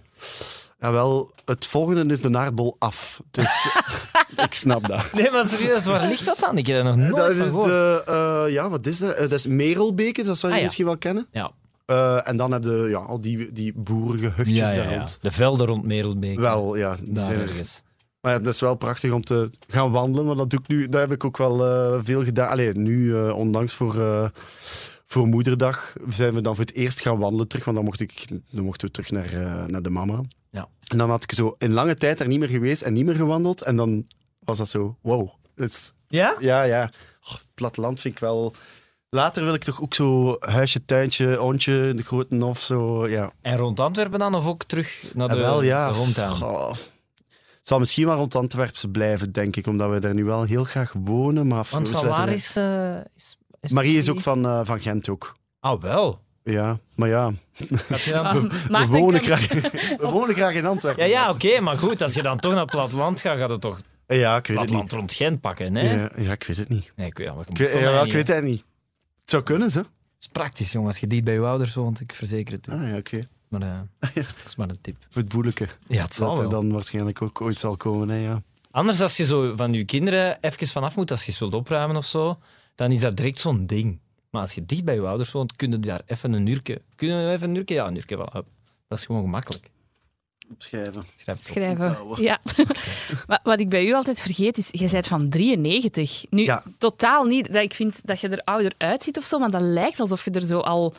Ja, 0.79 0.91
wel, 0.91 1.31
het 1.45 1.65
volgende 1.65 2.13
is 2.13 2.21
de 2.21 2.29
naardbol 2.29 2.75
af. 2.79 3.21
Dus 3.31 3.79
ik 4.45 4.53
snap 4.53 4.87
dat. 4.87 5.13
Nee, 5.13 5.31
maar 5.31 5.45
serieus, 5.47 5.85
waar 5.85 6.07
ligt 6.07 6.25
dat 6.25 6.39
dan? 6.39 6.57
Ik 6.57 6.67
heb 6.67 6.77
er 6.77 6.83
nog 6.83 6.95
nooit 6.95 7.15
dat 7.15 7.33
van 7.33 7.45
is 7.45 7.51
gehoord. 7.51 7.67
de, 7.67 8.03
eh, 8.47 8.53
ja, 8.53 8.69
wat 8.69 8.85
is 8.85 8.97
dat? 8.97 9.13
Eh, 9.13 9.21
dat 9.21 9.31
is 9.31 9.47
Merelbeke, 9.47 10.23
dat 10.23 10.37
zou 10.37 10.47
je 10.47 10.53
Ah, 10.53 10.57
ja. 10.57 10.63
misschien 10.63 10.85
wel 10.85 10.97
kennen. 10.97 11.27
Ja. 11.31 11.51
Eh, 11.85 12.27
en 12.27 12.37
dan 12.37 12.51
heb 12.51 12.63
je 12.63 12.87
ja, 12.89 12.97
al 12.97 13.21
die, 13.21 13.51
die 13.51 13.73
boerengehuchtjes 13.75 14.57
Ja, 14.57 14.69
ja, 14.69 14.75
daar 14.83 14.91
ja. 14.91 14.97
rond. 14.97 15.17
De 15.21 15.31
velden 15.31 15.67
rond 15.67 15.83
Merelbeek. 15.85 16.39
Wel, 16.39 16.75
ja, 16.75 16.95
die 16.95 17.11
daar 17.13 17.25
zijn 17.25 17.39
er. 17.39 17.47
ergens. 17.47 17.81
Maar 18.21 18.33
ja, 18.33 18.39
dat 18.39 18.53
is 18.53 18.59
wel 18.59 18.75
prachtig 18.75 19.11
om 19.11 19.23
te 19.23 19.49
gaan 19.67 19.91
wandelen, 19.91 20.25
maar 20.25 20.35
dat 20.35 20.49
doe 20.49 20.59
ik 20.59 20.67
nu. 20.67 20.89
Dat 20.89 21.01
heb 21.01 21.11
ik 21.11 21.23
ook 21.23 21.37
wel 21.37 21.65
eh, 21.65 21.99
veel 22.03 22.23
gedaan. 22.23 22.49
Allee, 22.49 22.73
nu, 22.73 23.15
eh, 23.15 23.35
ondanks 23.37 23.73
voor, 23.73 24.01
eh, 24.01 24.25
voor 25.07 25.27
moederdag, 25.27 25.93
zijn 26.09 26.33
we 26.33 26.41
dan 26.41 26.55
voor 26.55 26.65
het 26.65 26.73
eerst 26.75 27.01
gaan 27.01 27.17
wandelen 27.17 27.47
terug, 27.47 27.65
want 27.65 27.77
dan, 27.77 27.85
mocht 27.85 27.99
ik, 27.99 28.27
dan 28.49 28.63
mochten 28.63 28.87
we 28.87 28.93
terug 28.93 29.11
naar, 29.11 29.33
eh, 29.33 29.65
naar 29.65 29.81
de 29.81 29.89
mama. 29.89 30.21
Ja. 30.57 30.67
En 30.87 30.97
dan 30.97 31.09
had 31.09 31.23
ik 31.23 31.31
zo 31.31 31.55
in 31.57 31.73
lange 31.73 31.95
tijd 31.95 32.17
daar 32.17 32.27
niet 32.27 32.39
meer 32.39 32.49
geweest 32.49 32.81
en 32.81 32.93
niet 32.93 33.05
meer 33.05 33.15
gewandeld. 33.15 33.61
En 33.61 33.75
dan 33.75 34.07
was 34.39 34.57
dat 34.57 34.69
zo, 34.69 34.97
wow. 35.01 35.29
Is- 35.55 35.93
Ja? 36.07 36.35
ja, 36.39 36.61
ja. 36.63 36.91
Oh, 37.29 37.35
platteland 37.53 37.99
vind 37.99 38.13
ik 38.13 38.19
wel... 38.19 38.53
Later 39.09 39.43
wil 39.43 39.53
ik 39.53 39.63
toch 39.63 39.81
ook 39.81 39.93
zo 39.93 40.35
huisje, 40.39 40.85
tuintje, 40.85 41.41
ontje, 41.41 41.93
de 41.95 42.03
grote 42.03 42.35
nof, 42.35 42.61
zo, 42.61 43.07
ja. 43.07 43.31
En 43.41 43.57
rond 43.57 43.79
Antwerpen 43.79 44.19
dan, 44.19 44.35
of 44.35 44.45
ook 44.45 44.63
terug 44.63 45.11
naar 45.13 45.27
de, 45.27 45.33
En 45.33 45.39
wel, 45.39 45.61
ja. 45.61 45.91
de? 45.91 46.21
Oh. 46.41 46.69
Het 46.69 47.75
zal 47.75 47.79
misschien 47.79 48.05
wel 48.05 48.15
rond 48.15 48.35
Antwerpen 48.35 48.91
blijven, 48.91 49.31
denk 49.31 49.55
ik, 49.55 49.67
omdat 49.67 49.89
we 49.89 49.99
daar 49.99 50.13
nu 50.13 50.23
wel 50.23 50.43
heel 50.43 50.63
graag 50.63 50.93
wonen. 50.93 51.47
Maar 51.47 51.67
Want 51.71 51.89
van 51.89 52.07
waar 52.07 52.29
is, 52.29 52.55
eh, 52.55 52.95
is, 53.15 53.37
is 53.61 53.71
Marie 53.71 53.97
is 53.97 54.09
ook 54.09 54.21
van, 54.21 54.45
eh, 54.45 54.59
van 54.63 54.79
Gent 54.79 55.09
ook. 55.09 55.35
Ah, 55.59 55.81
wel. 55.81 56.21
Ja, 56.51 56.79
maar 56.95 57.09
ja, 57.09 57.31
je 57.53 58.11
dan... 58.11 58.25
Ah, 58.25 58.89
we, 58.89 58.97
wonen 58.97 59.21
kan- 59.21 59.39
graag, 59.39 59.71
we 59.97 60.07
wonen 60.11 60.35
graag 60.35 60.53
in 60.53 60.65
Antwerpen. 60.65 61.03
Ja, 61.03 61.09
ja, 61.09 61.29
oké, 61.29 61.59
maar 61.59 61.77
goed, 61.77 62.01
als 62.01 62.13
je 62.13 62.21
dan 62.21 62.39
toch 62.39 62.51
naar 62.51 62.61
het 62.61 62.71
platteland 62.71 63.21
gaat, 63.21 63.37
gaat 63.37 63.49
het 63.49 63.61
toch 63.61 63.79
Ja, 64.07 64.15
ik 64.15 64.17
weet 64.17 64.31
het 64.47 64.55
platteland 64.55 64.83
niet. 64.83 64.91
rond 64.91 65.13
Gent 65.13 65.41
pakken, 65.41 65.71
nee? 65.71 65.89
Ja, 65.97 66.11
ja, 66.15 66.31
ik 66.31 66.43
weet 66.43 66.57
het 66.57 66.69
niet. 66.69 66.91
Nee, 66.95 67.07
ik 67.07 67.17
weet, 67.17 67.35
maar 67.35 67.45
Ik, 67.49 67.57
ja, 67.57 67.91
wel, 67.91 68.05
ik 68.05 68.11
weet 68.13 68.27
het 68.27 68.43
niet. 68.43 68.63
Het 69.21 69.29
zou 69.31 69.43
kunnen, 69.43 69.71
zo. 69.71 69.79
Het 69.79 69.87
is 70.19 70.27
praktisch, 70.27 70.71
jongen, 70.71 70.87
als 70.87 70.97
je 70.99 71.07
dicht 71.07 71.23
bij 71.23 71.33
je 71.33 71.39
ouders 71.41 71.73
woont, 71.75 71.99
ik 71.99 72.13
verzeker 72.13 72.53
het. 72.53 72.67
u. 72.67 72.71
Ah, 72.71 72.87
ja, 72.89 72.97
oké. 72.97 73.19
Maar 73.47 73.61
eh, 73.61 73.79
dat 74.15 74.25
is 74.45 74.55
maar 74.55 74.69
een 74.69 74.81
tip. 74.81 74.95
Voor 75.09 75.21
het 75.21 75.31
boeleke. 75.31 75.67
Ja, 75.87 76.01
het 76.03 76.15
zal 76.15 76.27
Dat 76.27 76.37
er 76.43 76.49
wel. 76.49 76.61
dan 76.61 76.71
waarschijnlijk 76.71 77.21
ook 77.21 77.41
ooit 77.41 77.59
zal 77.59 77.77
komen, 77.77 78.09
hè, 78.09 78.15
ja. 78.15 78.41
Anders, 78.71 79.01
als 79.01 79.17
je 79.17 79.25
zo 79.25 79.55
van 79.55 79.73
je 79.73 79.85
kinderen 79.85 80.37
even 80.41 80.67
vanaf 80.67 80.95
moet, 80.95 81.11
als 81.11 81.25
je 81.25 81.31
ze 81.31 81.39
wilt 81.39 81.53
opruimen 81.53 81.95
of 81.95 82.05
zo, 82.05 82.39
dan 82.75 82.91
is 82.91 82.99
dat 82.99 83.15
direct 83.17 83.37
zo'n 83.39 83.65
ding. 83.65 83.99
Maar 84.29 84.41
als 84.41 84.53
je 84.53 84.65
dicht 84.65 84.83
bij 84.85 84.95
je 84.95 85.01
ouders 85.01 85.31
woont, 85.31 85.55
kun 85.55 85.71
je 85.71 85.79
daar 85.79 86.01
even 86.05 86.33
een 86.33 86.47
uurtje... 86.47 86.81
Kunnen 86.95 87.25
we 87.25 87.31
even 87.31 87.49
een 87.49 87.55
uurtje? 87.55 87.75
Ja, 87.75 87.87
een 87.87 87.95
uurtje 87.95 88.17
wel. 88.17 88.29
Dat 88.87 88.97
is 88.97 89.05
gewoon 89.05 89.21
gemakkelijk. 89.21 89.69
Opschrijven. 90.51 91.03
Schrijf 91.15 91.37
het 91.37 91.47
op. 91.49 91.53
Schrijven. 91.55 92.23
Ja. 92.23 92.39
wat, 93.27 93.39
wat 93.43 93.59
ik 93.59 93.69
bij 93.69 93.85
u 93.87 93.93
altijd 93.93 94.21
vergeet 94.21 94.57
is, 94.57 94.67
jij 94.71 94.89
bent 94.91 95.07
van 95.07 95.29
93. 95.29 96.25
Nu, 96.29 96.43
Ja. 96.43 96.63
totaal 96.77 97.23
niet 97.23 97.53
dat 97.53 97.63
ik 97.63 97.73
vind 97.73 98.01
dat 98.07 98.19
je 98.19 98.29
er 98.29 98.41
ouder 98.43 98.73
uitziet 98.77 99.17
of 99.17 99.23
zo, 99.25 99.39
maar 99.39 99.51
dat 99.51 99.61
lijkt 99.61 99.99
alsof 99.99 100.25
je 100.25 100.31
er 100.31 100.41
zo 100.41 100.59
al... 100.59 100.93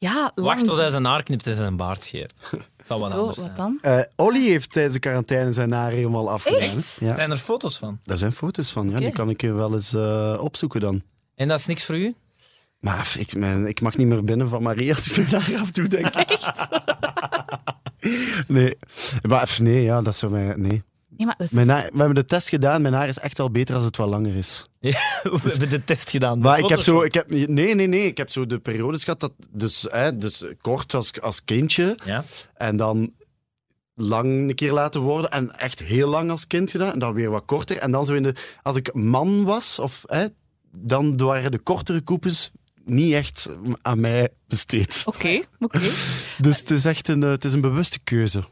Ja, 0.00 0.32
lang... 0.34 0.46
Wacht 0.48 0.64
tot 0.64 0.76
hij 0.76 0.88
zijn 0.88 1.04
haar 1.04 1.22
knipt 1.22 1.46
en 1.46 1.54
zijn 1.54 1.76
baard 1.76 2.02
scheert. 2.02 2.32
Dat 2.86 2.98
wat 3.00 3.10
Zo, 3.10 3.18
anders 3.20 3.36
wat 3.36 3.56
dan? 3.56 3.78
Eh, 3.82 4.00
Olly 4.16 4.44
heeft 4.44 4.72
tijdens 4.72 4.94
de 4.94 5.00
quarantaine 5.00 5.52
zijn 5.52 5.72
haar 5.72 5.90
helemaal 5.90 6.30
afgedaan. 6.30 6.60
Echt? 6.60 6.96
Ja. 7.00 7.14
Zijn 7.14 7.30
er 7.30 7.36
foto's 7.36 7.78
van? 7.78 7.98
Daar 8.04 8.16
zijn 8.16 8.32
foto's 8.32 8.72
van, 8.72 8.90
ja. 8.90 8.96
Die 8.98 9.10
kan 9.10 9.30
ik 9.30 9.40
je 9.40 9.52
wel 9.52 9.72
eens 9.72 9.92
eh, 9.94 10.38
opzoeken 10.40 10.80
dan. 10.80 11.02
En 11.34 11.48
dat 11.48 11.58
is 11.58 11.66
niks 11.66 11.84
voor 11.84 11.96
u? 11.96 12.14
Maar 12.80 13.14
ik, 13.18 13.32
ik 13.68 13.80
mag 13.80 13.96
niet 13.96 14.06
meer 14.06 14.24
binnen 14.24 14.48
van 14.48 14.62
Marie 14.62 14.94
als 14.94 15.10
ik 15.10 15.16
me 15.24 15.30
daar 15.30 15.56
af 15.60 15.70
doe, 15.70 15.86
denk 15.88 16.14
ik. 16.24 16.38
nee. 18.48 18.78
Maar 19.28 19.44
pff, 19.44 19.60
nee, 19.60 19.82
ja, 19.82 20.02
dat 20.02 20.16
zou 20.16 20.32
mij... 20.32 20.54
Nee. 20.56 20.82
Ja, 21.16 21.26
maar 21.26 21.34
dat 21.38 21.46
is 21.46 21.52
Mijn 21.52 21.68
haar- 21.68 21.90
we 21.92 21.96
hebben 21.98 22.14
de 22.14 22.24
test 22.24 22.48
gedaan. 22.48 22.82
Mijn 22.82 22.94
haar 22.94 23.08
is 23.08 23.18
echt 23.18 23.38
wel 23.38 23.50
beter 23.50 23.74
als 23.74 23.84
het 23.84 23.96
wat 23.96 24.08
langer 24.08 24.34
is. 24.36 24.64
We 24.80 24.94
hebben 25.42 25.68
de 25.68 25.84
test 25.84 26.10
gedaan. 26.10 26.38
Maar 26.38 26.58
ik 26.58 26.68
heb 26.68 26.80
zo... 26.80 27.02
Ik 27.02 27.14
heb, 27.14 27.30
nee, 27.30 27.74
nee, 27.74 27.86
nee. 27.86 28.06
Ik 28.06 28.16
heb 28.16 28.30
zo 28.30 28.46
de 28.46 28.58
periodes 28.58 29.04
gehad 29.04 29.20
dat... 29.20 29.32
Dus, 29.50 29.86
hè, 29.90 30.18
dus 30.18 30.44
kort 30.60 30.94
als, 30.94 31.20
als 31.20 31.44
kindje. 31.44 31.98
Ja? 32.04 32.24
En 32.54 32.76
dan 32.76 33.12
lang 33.94 34.48
een 34.48 34.54
keer 34.54 34.72
laten 34.72 35.00
worden. 35.00 35.30
En 35.30 35.50
echt 35.58 35.78
heel 35.80 36.08
lang 36.08 36.30
als 36.30 36.46
kind 36.46 36.70
gedaan. 36.70 36.92
En 36.92 36.98
dan 36.98 37.14
weer 37.14 37.30
wat 37.30 37.44
korter. 37.46 37.76
En 37.78 37.90
dan 37.90 38.04
zo 38.04 38.14
in 38.14 38.22
de... 38.22 38.34
Als 38.62 38.76
ik 38.76 38.94
man 38.94 39.44
was, 39.44 39.78
of, 39.78 40.04
hè, 40.06 40.26
dan 40.72 41.16
waren 41.16 41.50
de 41.50 41.58
kortere 41.58 42.00
koepels 42.00 42.50
niet 42.88 43.12
echt 43.12 43.48
aan 43.82 44.00
mij 44.00 44.28
besteed. 44.46 45.02
Oké, 45.06 45.40
oké. 45.58 45.80
Dus 46.38 46.58
het 46.60 46.70
is 46.70 46.84
echt 46.84 47.08
een, 47.08 47.22
eh, 47.22 47.28
het 47.30 47.44
is 47.44 47.52
een 47.52 47.60
bewuste 47.60 47.98
keuze. 48.04 48.42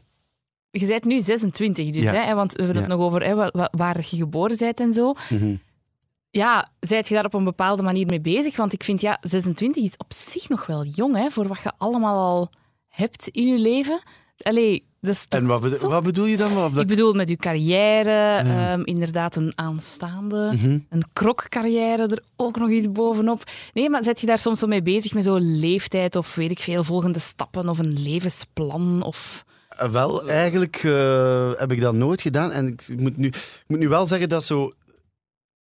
Je 0.71 0.85
bent 0.87 1.03
nu 1.05 1.21
26, 1.21 1.89
dus, 1.89 2.03
Ja. 2.03 2.13
hè, 2.13 2.33
want 2.35 2.53
we 2.53 2.63
hebben 2.63 2.81
het 2.81 2.91
nog 2.91 2.99
over 3.01 3.23
hè, 3.23 3.35
wa- 3.35 3.49
wa- 3.53 3.71
waar 3.71 3.97
je 4.09 4.17
geboren 4.17 4.57
bent 4.57 4.79
en 4.79 4.93
zo. 4.93 5.13
Mhm. 5.29 5.55
Ja, 6.29 6.71
zijt 6.79 7.07
je 7.07 7.13
daar 7.13 7.25
op 7.25 7.33
een 7.33 7.43
bepaalde 7.43 7.81
manier 7.83 8.05
mee 8.05 8.21
bezig? 8.21 8.55
Want 8.55 8.73
ik 8.73 8.83
vind, 8.83 9.01
ja, 9.01 9.17
26 9.21 9.83
is 9.83 9.97
op 9.97 10.13
zich 10.13 10.49
nog 10.49 10.65
wel 10.65 10.85
jong, 10.85 11.15
hè, 11.15 11.29
voor 11.31 11.47
wat 11.47 11.61
je 11.63 11.71
allemaal 11.77 12.17
al 12.25 12.51
hebt 12.87 13.27
in 13.27 13.47
je 13.47 13.57
leven. 13.59 14.01
Allee, 14.37 14.86
En 15.29 15.45
wat, 15.45 15.61
bedo- 15.61 15.89
wat 15.89 16.03
bedoel 16.03 16.25
je 16.25 16.37
dan? 16.37 16.53
Wat, 16.53 16.77
Ik 16.77 16.87
bedoel, 16.87 17.13
met 17.13 17.29
je 17.29 17.35
carrière, 17.35 18.35
ehm, 18.37 18.81
inderdaad 18.83 19.35
een 19.35 19.51
aanstaande, 19.55 20.49
Mhm. 20.53 20.79
een 20.89 21.03
krokcarrière 21.13 22.07
er 22.07 22.23
ook 22.35 22.57
nog 22.57 22.69
iets 22.69 22.91
bovenop. 22.91 23.43
Nee, 23.73 23.89
maar 23.89 24.03
zet 24.03 24.19
je 24.21 24.27
daar 24.27 24.39
soms 24.39 24.59
zo 24.59 24.67
mee 24.67 24.81
bezig 24.81 25.13
met 25.13 25.23
zo'n 25.23 25.59
leeftijd 25.59 26.15
of 26.15 26.35
weet 26.35 26.51
ik 26.51 26.59
veel, 26.59 26.83
volgende 26.83 27.19
stappen 27.19 27.69
of 27.69 27.77
een 27.79 28.01
levensplan? 28.01 29.03
Of... 29.03 29.45
Eh, 29.69 29.89
Wel, 29.91 30.27
eigenlijk 30.27 30.75
eh, 30.83 31.51
heb 31.55 31.71
ik 31.71 31.81
dat 31.81 31.93
nooit 31.93 32.21
gedaan. 32.21 32.51
En 32.51 32.67
ik 32.67 32.99
moet 32.99 33.17
nu, 33.17 33.27
ik 33.27 33.63
moet 33.67 33.79
nu 33.79 33.87
wel 33.87 34.05
zeggen 34.07 34.29
dat 34.29 34.43
zo 34.43 34.73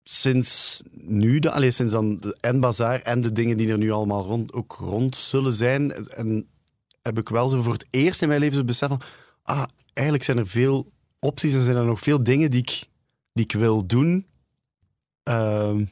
sinds 0.02 0.82
nu, 0.92 1.38
de, 1.38 1.70
sinds 1.70 1.92
dan 1.92 2.18
de 2.20 2.36
en 2.40 2.60
Bazaar 2.60 3.00
en 3.00 3.20
de 3.20 3.32
dingen 3.32 3.56
die 3.56 3.68
er 3.70 3.78
nu 3.78 3.90
allemaal 3.90 4.24
rond, 4.24 4.52
ook 4.52 4.76
rond 4.80 5.16
zullen 5.16 5.52
zijn, 5.52 5.92
en 6.08 6.46
heb 7.10 7.18
ik 7.18 7.28
wel 7.28 7.48
zo 7.48 7.62
voor 7.62 7.72
het 7.72 7.86
eerst 7.90 8.22
in 8.22 8.28
mijn 8.28 8.40
leven 8.40 8.56
zo 8.56 8.64
besef 8.64 8.88
van, 8.88 9.00
ah, 9.42 9.64
eigenlijk 9.92 10.26
zijn 10.26 10.38
er 10.38 10.46
veel 10.46 10.92
opties 11.18 11.54
en 11.54 11.64
zijn 11.64 11.76
er 11.76 11.84
nog 11.84 12.00
veel 12.00 12.22
dingen 12.22 12.50
die 12.50 12.60
ik, 12.60 12.88
die 13.32 13.44
ik 13.44 13.52
wil 13.52 13.86
doen. 13.86 14.26
Ehm, 15.22 15.84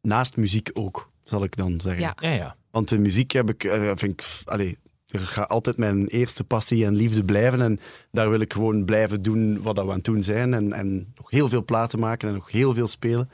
naast 0.00 0.36
muziek 0.36 0.70
ook, 0.72 1.10
zal 1.24 1.44
ik 1.44 1.56
dan 1.56 1.80
zeggen. 1.80 2.02
Ja. 2.02 2.16
Ja, 2.20 2.30
ja. 2.30 2.56
Want 2.70 2.88
de 2.88 2.98
muziek 2.98 3.30
heb 3.30 3.50
ik, 3.50 3.64
eh, 3.64 3.90
vind 3.94 4.20
ik, 4.20 4.24
allee, 4.44 4.78
er 5.06 5.20
gaat 5.20 5.48
altijd 5.48 5.76
mijn 5.76 6.06
eerste 6.06 6.44
passie 6.44 6.86
en 6.86 6.94
liefde 6.94 7.24
blijven. 7.24 7.60
En 7.60 7.80
daar 8.10 8.30
wil 8.30 8.40
ik 8.40 8.52
gewoon 8.52 8.84
blijven 8.84 9.22
doen 9.22 9.62
wat 9.62 9.76
we 9.76 9.82
aan 9.82 9.88
het 9.88 10.04
doen 10.04 10.22
zijn. 10.22 10.54
En, 10.54 10.72
en 10.72 11.12
nog 11.14 11.30
heel 11.30 11.48
veel 11.48 11.64
platen 11.64 11.98
maken 11.98 12.28
en 12.28 12.34
nog 12.34 12.50
heel 12.50 12.74
veel 12.74 12.88
spelen. 12.88 13.30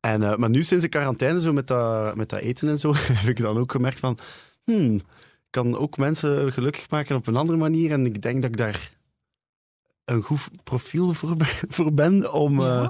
En, 0.00 0.22
eh, 0.22 0.36
maar 0.36 0.50
nu 0.50 0.64
sinds 0.64 0.84
de 0.84 0.90
quarantaine, 0.90 1.40
zo 1.40 1.52
met 1.52 1.66
dat, 1.66 2.16
met 2.16 2.28
dat 2.28 2.40
eten 2.40 2.68
en 2.68 2.78
zo, 2.78 2.92
heb 3.22 3.28
ik 3.28 3.42
dan 3.42 3.58
ook 3.58 3.72
gemerkt 3.72 3.98
van... 3.98 4.18
Hmm, 4.64 5.00
kan 5.52 5.78
ook 5.78 5.96
mensen 5.96 6.52
gelukkig 6.52 6.90
maken 6.90 7.16
op 7.16 7.26
een 7.26 7.36
andere 7.36 7.58
manier. 7.58 7.90
En 7.90 8.06
ik 8.06 8.22
denk 8.22 8.42
dat 8.42 8.50
ik 8.50 8.56
daar 8.56 8.90
een 10.04 10.22
goed 10.22 10.48
profiel 10.62 11.12
voor 11.12 11.36
ben, 11.42 11.48
voor 11.68 11.92
ben 11.92 12.32
om, 12.32 12.60
eh, 12.60 12.88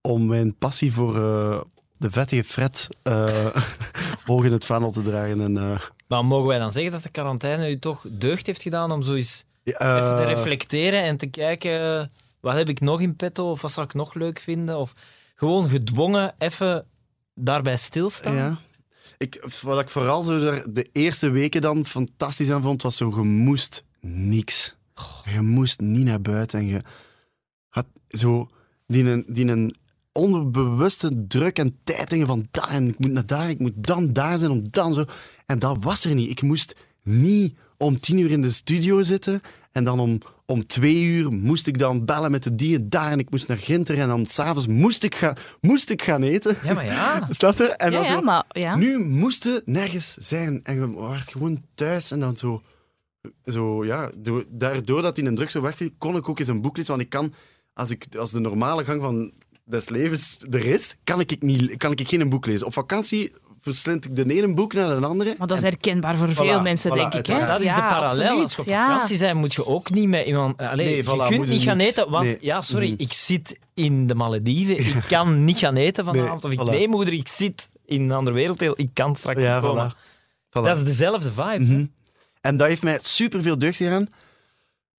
om 0.00 0.26
mijn 0.26 0.54
passie 0.54 0.92
voor 0.92 1.16
eh, 1.16 1.60
de 1.92 2.10
vettige 2.10 2.44
fret 2.44 2.88
eh, 3.02 3.46
hoog 4.24 4.44
in 4.44 4.52
het 4.52 4.64
vaandel 4.64 4.90
te 4.90 5.02
dragen. 5.02 5.40
En, 5.40 5.80
Maar 6.06 6.24
mogen 6.24 6.46
wij 6.46 6.58
dan 6.58 6.72
zeggen 6.72 6.92
dat 6.92 7.02
de 7.02 7.10
quarantaine 7.10 7.70
u 7.70 7.78
toch 7.78 8.06
deugd 8.10 8.46
heeft 8.46 8.62
gedaan 8.62 8.92
om 8.92 9.02
zo 9.02 9.14
eens 9.14 9.44
ja, 9.62 9.96
even 9.98 10.16
te 10.16 10.34
reflecteren 10.34 11.02
en 11.02 11.16
te 11.16 11.26
kijken 11.26 12.10
wat 12.40 12.54
heb 12.54 12.68
ik 12.68 12.80
nog 12.80 13.00
in 13.00 13.16
petto 13.16 13.50
of 13.50 13.62
wat 13.62 13.72
zou 13.72 13.86
ik 13.86 13.94
nog 13.94 14.14
leuk 14.14 14.38
vinden? 14.38 14.78
Of 14.78 14.92
gewoon 15.34 15.68
gedwongen 15.68 16.34
even 16.38 16.86
daarbij 17.34 17.76
stilstaan? 17.76 18.34
Ja. 18.34 18.56
Ik, 19.18 19.46
wat 19.62 19.80
ik 19.80 19.90
vooral 19.90 20.22
zo 20.22 20.62
de 20.70 20.88
eerste 20.92 21.30
weken 21.30 21.60
dan 21.60 21.86
fantastisch 21.86 22.50
aan 22.50 22.62
vond, 22.62 22.82
was 22.82 22.96
zo, 22.96 23.08
je 23.08 23.22
moest 23.22 23.84
niks. 24.00 24.74
Je 25.24 25.40
moest 25.40 25.80
niet 25.80 26.04
naar 26.04 26.20
buiten 26.20 26.58
en 26.58 26.66
je 26.66 26.82
had 27.68 27.86
zo 28.08 28.48
die 28.86 29.32
die 29.32 29.46
een 29.46 29.74
onderbewuste 30.12 31.26
druk 31.26 31.58
en 31.58 31.78
tijd 31.84 32.10
dingen 32.10 32.26
van 32.26 32.48
daar 32.50 32.68
en 32.68 32.88
ik 32.88 32.98
moet 32.98 33.10
naar 33.10 33.26
daar, 33.26 33.50
ik 33.50 33.58
moet 33.58 33.72
dan 33.74 34.12
daar 34.12 34.38
zijn 34.38 34.50
om 34.50 34.70
dan 34.70 34.94
zo. 34.94 35.04
En 35.46 35.58
dat 35.58 35.76
was 35.80 36.04
er 36.04 36.14
niet. 36.14 36.30
Ik 36.30 36.42
moest 36.42 36.76
niet 37.02 37.56
om 37.76 37.98
tien 37.98 38.18
uur 38.18 38.30
in 38.30 38.42
de 38.42 38.50
studio 38.50 39.02
zitten 39.02 39.40
en 39.72 39.84
dan 39.84 40.00
om, 40.00 40.20
om 40.52 40.66
twee 40.66 41.02
uur 41.02 41.32
moest 41.32 41.66
ik 41.66 41.78
dan 41.78 42.04
bellen 42.04 42.30
met 42.30 42.42
de 42.42 42.54
die 42.54 42.88
daar 42.88 43.10
en 43.10 43.18
ik 43.18 43.30
moest 43.30 43.48
naar 43.48 43.56
Ginter 43.56 43.98
en 43.98 44.08
dan 44.08 44.26
s'avonds 44.26 44.66
moest 44.66 45.02
ik, 45.04 45.14
gaan 45.14 45.36
moest 45.60 45.90
ik 45.90 46.02
gaan 46.02 46.22
eten. 46.22 46.56
Ja, 46.64 46.72
maar 46.72 46.84
ja. 46.84 47.26
Snap 47.30 47.56
je? 47.56 47.64
En 47.64 47.90
Ja, 47.90 47.98
dan 47.98 48.06
ja, 48.06 48.16
zo, 48.16 48.22
maar 48.22 48.44
ja. 48.48 48.76
nu 48.76 48.98
moesten 48.98 49.62
nergens 49.64 50.14
zijn. 50.14 50.60
En 50.64 50.74
je 50.74 51.08
werd 51.08 51.30
gewoon 51.30 51.62
thuis 51.74 52.10
en 52.10 52.20
dan 52.20 52.36
zo... 52.36 52.62
zo 53.44 53.84
ja, 53.84 54.10
door, 54.16 54.44
daardoor 54.48 55.02
dat 55.02 55.18
in 55.18 55.26
een 55.26 55.34
druk 55.34 55.50
zo 55.50 55.70
kon 55.98 56.16
ik 56.16 56.28
ook 56.28 56.38
eens 56.38 56.48
een 56.48 56.62
boek 56.62 56.76
lezen. 56.76 56.92
Want 56.92 57.04
ik 57.04 57.10
kan, 57.10 57.34
als, 57.74 57.90
ik, 57.90 58.06
als 58.18 58.30
de 58.32 58.40
normale 58.40 58.84
gang 58.84 59.00
van 59.00 59.32
des 59.64 59.88
levens 59.88 60.44
er 60.50 60.66
is, 60.66 60.96
kan 61.04 61.20
ik, 61.20 61.42
niet, 61.42 61.76
kan 61.76 61.92
ik 61.92 62.08
geen 62.08 62.28
boek 62.28 62.46
lezen. 62.46 62.66
Op 62.66 62.72
vakantie 62.72 63.32
verslind 63.62 64.04
ik 64.04 64.16
de 64.16 64.34
ene 64.34 64.54
boek 64.54 64.72
naar 64.72 65.00
de 65.00 65.06
andere. 65.06 65.34
Maar 65.38 65.46
dat 65.46 65.56
is 65.58 65.62
En- 65.62 65.68
herkenbaar 65.70 66.16
voor 66.16 66.32
veel 66.32 66.58
Voilà, 66.58 66.62
mensen, 66.62 66.90
voilà, 66.90 66.94
denk 66.94 67.14
ik. 67.14 67.26
Hè? 67.26 67.46
Dat 67.46 67.60
is 67.60 67.66
Ja, 67.66 67.74
de 67.74 67.80
parallel. 67.80 68.10
absoluut. 68.10 68.42
Als 68.42 68.54
je 68.54 68.60
op 68.60 68.66
vakantie 68.68 69.18
bent, 69.18 69.34
moet 69.38 69.54
je 69.54 69.66
ook 69.66 69.90
niet 69.90 70.08
met 70.08 70.26
iemand... 70.26 70.60
Allee, 70.60 70.86
Nee, 70.86 70.96
je 70.96 71.04
voilà, 71.04 71.28
kunt 71.28 71.48
niet 71.48 71.62
gaan 71.62 71.78
eten, 71.78 72.10
want... 72.10 72.24
Nee. 72.24 72.38
Ja, 72.40 72.60
sorry, 72.60 72.90
Mhm. 72.92 73.02
ik 73.02 73.12
zit 73.12 73.58
in 73.74 74.06
de 74.06 74.14
Malediven. 74.14 74.78
Ik 74.86 75.04
kan 75.08 75.44
niet 75.44 75.58
gaan 75.58 75.76
eten 75.76 76.04
vanavond. 76.04 76.42
Nee, 76.42 76.52
of 76.52 76.58
ik, 76.58 76.66
voilà. 76.68 76.70
nee, 76.78 76.88
moeder, 76.88 77.14
ik 77.14 77.28
zit 77.28 77.70
in 77.86 78.00
een 78.02 78.12
andere 78.12 78.36
werelddeel. 78.36 78.74
Ik 78.76 78.90
kan 78.92 79.16
straks 79.16 79.42
Ja, 79.42 79.54
niet 79.60 79.68
komen. 79.68 79.92
voilà. 79.92 79.96
Voilà. 80.48 80.62
Dat 80.62 80.76
is 80.76 80.84
dezelfde 80.84 81.30
vibe. 81.32 81.58
Mhm. 81.64 81.86
En 82.40 82.56
dat 82.56 82.68
heeft 82.68 82.82
mij 82.82 82.98
super 83.02 83.42
veel 83.42 83.58
deugd 83.58 83.76
gedaan. 83.76 84.06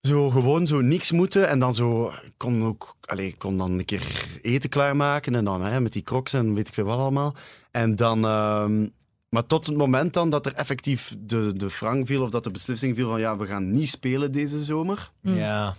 Zo 0.06 0.30
gewoon 0.30 0.66
zo 0.66 0.80
niks 0.80 1.12
moeten 1.12 1.48
en 1.48 1.58
dan 1.58 1.74
zo. 1.74 2.06
Ik 2.06 2.34
kon 2.36 2.64
ook. 2.64 2.96
Allez, 3.00 3.34
kon 3.38 3.58
dan 3.58 3.70
een 3.78 3.84
keer 3.84 4.28
eten 4.42 4.70
klaarmaken 4.70 5.34
en 5.34 5.44
dan 5.44 5.62
hè, 5.62 5.80
met 5.80 5.92
die 5.92 6.02
crocs 6.02 6.32
en 6.32 6.54
weet 6.54 6.68
ik 6.68 6.74
veel 6.74 6.84
wat 6.84 6.98
allemaal. 6.98 7.34
En 7.70 7.96
dan. 7.96 8.24
ehm, 8.24 8.86
maar 9.28 9.46
tot 9.46 9.66
het 9.66 9.76
moment 9.76 10.12
dan 10.12 10.30
dat 10.30 10.46
er 10.46 10.52
effectief 10.52 11.14
de, 11.18 11.52
de 11.52 11.70
frank 11.70 12.06
viel 12.06 12.22
of 12.22 12.30
dat 12.30 12.44
de 12.44 12.50
beslissing 12.50 12.96
viel 12.96 13.08
van 13.08 13.20
ja, 13.20 13.36
we 13.36 13.46
gaan 13.46 13.72
niet 13.72 13.88
spelen 13.88 14.32
deze 14.32 14.64
zomer. 14.64 15.10
Mm. 15.22 15.34
Ja. 15.34 15.74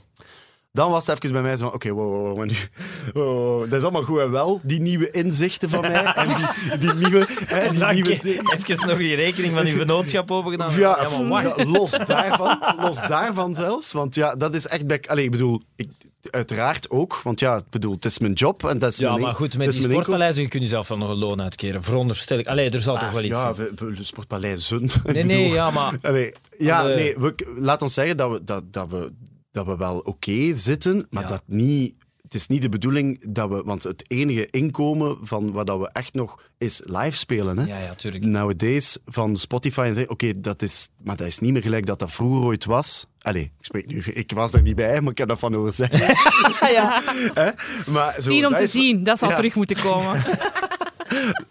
Dan 0.76 0.92
was 0.92 1.08
het 1.08 1.16
even 1.24 1.34
bij 1.34 1.42
mij 1.42 1.58
zo 1.58 1.66
van, 1.66 1.74
oké, 1.74 1.92
wow, 1.92 2.10
wow, 2.12 2.26
wow, 2.26 2.38
maar 2.38 2.70
wow, 3.14 3.24
wow, 3.50 3.70
dat 3.70 3.74
is 3.78 3.84
allemaal 3.84 4.02
goed 4.04 4.20
en 4.20 4.32
wel, 4.32 4.60
die 4.64 4.82
nieuwe 4.82 5.12
inzichten 5.12 5.70
van 5.70 5.82
mij 5.82 6.04
en 6.04 6.28
die, 6.28 6.78
die 6.80 6.94
nieuwe... 6.94 7.26
Hè, 7.46 7.70
die 7.70 7.80
Dank 7.80 7.94
nieuwe. 7.94 8.20
Even 8.22 8.88
nog 8.88 8.98
die 8.98 9.16
rekening 9.16 9.54
van 9.54 9.66
uw 9.66 9.74
vennootschap 9.76 10.32
opengedaan. 10.32 10.78
Ja, 10.80 10.98
maar 11.20 11.28
wacht. 11.28 11.58
da- 11.58 11.66
los 11.66 11.92
daarvan, 11.92 12.60
los 12.80 13.00
daarvan 13.00 13.56
zelfs. 13.56 13.92
Want 13.92 14.16
ja, 14.16 14.36
dat 14.36 14.56
is 14.56 14.68
echt... 14.68 14.88
Bij, 14.88 15.02
allee, 15.08 15.24
ik 15.24 15.32
bedoel, 15.32 15.62
ik, 15.76 15.88
uiteraard 16.30 16.90
ook. 16.90 17.20
Want 17.24 17.40
ja, 17.40 17.58
ik 17.58 17.70
bedoel, 17.70 17.92
het 17.94 18.06
is 18.06 18.20
mijn 18.20 18.34
job. 18.34 18.66
En 18.66 18.80
dat 18.80 18.92
is 18.92 18.98
Ja, 18.98 19.10
mijn, 19.10 19.22
maar 19.22 19.34
goed, 19.34 19.58
met 19.58 19.72
die 19.72 19.82
sportpaleizen 19.82 20.42
je 20.42 20.48
kunt 20.48 20.64
je 20.64 20.70
zelf 20.70 20.88
wel 20.88 20.98
nog 20.98 21.10
een 21.10 21.18
loon 21.18 21.42
uitkeren. 21.42 21.84
Veronderstel 21.84 22.38
ik. 22.38 22.48
Allee, 22.48 22.70
er 22.70 22.82
zal 22.82 22.96
toch 22.98 23.04
inkomen. 23.22 23.30
wel 23.30 23.40
iets 23.56 23.60
Ah, 23.60 23.68
Ja, 23.78 23.86
we, 23.86 23.96
we, 23.96 24.04
sportpaleizen. 24.04 24.90
Nee, 25.14 25.24
nee, 25.24 25.50
ja, 25.50 25.72
maar... 25.72 25.98
Allee, 26.02 26.34
ja, 26.58 26.84
nee, 26.84 27.16
we, 27.18 27.36
laat 27.58 27.82
ons 27.82 27.94
zeggen 27.94 28.18
dat 28.18 28.32
we, 28.32 28.44
dat, 28.44 28.64
dat 28.72 28.88
we, 28.90 29.12
dat 29.56 29.66
we 29.66 29.78
wel 29.78 29.98
oké 30.00 30.54
zitten, 30.56 31.08
maar 31.10 31.24
Ja. 31.24 31.30
dat 31.30 31.44
niet... 31.46 31.96
Het 32.22 32.34
is 32.34 32.48
niet 32.48 32.62
de 32.62 32.70
bedoeling 32.70 33.26
dat 33.34 33.50
we... 33.50 33.62
Want 33.66 33.84
het 33.84 34.04
enige 34.08 34.48
inkomen 34.52 35.18
van 35.22 35.52
wat 35.52 35.68
dat 35.68 35.80
we 35.80 35.90
echt 35.92 36.14
nog 36.14 36.42
is 36.58 36.82
live 36.86 37.18
spelen. 37.18 37.58
Hè? 37.58 37.66
Ja, 37.66 37.78
ja, 37.80 37.94
tuurlijk. 37.96 38.24
nowadays 38.26 38.98
van 39.06 39.36
Spotify 39.36 39.80
en 39.80 39.94
zeggen, 39.94 40.10
oké, 40.12 40.40
dat 40.40 40.62
is, 40.62 40.88
maar 41.04 41.16
dat 41.16 41.28
is 41.28 41.40
niet 41.40 41.54
meer 41.54 41.62
gelijk 41.62 41.86
dat 41.86 42.00
dat 42.00 42.12
vroeger 42.12 42.46
ooit 42.46 42.66
was. 42.66 43.06
Allee, 43.22 43.44
ik 43.44 43.52
spreek 43.66 43.88
nu, 43.88 44.00
ik 44.14 44.32
was 44.32 44.52
er 44.54 44.62
niet 44.62 44.76
bij, 44.76 45.02
maar 45.02 45.12
ik 45.12 45.18
heb 45.18 45.28
dat 45.28 45.40
van 45.40 45.54
horen 45.54 45.74
zeggen. 45.74 46.00
ja. 46.74 47.02
Hè? 47.44 47.50
Maar 47.92 48.22
zo, 48.22 48.30
Tien 48.30 48.46
om 48.48 48.56
te 48.56 48.64
is- 48.64 48.72
zien, 48.72 49.04
dat 49.04 49.20
zal 49.20 49.30
Ja. 49.30 49.36
terug 49.36 49.56
moeten 49.56 49.82
komen. 49.82 50.24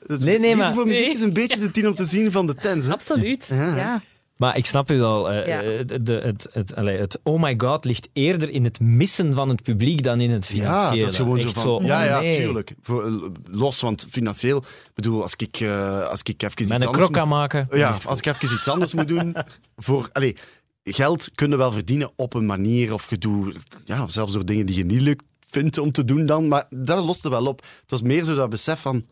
Nee, 0.07 0.39
nee, 0.39 0.57
maar- 0.57 0.73
voor 0.75 0.87
muziek 0.87 1.05
Nee. 1.07 1.15
is 1.15 1.21
een 1.21 1.33
beetje 1.33 1.59
de 1.59 1.71
tien 1.71 1.89
om 1.89 1.95
te 1.95 2.05
zien 2.05 2.33
van 2.33 2.47
de 2.47 2.55
tens. 2.55 2.87
Hè? 2.87 2.93
Absoluut. 2.93 3.47
Ja. 3.53 3.77
Ja. 3.77 4.03
Maar 4.37 4.57
ik 4.57 4.67
snap 4.67 4.91
u 4.91 5.03
al. 5.03 5.31
eh, 5.31 5.47
Ja. 5.47 5.63
eh, 5.63 5.79
de, 6.03 6.13
het, 6.13 6.49
het, 6.53 6.75
allee, 6.77 6.99
het 6.99 7.19
oh 7.23 7.43
my 7.43 7.55
god 7.59 7.85
ligt 7.85 8.09
eerder 8.13 8.51
in 8.51 8.65
het 8.65 8.81
missen 8.81 9.35
van 9.35 9.49
het 9.49 9.63
publiek 9.63 10.03
dan 10.03 10.21
in 10.21 10.31
het 10.31 10.47
Ja, 10.47 10.55
financiële. 10.55 11.01
dat 11.01 11.11
is 11.11 11.17
gewoon 11.17 11.41
zo 11.41 11.51
van... 11.51 11.85
ja, 11.85 12.01
oh 12.01 12.05
ja, 12.07 12.21
nee. 12.21 12.39
tuurlijk. 12.39 12.75
Voor, 12.83 13.05
eh, 13.07 13.13
los, 13.51 13.81
want 13.81 14.07
financieel... 14.11 14.57
Ik 14.59 14.91
bedoel, 14.95 15.23
als 15.23 15.35
ik, 15.37 15.57
eh, 15.61 16.09
als 16.09 16.21
ik 16.23 16.43
even 16.43 16.61
iets 16.61 16.71
Met 16.71 16.81
een 16.81 16.87
anders... 16.87 17.05
krok 17.05 17.13
kan 17.17 17.29
maken. 17.29 17.69
Ja, 17.73 17.97
als 18.07 18.19
ik 18.19 18.27
even 18.27 18.57
iets 18.57 18.69
anders 18.69 18.95
moet 18.95 19.09
doen. 19.09 19.37
Voor, 19.77 20.09
allee, 20.13 20.37
geld 20.85 21.31
kunnen 21.35 21.59
wel 21.59 21.73
verdienen 21.73 22.11
op 22.17 22.35
een 22.35 22.47
manier 22.47 22.93
of 22.93 23.05
gedoe. 23.05 23.55
Ja, 23.85 24.09
zelfs 24.09 24.33
door 24.33 24.45
dingen 24.45 24.67
die 24.67 24.77
je 24.77 24.85
niet 24.85 25.01
leuk 25.01 25.21
vindt 25.47 25.79
om 25.79 25.93
te 25.93 26.05
doen 26.05 26.27
dan. 26.27 26.49
Maar 26.49 26.65
dat 26.71 27.05
lost 27.05 27.25
er 27.25 27.31
wel 27.31 27.47
op. 27.47 27.61
Het 27.61 27.91
was 27.91 28.03
meer 28.03 28.25
zo 28.25 28.35
dat 28.35 28.49
besef 28.51 28.81
van... 28.81 29.05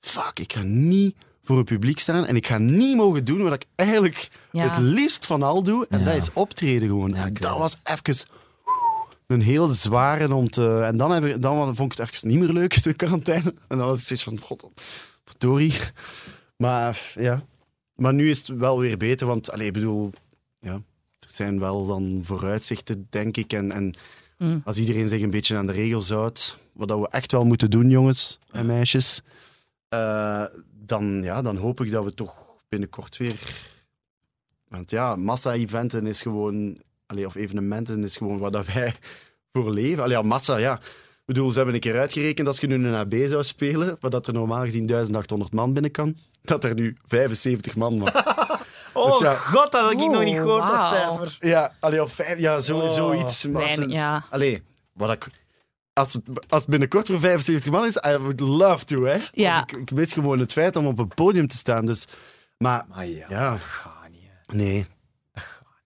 Fuck, 0.00 0.38
ik 0.38 0.52
ga 0.52 0.62
niet 0.62 1.14
voor 1.42 1.58
een 1.58 1.64
publiek 1.64 1.98
staan 1.98 2.24
en 2.26 2.36
ik 2.36 2.46
ga 2.46 2.58
niet 2.58 2.96
mogen 2.96 3.24
doen 3.24 3.42
wat 3.42 3.52
ik 3.52 3.64
eigenlijk 3.74 4.28
Ja. 4.52 4.68
het 4.68 4.78
liefst 4.82 5.26
van 5.26 5.42
al 5.42 5.62
doe. 5.62 5.86
En 5.88 5.98
Ja. 5.98 6.04
dat 6.04 6.14
is 6.14 6.32
optreden 6.32 6.88
gewoon. 6.88 7.10
Ja, 7.10 7.24
en 7.26 7.32
dat 7.32 7.58
was 7.58 7.76
even 7.84 8.26
een 9.26 9.40
heel 9.42 9.68
zware 9.68 10.34
om 10.34 10.48
te... 10.48 10.80
En 10.84 10.96
dan, 10.96 11.10
heb 11.10 11.24
ik, 11.24 11.42
dan 11.42 11.76
vond 11.76 11.92
ik 11.92 11.98
het 11.98 12.08
even 12.14 12.28
niet 12.28 12.38
meer 12.38 12.48
leuk, 12.48 12.82
de 12.82 12.92
quarantaine. 12.92 13.54
En 13.68 13.78
dan 13.78 13.86
was 13.86 14.00
ik 14.00 14.06
zoiets 14.06 14.24
van, 14.24 14.38
god, 14.38 14.64
verdorie. 15.24 15.72
Maar 16.56 17.12
ja, 17.14 17.42
maar 17.94 18.14
nu 18.14 18.30
is 18.30 18.38
het 18.38 18.48
wel 18.48 18.78
weer 18.78 18.96
beter, 18.96 19.26
want 19.26 19.50
allee, 19.52 19.66
ik 19.66 19.72
bedoel, 19.72 20.10
ja, 20.60 20.72
er 21.18 21.28
zijn 21.28 21.58
wel 21.60 21.86
dan 21.86 22.20
vooruitzichten, 22.24 23.06
denk 23.10 23.36
ik. 23.36 23.52
En, 23.52 23.72
en 23.72 23.94
Mm. 24.38 24.62
als 24.64 24.78
iedereen 24.78 25.08
zich 25.08 25.22
een 25.22 25.30
beetje 25.30 25.56
aan 25.56 25.66
de 25.66 25.72
regels 25.72 26.08
houdt, 26.10 26.56
wat 26.72 26.88
dat 26.88 26.98
we 26.98 27.08
echt 27.08 27.32
wel 27.32 27.44
moeten 27.44 27.70
doen, 27.70 27.88
jongens 27.90 28.38
en 28.50 28.66
meisjes, 28.66 29.22
eh, 29.88 30.44
dan, 30.82 31.22
ja, 31.22 31.42
dan 31.42 31.56
hoop 31.56 31.80
ik 31.80 31.90
dat 31.90 32.04
we 32.04 32.14
toch 32.14 32.34
binnenkort 32.68 33.16
weer. 33.16 33.34
Want 34.68 34.90
ja, 34.90 35.16
massa-eventen 35.16 36.06
is 36.06 36.22
gewoon, 36.22 36.78
allee, 37.06 37.26
of 37.26 37.34
evenementen 37.34 38.04
is 38.04 38.16
gewoon 38.16 38.38
wat 38.38 38.52
dat 38.52 38.66
wij 38.66 38.94
voor 39.52 39.70
leven. 39.70 40.02
Allee, 40.02 40.16
ja, 40.16 40.22
massa, 40.22 40.56
ja. 40.56 40.74
Ik 41.14 41.28
bedoel, 41.38 41.50
ze 41.50 41.56
hebben 41.56 41.74
een 41.74 41.80
keer 41.80 41.98
uitgerekend 41.98 42.46
als 42.46 42.58
je 42.60 42.66
nu 42.66 42.74
een 42.86 42.94
AB 42.94 43.14
zou 43.28 43.44
spelen, 43.44 43.96
waar 44.00 44.10
dat 44.10 44.26
er 44.26 44.32
normaal 44.32 44.62
gezien 44.64 44.86
1800 44.86 45.52
man 45.52 45.72
binnen 45.72 45.90
kan, 45.90 46.16
dat 46.42 46.64
er 46.64 46.74
nu 46.74 46.96
75 47.06 47.76
man 47.76 47.98
mag. 47.98 48.12
Oh 48.94 49.10
Dus 49.10 49.18
ja. 49.18 49.34
god, 49.34 49.72
dat 49.72 49.82
heb 49.90 50.00
ik 50.00 50.10
nog 50.10 50.24
niet 50.24 50.34
gehoord, 50.36 50.62
dat 50.62 50.88
cijfer. 50.92 51.36
Ja, 51.40 51.74
allee, 51.80 52.02
of 52.02 52.12
vijf, 52.12 52.38
ja 52.38 52.60
zo, 52.60 52.78
Oh. 52.78 52.90
zoiets. 52.92 53.46
Maar 53.46 53.62
Weinig, 53.62 53.90
ja. 53.92 54.24
Allee, 54.30 54.62
wat 54.92 55.12
ik, 55.12 55.26
als, 55.92 56.12
het, 56.12 56.22
als 56.48 56.60
het 56.60 56.70
binnenkort 56.70 57.06
voor 57.06 57.20
75 57.20 57.72
man 57.72 57.86
is, 57.86 57.96
I 57.96 58.16
would 58.16 58.40
love 58.40 58.84
to, 58.84 59.02
hè. 59.04 59.18
Ja. 59.32 59.62
Ik, 59.62 59.72
ik 59.72 59.90
mis 59.90 60.12
gewoon 60.12 60.38
het 60.38 60.52
feit 60.52 60.76
om 60.76 60.86
op 60.86 60.98
een 60.98 61.08
podium 61.08 61.46
te 61.46 61.56
staan. 61.56 61.84
Dus, 61.86 62.06
maar 62.58 62.84
Maar 62.88 63.06
ja, 63.06 63.26
Ja. 63.28 63.50
dat 63.50 63.60
gaat 63.60 64.08
niet. 64.10 64.28
hè. 64.46 64.56
nee, 64.56 64.86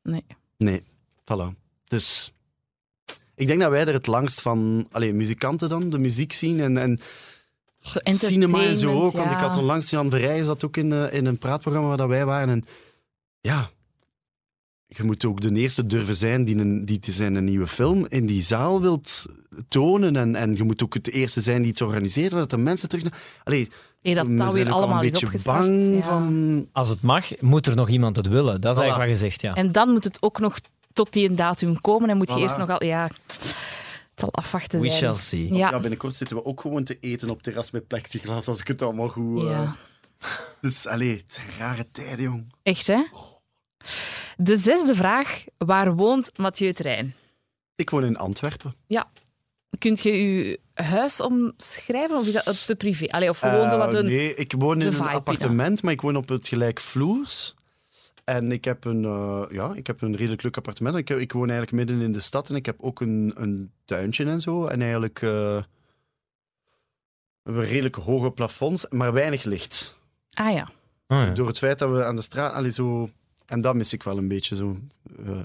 Nee. 0.03 0.25
nee, 0.59 0.83
voilà. 1.23 1.55
Dus 1.85 2.33
ik 3.35 3.47
denk 3.47 3.61
dat 3.61 3.71
wij 3.71 3.81
er 3.87 3.93
het 3.93 4.07
langst 4.07 4.41
van, 4.41 4.87
allee, 4.91 5.13
muzikanten 5.13 5.69
dan, 5.69 5.91
de 5.91 5.99
muziek 5.99 6.33
zien 6.33 6.61
en, 6.61 6.77
en 6.79 6.99
cinema 8.05 8.63
en 8.63 8.77
zo 8.77 9.03
ook. 9.03 9.13
Want 9.13 9.31
ik 9.31 9.39
had 9.39 9.57
onlangs, 9.57 9.91
Jan 9.91 10.11
Verrij 10.11 10.43
zat 10.43 10.65
ook 10.65 10.77
in, 10.77 10.93
eh, 10.93 11.13
in 11.13 11.27
een 11.27 11.39
praatprogramma 11.39 11.89
waar 11.89 11.97
dat 11.97 12.09
wij 12.09 12.25
waren. 12.25 12.49
En 12.49 12.65
ja, 13.41 13.71
je 14.89 15.03
moet 15.03 15.24
ook 15.24 15.41
de 15.41 15.53
eerste 15.53 15.87
durven 15.87 16.16
zijn 16.16 16.45
die, 16.45 16.57
een, 16.57 16.84
die 16.84 16.99
te 16.99 17.12
zijn 17.12 17.34
een 17.34 17.45
nieuwe 17.45 17.66
film 17.66 18.07
in 18.09 18.26
die 18.26 18.43
zaal 18.43 18.80
wilt 18.80 19.24
tonen. 19.68 20.16
En, 20.16 20.34
en 20.37 20.55
je 20.57 20.62
moet 20.62 20.82
ook 20.82 20.95
het 20.95 21.11
eerste 21.11 21.41
zijn 21.41 21.62
die 21.62 21.70
iets 21.70 21.80
organiseert, 21.82 22.30
dat 22.30 22.51
de 22.51 22.57
mensen 22.57 22.89
terug... 22.89 23.05
Allee, 23.45 23.68
Nee, 24.03 24.14
dat 24.14 24.26
we 24.26 24.34
dat 24.34 24.53
zijn 24.53 24.64
weer 24.64 24.72
al 24.72 24.78
allemaal 24.78 25.03
een 25.05 25.11
beetje 25.11 25.39
bang 25.45 25.97
ja. 25.97 26.03
van... 26.03 26.66
Als 26.72 26.89
het 26.89 27.03
mag, 27.03 27.41
moet 27.41 27.66
er 27.66 27.76
nog 27.76 27.89
iemand 27.89 28.16
het 28.16 28.28
willen. 28.28 28.61
Dat 28.61 28.72
is 28.76 28.76
Voilà. 28.78 28.84
eigenlijk 28.84 29.11
wat 29.11 29.18
gezegd, 29.20 29.41
ja. 29.41 29.55
En 29.55 29.72
dan 29.72 29.91
moet 29.91 30.05
het 30.05 30.22
ook 30.22 30.39
nog 30.41 30.59
tot 30.93 31.12
die 31.12 31.34
datum 31.34 31.80
komen 31.80 32.11
en 32.11 32.16
moet 32.16 32.28
je 32.30 32.37
Voilà. 32.37 32.41
eerst 32.41 32.57
nog 32.57 32.70
al... 32.70 32.84
Ja, 32.84 33.11
het 33.26 33.55
zal 34.14 34.32
afwachten 34.32 34.80
We 34.80 34.89
zijn. 34.89 35.01
shall 35.01 35.16
see. 35.16 35.55
Ja. 35.55 35.70
Ja, 35.70 35.80
binnenkort 35.80 36.16
zitten 36.16 36.37
we 36.37 36.45
ook 36.45 36.61
gewoon 36.61 36.84
te 36.84 36.97
eten 37.01 37.30
op 37.30 37.43
terras 37.43 37.70
met 37.70 37.87
plexiglas, 37.87 38.49
als 38.49 38.61
ik 38.61 38.66
het 38.68 38.82
allemaal 38.82 39.09
goed... 39.09 39.43
eh, 39.43 39.51
Ja. 39.51 39.76
Dus, 40.61 40.87
allee, 40.87 41.11
het 41.16 41.32
zijn 41.32 41.47
rare 41.59 41.87
tijden, 41.93 42.22
jong. 42.24 42.53
Echt, 42.62 42.87
hè? 42.87 43.03
De 44.37 44.57
zesde 44.57 44.95
vraag. 44.95 45.45
Waar 45.59 45.95
woont 45.95 46.39
Mathieu 46.39 46.72
Terrein? 46.72 47.14
Ik 47.76 47.91
woon 47.91 48.05
in 48.05 48.16
Antwerpen. 48.16 48.74
Kunt 49.78 50.03
je 50.03 50.11
je 50.12 50.61
huis 50.74 51.20
omschrijven 51.20 52.16
of 52.16 52.26
is 52.26 52.32
dat 52.32 52.66
te 52.66 52.76
privé? 52.76 53.07
Allee, 53.07 53.28
of 53.28 53.39
gewoon 53.39 53.70
zo 53.70 53.78
wat 53.78 53.95
Eh, 53.95 54.01
een... 54.01 54.07
Nee, 54.07 54.34
ik 54.34 54.55
woon 54.59 54.80
in 54.80 54.87
een 54.87 54.93
ja. 54.93 55.12
appartement, 55.12 55.82
maar 55.82 55.93
ik 55.93 56.01
woon 56.01 56.16
op 56.16 56.28
het 56.28 56.49
gelijkvloers. 56.49 57.55
En 58.24 58.53
ik 58.53 58.64
heb 58.64 58.84
een, 58.84 59.05
eh, 59.05 59.43
ja, 59.51 59.72
ik 59.74 59.87
heb 59.87 60.03
een 60.03 60.16
redelijk 60.16 60.43
leuk 60.43 60.57
appartement. 60.57 60.97
Ik, 60.97 61.11
ik 61.11 61.32
woon 61.32 61.51
eigenlijk 61.51 61.72
midden 61.72 62.01
in 62.01 62.12
de 62.12 62.20
stad 62.20 62.49
en 62.49 62.55
ik 62.55 62.66
heb 62.66 62.76
ook 62.82 63.01
een, 63.01 63.32
een 63.37 63.70
tuintje 63.84 64.24
en 64.24 64.41
zo. 64.41 64.66
En 64.66 64.80
eigenlijk 64.80 65.22
eh, 65.22 65.30
we 65.30 65.64
hebben 67.43 67.64
redelijk 67.64 67.95
hoge 67.97 68.30
plafonds, 68.30 68.87
maar 68.89 69.12
weinig 69.12 69.45
licht. 69.45 69.99
Ah 70.32 70.53
ja. 70.53 70.68
Ja. 71.07 71.30
Door 71.30 71.47
het 71.47 71.59
feit 71.59 71.78
dat 71.78 71.91
we 71.91 72.05
aan 72.05 72.16
de 72.16 72.22
straat... 72.22 72.53
Allee, 72.53 72.72
zo, 72.72 73.09
en 73.47 73.61
dat 73.61 73.75
mis 73.75 73.93
ik 73.93 74.03
wel 74.03 74.19
een 74.19 74.29
beetje. 74.29 74.55
Zo, 74.55 74.79
eh, 75.25 75.41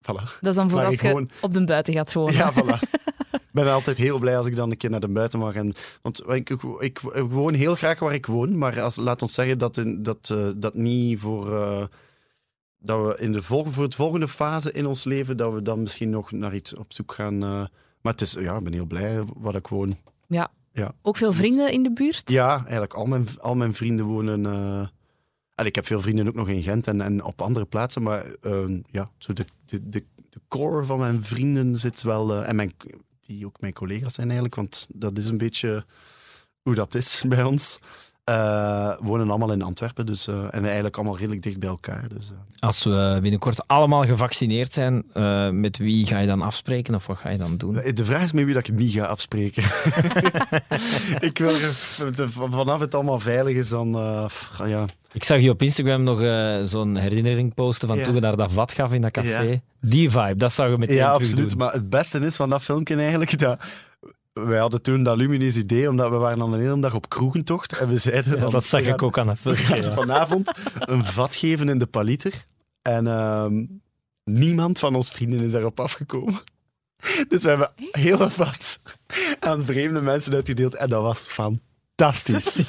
voilà. 0.00 0.38
Dat 0.40 0.50
is 0.50 0.54
dan 0.54 0.70
voor 0.70 0.78
Maar 0.78 0.86
als 0.86 0.94
ik 0.94 1.02
je 1.02 1.26
op 1.40 1.54
de 1.54 1.64
buiten 1.64 1.92
gaat 1.92 2.12
wonen. 2.12 2.34
Ja, 2.34 2.52
voilà. 2.52 2.78
Ik 3.32 3.56
ben 3.56 3.72
altijd 3.72 3.98
heel 3.98 4.18
blij 4.18 4.36
als 4.36 4.46
ik 4.46 4.56
dan 4.56 4.70
een 4.70 4.76
keer 4.76 4.90
naar 4.90 5.00
de 5.00 5.08
buiten 5.08 5.38
mag. 5.38 5.54
En, 5.54 5.72
want 6.02 6.22
ik, 6.28 6.50
ik, 6.50 6.62
ik, 6.78 7.00
ik 7.00 7.24
woon 7.28 7.54
heel 7.54 7.74
graag 7.74 7.98
waar 7.98 8.14
ik 8.14 8.26
woon, 8.26 8.58
maar 8.58 8.80
als, 8.80 8.96
laat 8.96 9.22
ons 9.22 9.34
zeggen 9.34 9.58
dat 9.58 9.76
in, 9.76 10.02
dat, 10.02 10.30
eh, 10.30 10.48
dat 10.56 10.74
niet 10.74 11.20
voor... 11.20 11.54
eh, 11.54 11.84
dat 12.78 13.06
we 13.06 13.22
in 13.22 13.32
de 13.32 13.42
voor 13.42 13.82
het 13.82 13.94
volgende 13.94 14.28
fase 14.28 14.72
in 14.72 14.86
ons 14.86 15.04
leven, 15.04 15.36
dat 15.36 15.52
we 15.52 15.62
dan 15.62 15.80
misschien 15.80 16.10
nog 16.10 16.32
naar 16.32 16.54
iets 16.54 16.74
op 16.74 16.92
zoek 16.92 17.12
gaan. 17.12 17.38
maar 17.38 17.68
het 18.12 18.20
is, 18.20 18.32
ja, 18.32 18.56
ik 18.56 18.64
ben 18.64 18.72
heel 18.72 18.86
blij 18.86 19.22
waar 19.36 19.54
ik 19.54 19.66
woon. 19.66 19.96
Ook 21.02 21.16
veel 21.16 21.32
vrienden 21.32 21.72
in 21.72 21.82
de 21.82 21.92
buurt? 21.92 22.30
Ja, 22.30 22.60
eigenlijk 22.60 22.94
al 22.94 23.06
mijn, 23.06 23.26
al 23.40 23.54
mijn 23.54 23.74
vrienden 23.74 24.04
wonen... 24.06 24.44
en 25.60 25.66
ik 25.66 25.74
heb 25.74 25.86
veel 25.86 26.00
vrienden 26.00 26.28
ook 26.28 26.34
nog 26.34 26.48
in 26.48 26.62
Gent 26.62 26.86
en, 26.86 27.00
en 27.00 27.24
op 27.24 27.42
andere 27.42 27.64
plaatsen, 27.66 28.02
maar 28.02 28.24
eh, 28.42 28.64
ja, 28.90 29.08
zo 29.18 29.32
de, 29.32 29.44
de, 29.64 29.88
de, 29.88 30.04
de 30.30 30.40
core 30.48 30.84
van 30.84 30.98
mijn 30.98 31.24
vrienden 31.24 31.74
zit 31.76 32.02
wel... 32.02 32.34
eh, 32.34 32.48
en 32.48 32.56
mijn, 32.56 32.72
die 33.20 33.46
ook 33.46 33.60
mijn 33.60 33.72
collega's 33.72 34.14
zijn 34.14 34.26
eigenlijk, 34.26 34.54
want 34.56 34.86
dat 34.94 35.18
is 35.18 35.28
een 35.28 35.38
beetje 35.38 35.84
hoe 36.62 36.74
dat 36.74 36.94
is 36.94 37.22
bij 37.28 37.42
ons. 37.42 37.78
eh, 38.24 38.92
wonen 39.00 39.28
allemaal 39.30 39.52
in 39.52 39.62
Antwerpen. 39.62 40.06
Dus, 40.06 40.26
eh, 40.26 40.44
en 40.54 40.64
eigenlijk 40.64 40.96
allemaal 40.96 41.16
redelijk 41.18 41.42
dicht 41.42 41.58
bij 41.58 41.68
elkaar. 41.68 42.08
Dus. 42.08 42.30
Als 42.58 42.84
we 42.84 43.18
binnenkort 43.22 43.66
allemaal 43.68 44.04
gevaccineerd 44.04 44.72
zijn, 44.72 45.04
met 45.60 45.78
wie 45.78 46.06
ga 46.06 46.18
je 46.18 46.26
dan 46.26 46.42
afspreken 46.42 46.94
of 46.94 47.06
wat 47.06 47.18
ga 47.18 47.28
je 47.30 47.38
dan 47.38 47.56
doen? 47.56 47.74
De 47.74 48.04
vraag 48.04 48.22
is 48.22 48.32
met 48.32 48.44
wie 48.44 48.54
dat 48.54 48.68
ik 48.68 48.74
niet 48.74 48.92
ga 48.92 49.04
afspreken. 49.04 49.62
ik 51.28 51.38
wil 51.38 51.54
er- 51.54 52.30
vanaf 52.30 52.80
het 52.80 52.94
allemaal 52.94 53.18
veilig 53.20 53.56
is, 53.56 53.68
dan 53.68 53.88
ja. 54.64 54.86
Ik 55.12 55.24
zag 55.24 55.40
je 55.40 55.50
op 55.50 55.62
Instagram 55.62 56.02
nog 56.02 56.20
eh, 56.22 56.60
zo'n 56.62 56.96
herinnering 56.96 57.54
posten 57.54 57.88
van 57.88 57.96
Ja. 57.98 58.04
toen 58.04 58.14
je 58.14 58.20
daar 58.20 58.36
dat 58.36 58.52
vat 58.52 58.72
gaf 58.72 58.92
in 58.92 59.00
dat 59.00 59.10
café. 59.10 59.40
Ja. 59.40 59.60
Die 59.80 60.10
vibe, 60.10 60.36
dat 60.36 60.52
zou 60.52 60.70
je 60.70 60.78
meteen 60.78 60.96
Ja, 60.96 61.10
absoluut. 61.12 61.48
doen. 61.48 61.58
Maar 61.58 61.72
het 61.72 61.90
beste 61.90 62.18
is 62.18 62.36
van 62.36 62.50
dat 62.50 62.62
filmpje 62.62 62.96
eigenlijk 62.96 63.38
dat 63.38 63.58
wij 64.32 64.58
hadden 64.58 64.82
toen 64.82 65.02
dat 65.02 65.16
lumineus 65.16 65.56
idee, 65.56 65.88
omdat 65.88 66.10
we 66.10 66.16
waren 66.16 66.38
dan 66.38 66.52
een 66.52 66.60
hele 66.60 66.80
dag 66.80 66.94
op 66.94 67.08
kroegentocht 67.08 67.78
en 67.78 67.88
we 67.88 67.98
zeiden 67.98 68.34
Ja, 68.36 68.42
van, 68.42 68.50
dat 68.52 68.64
zag 68.64 68.82
we 68.84 68.88
ik 68.90 69.02
ook 69.02 69.18
aan 69.18 69.28
het 69.28 69.42
we 69.42 69.54
filmpje. 69.56 69.92
vanavond 69.92 70.52
een 70.78 71.04
vat 71.04 71.36
geven 71.36 71.68
in 71.68 71.78
de 71.78 71.86
paliter. 71.86 72.44
En 72.82 73.06
ehm, 73.06 73.64
niemand 74.24 74.78
van 74.78 74.94
ons 74.94 75.10
vrienden 75.10 75.40
is 75.40 75.52
daarop 75.52 75.80
afgekomen. 75.80 76.40
Dus 77.28 77.42
we 77.42 77.48
hebben 77.48 77.70
heel 77.92 78.16
wat 78.16 78.32
vat 78.32 78.80
aan 79.40 79.64
vreemde 79.64 80.00
mensen 80.02 80.34
uitgedeeld 80.34 80.74
en 80.74 80.88
dat 80.88 81.02
was 81.02 81.28
fantastisch. 81.28 82.54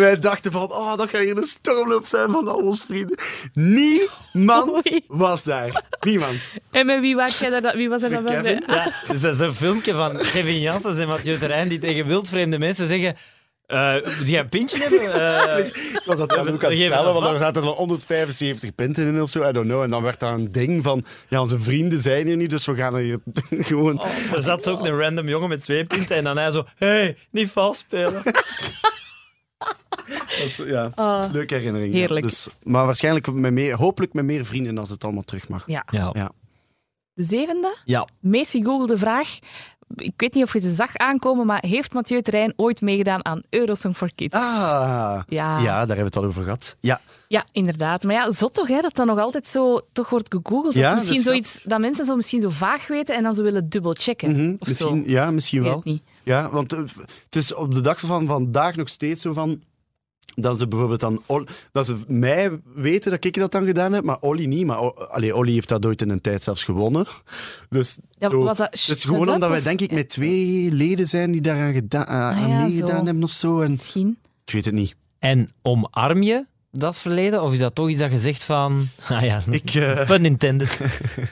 Wij 0.00 0.18
dachten 0.18 0.52
van, 0.52 0.72
oh, 0.72 0.96
dat 0.96 1.10
gaat 1.10 1.20
hier 1.22 1.36
een 1.36 1.44
stormloop 1.44 2.06
zijn 2.06 2.30
van 2.30 2.48
al 2.48 2.56
onze 2.56 2.82
vrienden. 2.86 3.18
Niemand 3.52 4.86
Oei. 4.86 5.04
was 5.06 5.42
daar. 5.42 5.82
Niemand. 6.00 6.56
En 6.70 6.86
met 6.86 7.00
wie, 7.00 7.16
was 7.16 7.38
jij 7.38 7.60
daar, 7.60 7.76
wie 7.76 7.88
was 7.88 8.02
er 8.02 8.10
dan 8.10 8.24
bij? 8.24 8.34
Kevin? 8.42 8.62
Ja, 8.66 8.92
dus 9.08 9.20
dat 9.20 9.34
is 9.34 9.40
een 9.40 9.54
filmpje 9.54 9.92
van 9.94 10.16
Kevin 10.16 10.60
Janssens 10.60 10.98
en 10.98 11.08
Mathieu 11.08 11.38
Terrein 11.38 11.68
die 11.68 11.78
tegen 11.78 12.06
wildvreemde 12.06 12.58
mensen 12.58 12.86
zeggen 12.86 13.16
eh 13.66 13.94
moet 14.18 14.28
jij 14.28 14.40
een 14.40 14.48
pintje 14.48 14.78
hebben? 14.78 15.12
Eh, 15.12 15.66
Ik 15.66 16.02
was 16.04 16.16
dat 16.16 16.32
ook 16.32 16.38
aan 16.38 16.46
het 16.46 16.60
tellen, 16.88 17.12
want 17.12 17.24
er 17.24 17.30
vat. 17.30 17.38
zaten 17.38 17.62
er 17.62 17.68
175 17.68 18.74
punten 18.74 19.06
in 19.06 19.22
of 19.22 19.30
zo, 19.30 19.48
I 19.48 19.52
don't 19.52 19.66
know. 19.66 19.82
En 19.82 19.90
dan 19.90 20.02
werd 20.02 20.20
dat 20.20 20.32
een 20.32 20.52
ding 20.52 20.84
van, 20.84 21.04
ja, 21.28 21.40
onze 21.40 21.58
vrienden 21.58 21.98
zijn 21.98 22.26
hier 22.26 22.36
niet, 22.36 22.50
dus 22.50 22.66
we 22.66 22.74
gaan 22.76 22.94
er 22.94 23.00
hier 23.00 23.18
gewoon... 23.68 24.02
er 24.34 24.42
zat 24.42 24.62
zo 24.62 24.70
ook 24.70 24.86
een 24.86 24.98
random 24.98 25.28
jongen 25.28 25.48
met 25.48 25.64
twee 25.64 25.84
punten 25.84 26.16
en 26.16 26.24
dan 26.24 26.36
hij 26.38 26.50
zo, 26.50 26.64
hey, 26.76 27.16
niet 27.30 27.50
vals 27.50 27.78
spelen. 27.78 28.22
Dat 30.40 30.48
is, 30.48 30.56
ja, 30.66 30.90
Oh, 30.94 31.24
leuke 31.32 31.54
herinnering. 31.54 31.92
ja. 31.92 31.98
Heerlijk. 31.98 32.22
Dus, 32.26 32.48
maar 32.62 32.86
waarschijnlijk 32.86 33.32
met 33.32 33.52
meer, 33.52 33.74
hopelijk 33.76 34.12
met 34.12 34.24
meer 34.24 34.44
vrienden 34.44 34.78
als 34.78 34.88
het 34.90 35.04
allemaal 35.04 35.22
terug 35.22 35.48
mag. 35.48 35.62
ja. 35.66 35.84
Ja. 35.90 36.10
Ja. 36.12 36.30
De 37.12 37.22
zevende, 37.22 37.76
ja. 37.84 38.08
meest 38.20 38.50
gegoogelde 38.50 38.98
vraag. 38.98 39.38
Ik 39.96 40.12
weet 40.16 40.34
niet 40.34 40.44
of 40.44 40.52
je 40.52 40.58
ze 40.60 40.72
zag 40.74 40.96
aankomen, 40.96 41.46
maar 41.46 41.64
heeft 41.66 41.92
Mathieu 41.92 42.22
Terrein 42.22 42.52
ooit 42.56 42.80
meegedaan 42.80 43.24
aan 43.24 43.42
Eurosong 43.48 43.96
for 43.96 44.10
Kids? 44.14 44.36
Ah, 44.38 45.20
Ja. 45.28 45.58
ja, 45.58 45.62
daar 45.62 45.78
hebben 45.78 45.96
we 45.96 46.02
het 46.04 46.16
al 46.16 46.24
over 46.24 46.42
gehad. 46.42 46.76
Ja, 46.80 47.00
Ja, 47.28 47.44
inderdaad. 47.52 48.02
Maar 48.02 48.14
ja, 48.14 48.30
zot 48.30 48.54
toch, 48.54 48.68
hè, 48.68 48.80
dat 48.80 48.94
dat 48.96 49.06
nog 49.06 49.18
altijd 49.18 49.48
zo 49.48 49.80
toch 49.92 50.10
wordt 50.10 50.34
gegoogeld. 50.34 50.74
Ja, 50.74 50.80
of 50.80 50.86
dat 50.88 50.94
misschien 50.98 51.18
is 51.18 51.24
zoiets 51.24 51.60
dat 51.64 51.80
mensen 51.80 52.04
zo 52.04 52.16
misschien 52.16 52.40
zo 52.40 52.48
vaag 52.48 52.86
weten 52.86 53.16
en 53.16 53.22
dan 53.22 53.34
zo 53.34 53.42
willen 53.42 53.68
dubbelchecken. 53.68 54.56
of 54.60 54.68
misschien, 54.68 55.04
zo. 55.04 55.10
ja, 55.10 55.30
misschien 55.30 55.58
Ik 55.58 55.64
weet 55.64 55.74
wel. 55.74 55.82
het 55.84 55.92
niet. 55.92 56.02
Ja, 56.22 56.50
want 56.50 56.72
eh, 56.72 56.78
het 57.24 57.36
is 57.36 57.54
op 57.54 57.74
de 57.74 57.80
dag 57.80 58.00
van 58.00 58.26
vandaag 58.26 58.76
nog 58.76 58.88
steeds 58.88 59.22
zo 59.22 59.32
van... 59.32 59.62
Dat 60.34 60.58
ze 60.58 60.68
bijvoorbeeld 60.68 61.00
dan... 61.00 61.22
Dat 61.72 61.86
ze 61.86 61.96
mij 62.06 62.60
weten 62.74 63.10
dat 63.10 63.24
ik 63.24 63.34
dat 63.38 63.52
dan 63.52 63.66
gedaan 63.66 63.92
heb, 63.92 64.04
maar 64.04 64.16
Olly 64.20 64.44
niet. 64.44 64.66
Maar 64.66 64.76
allee, 65.08 65.36
Olly 65.36 65.52
heeft 65.52 65.68
dat 65.68 65.86
ooit 65.86 66.02
in 66.02 66.08
een 66.10 66.20
tijd 66.20 66.42
zelfs 66.42 66.64
gewonnen. 66.64 67.06
Dus 67.68 67.96
Ja, 68.18 68.28
Zo. 68.28 68.42
was 68.42 68.56
dat 68.56 68.66
het 68.66 68.74
is 68.74 68.82
Shut 68.82 69.04
gewoon 69.04 69.28
omdat 69.30 69.50
wij 69.50 69.62
denk 69.62 69.80
ik 69.80 69.92
met 69.92 70.08
twee 70.08 70.72
leden 70.72 71.08
zijn 71.08 71.30
die 71.32 71.40
daaraan 71.40 71.72
geda- 71.72 72.06
aan 72.06 72.34
Ah 72.42 72.48
ja, 72.48 72.60
meegedaan 72.62 72.98
zo. 72.98 73.04
hebben 73.04 73.22
of 73.22 73.30
zo. 73.30 73.60
En, 73.60 73.70
Misschien. 73.70 74.18
ik 74.44 74.52
weet 74.52 74.64
het 74.64 74.74
niet. 74.74 74.94
En 75.18 75.50
omarm 75.62 76.22
je 76.22 76.46
dat 76.72 76.98
verleden? 76.98 77.42
Of 77.42 77.52
is 77.52 77.58
dat 77.58 77.74
toch 77.74 77.88
iets 77.88 77.98
dat 77.98 78.10
je 78.10 78.18
zegt 78.18 78.44
van... 78.44 78.88
Ah 79.08 79.22
ja, 79.22 79.40
Ik, 79.50 79.70
eh, 79.74 80.06
pun 80.10 80.24
intended. 80.24 80.78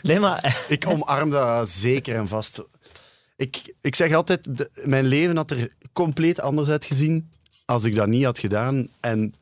Nee, 0.03 0.18
maar... 0.20 0.64
ik 0.68 0.84
omarm 0.88 1.30
dat 1.30 1.68
zeker 1.68 2.16
en 2.16 2.28
vast. 2.28 2.62
Ik, 3.36 3.74
ik 3.80 3.94
zeg 3.94 4.14
altijd, 4.14 4.57
de- 4.59 4.70
mijn 4.84 5.05
leven 5.07 5.36
had 5.36 5.51
er 5.51 5.68
compleet 5.92 6.40
anders 6.40 6.68
uitgezien 6.68 7.30
als 7.70 7.84
ik 7.84 7.94
dat 7.94 8.06
niet 8.08 8.24
had 8.24 8.38
gedaan. 8.38 8.88
En 9.00 9.34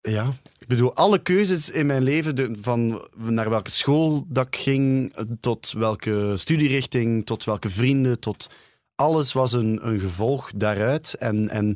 ja, 0.00 0.32
ik 0.58 0.66
bedoel, 0.66 0.94
alle 0.94 1.18
keuzes 1.22 1.70
in 1.70 1.86
mijn 1.86 2.02
leven, 2.02 2.36
de- 2.36 2.56
van 2.60 3.08
naar 3.16 3.50
welke 3.50 3.70
school 3.70 4.24
dat 4.28 4.46
ik 4.46 4.56
ging, 4.56 5.14
tot 5.40 5.72
welke 5.72 6.32
studierichting, 6.36 7.26
tot 7.26 7.44
welke 7.44 7.70
vrienden, 7.70 8.20
tot 8.20 8.50
alles 8.94 9.32
was 9.32 9.52
een, 9.52 9.86
een 9.86 10.00
gevolg 10.00 10.50
daaruit. 10.54 11.14
En, 11.14 11.48
en 11.48 11.70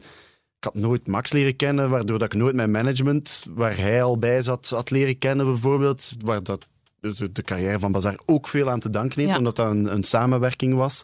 ik 0.58 0.64
had 0.64 0.74
nooit 0.74 1.06
Max 1.06 1.32
leren 1.32 1.56
kennen, 1.56 1.90
waardoor 1.90 2.18
dat 2.18 2.32
ik 2.32 2.38
nooit 2.40 2.54
mijn 2.54 2.70
management, 2.70 3.46
waar 3.50 3.76
hij 3.76 4.02
al 4.02 4.18
bij 4.18 4.42
zat, 4.42 4.68
had 4.68 4.90
leren 4.90 5.18
kennen 5.18 5.46
bijvoorbeeld. 5.46 6.12
Waar 6.24 6.42
dat 6.42 6.66
de, 7.00 7.32
de 7.32 7.42
carrière 7.42 7.78
van 7.78 7.92
Bazaar 7.92 8.18
ook 8.26 8.48
veel 8.48 8.70
aan 8.70 8.80
te 8.80 8.90
danken 8.90 9.18
heeft, 9.18 9.32
Ja. 9.32 9.38
omdat 9.38 9.56
dat 9.56 9.70
een, 9.70 9.92
een 9.92 10.04
samenwerking 10.04 10.74
was. 10.74 11.02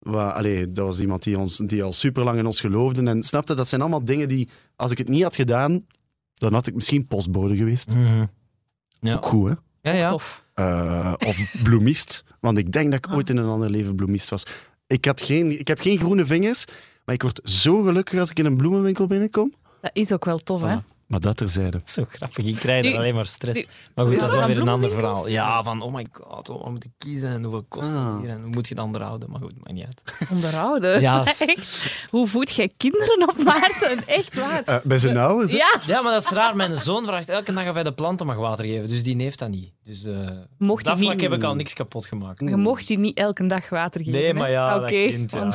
Waar, 0.00 0.32
allee, 0.32 0.72
dat 0.72 0.86
was 0.86 1.00
iemand 1.00 1.22
die, 1.22 1.38
ons, 1.38 1.56
die 1.56 1.82
al 1.82 1.92
super 1.92 2.24
lang 2.24 2.38
in 2.38 2.46
ons 2.46 2.60
geloofde. 2.60 3.02
En 3.02 3.22
snapte, 3.22 3.54
dat 3.54 3.68
zijn 3.68 3.80
allemaal 3.80 4.04
dingen 4.04 4.28
die, 4.28 4.48
als 4.76 4.90
ik 4.90 4.98
het 4.98 5.08
niet 5.08 5.22
had 5.22 5.36
gedaan, 5.36 5.86
dan 6.34 6.52
had 6.52 6.66
ik 6.66 6.74
misschien 6.74 7.06
postbode 7.06 7.56
geweest. 7.56 7.94
Mhm. 7.94 8.24
Ja. 9.00 9.14
Ook 9.14 9.26
goed, 9.26 9.48
hè? 9.48 9.54
Ja, 9.90 9.96
ja. 9.96 10.08
Tof. 10.08 10.44
Eh, 10.54 11.14
of 11.26 11.54
bloemist. 11.62 12.24
Want 12.40 12.58
ik 12.58 12.72
denk 12.72 12.90
dat 12.90 13.06
ik 13.06 13.12
ooit 13.14 13.30
in 13.30 13.36
een 13.36 13.48
ander 13.48 13.70
leven 13.70 13.96
bloemist 13.96 14.30
was. 14.30 14.44
Ik, 14.86 15.04
had 15.04 15.22
geen, 15.22 15.58
ik 15.58 15.68
heb 15.68 15.80
geen 15.80 15.98
groene 15.98 16.26
vingers, 16.26 16.64
maar 17.04 17.14
ik 17.14 17.22
word 17.22 17.40
zo 17.44 17.82
gelukkig 17.82 18.20
als 18.20 18.30
ik 18.30 18.38
in 18.38 18.46
een 18.46 18.56
bloemenwinkel 18.56 19.06
binnenkom. 19.06 19.52
Dat 19.80 19.90
is 19.92 20.12
ook 20.12 20.24
wel 20.24 20.38
tof, 20.38 20.62
hè? 20.62 20.76
Maar 21.10 21.20
dat 21.20 21.36
terzijde. 21.36 21.80
Zo 21.84 22.04
grappig, 22.10 22.44
ik 22.46 22.56
krijg 22.56 22.84
er 22.84 22.90
Nu- 22.90 22.96
alleen 22.96 23.14
maar 23.14 23.26
stress. 23.26 23.64
Maar 23.94 24.04
goed, 24.04 24.14
Is 24.14 24.20
dat 24.20 24.30
is 24.32 24.38
dan 24.38 24.46
weer 24.46 24.60
een 24.60 24.68
ander 24.68 24.90
verhaal. 24.90 25.28
Ja, 25.28 25.62
van 25.62 25.82
oh 25.82 25.94
my 25.94 26.06
god, 26.12 26.48
wat 26.48 26.70
moet 26.70 26.84
ik 26.84 26.90
kiezen 26.98 27.28
en 27.28 27.42
hoeveel 27.42 27.64
kost 27.68 27.86
het 27.88 27.96
Ah. 27.96 28.20
hier 28.20 28.28
en 28.28 28.40
hoe 28.42 28.50
moet 28.50 28.68
je 28.68 28.74
het 28.74 28.84
onderhouden? 28.84 29.30
Maar 29.30 29.40
goed, 29.40 29.52
maakt 29.56 29.72
niet 29.72 29.84
uit. 29.84 30.02
Onderhouden. 30.34 31.00
Ja. 31.00 31.24
Echt? 31.38 32.06
Hoe 32.10 32.26
voed 32.26 32.50
jij 32.54 32.70
kinderen 32.76 33.28
op, 33.28 33.44
Maarten? 33.44 34.06
Echt 34.18 34.36
waar. 34.40 34.62
Eh, 34.64 34.76
bij 34.84 34.98
zijn 34.98 35.16
oude, 35.16 35.48
zo- 35.48 35.56
Ja, 35.56 35.80
Ja, 35.86 36.02
maar 36.02 36.12
dat 36.12 36.22
is 36.22 36.30
raar. 36.30 36.56
Mijn 36.56 36.74
zoon 36.74 37.04
vraagt 37.06 37.28
elke 37.28 37.52
dag 37.52 37.68
of 37.68 37.74
hij 37.74 37.82
de 37.82 37.92
planten 37.92 38.26
mag 38.26 38.36
water 38.36 38.64
geven, 38.64 38.88
dus 38.88 39.02
die 39.02 39.22
heeft 39.22 39.38
dat 39.38 39.48
niet. 39.48 39.72
Dus 39.84 40.04
eh 40.04 40.14
Mocht 40.58 40.78
op 40.78 40.84
dat 40.84 40.98
vlak 40.98 41.12
niet- 41.12 41.20
heb 41.22 41.32
ik 41.32 41.42
al 41.42 41.54
niks 41.54 41.72
kapot 41.74 42.06
gemaakt. 42.06 42.40
je 42.40 42.56
mocht 42.56 42.86
die 42.86 42.98
niet 42.98 43.16
elke 43.18 43.46
dag 43.46 43.68
water 43.68 44.00
geven. 44.04 44.20
Nee, 44.20 44.34
maar 44.34 44.50
ja, 44.50 44.78
dat 44.78 44.88
kind, 44.88 45.32
ja. 45.32 45.50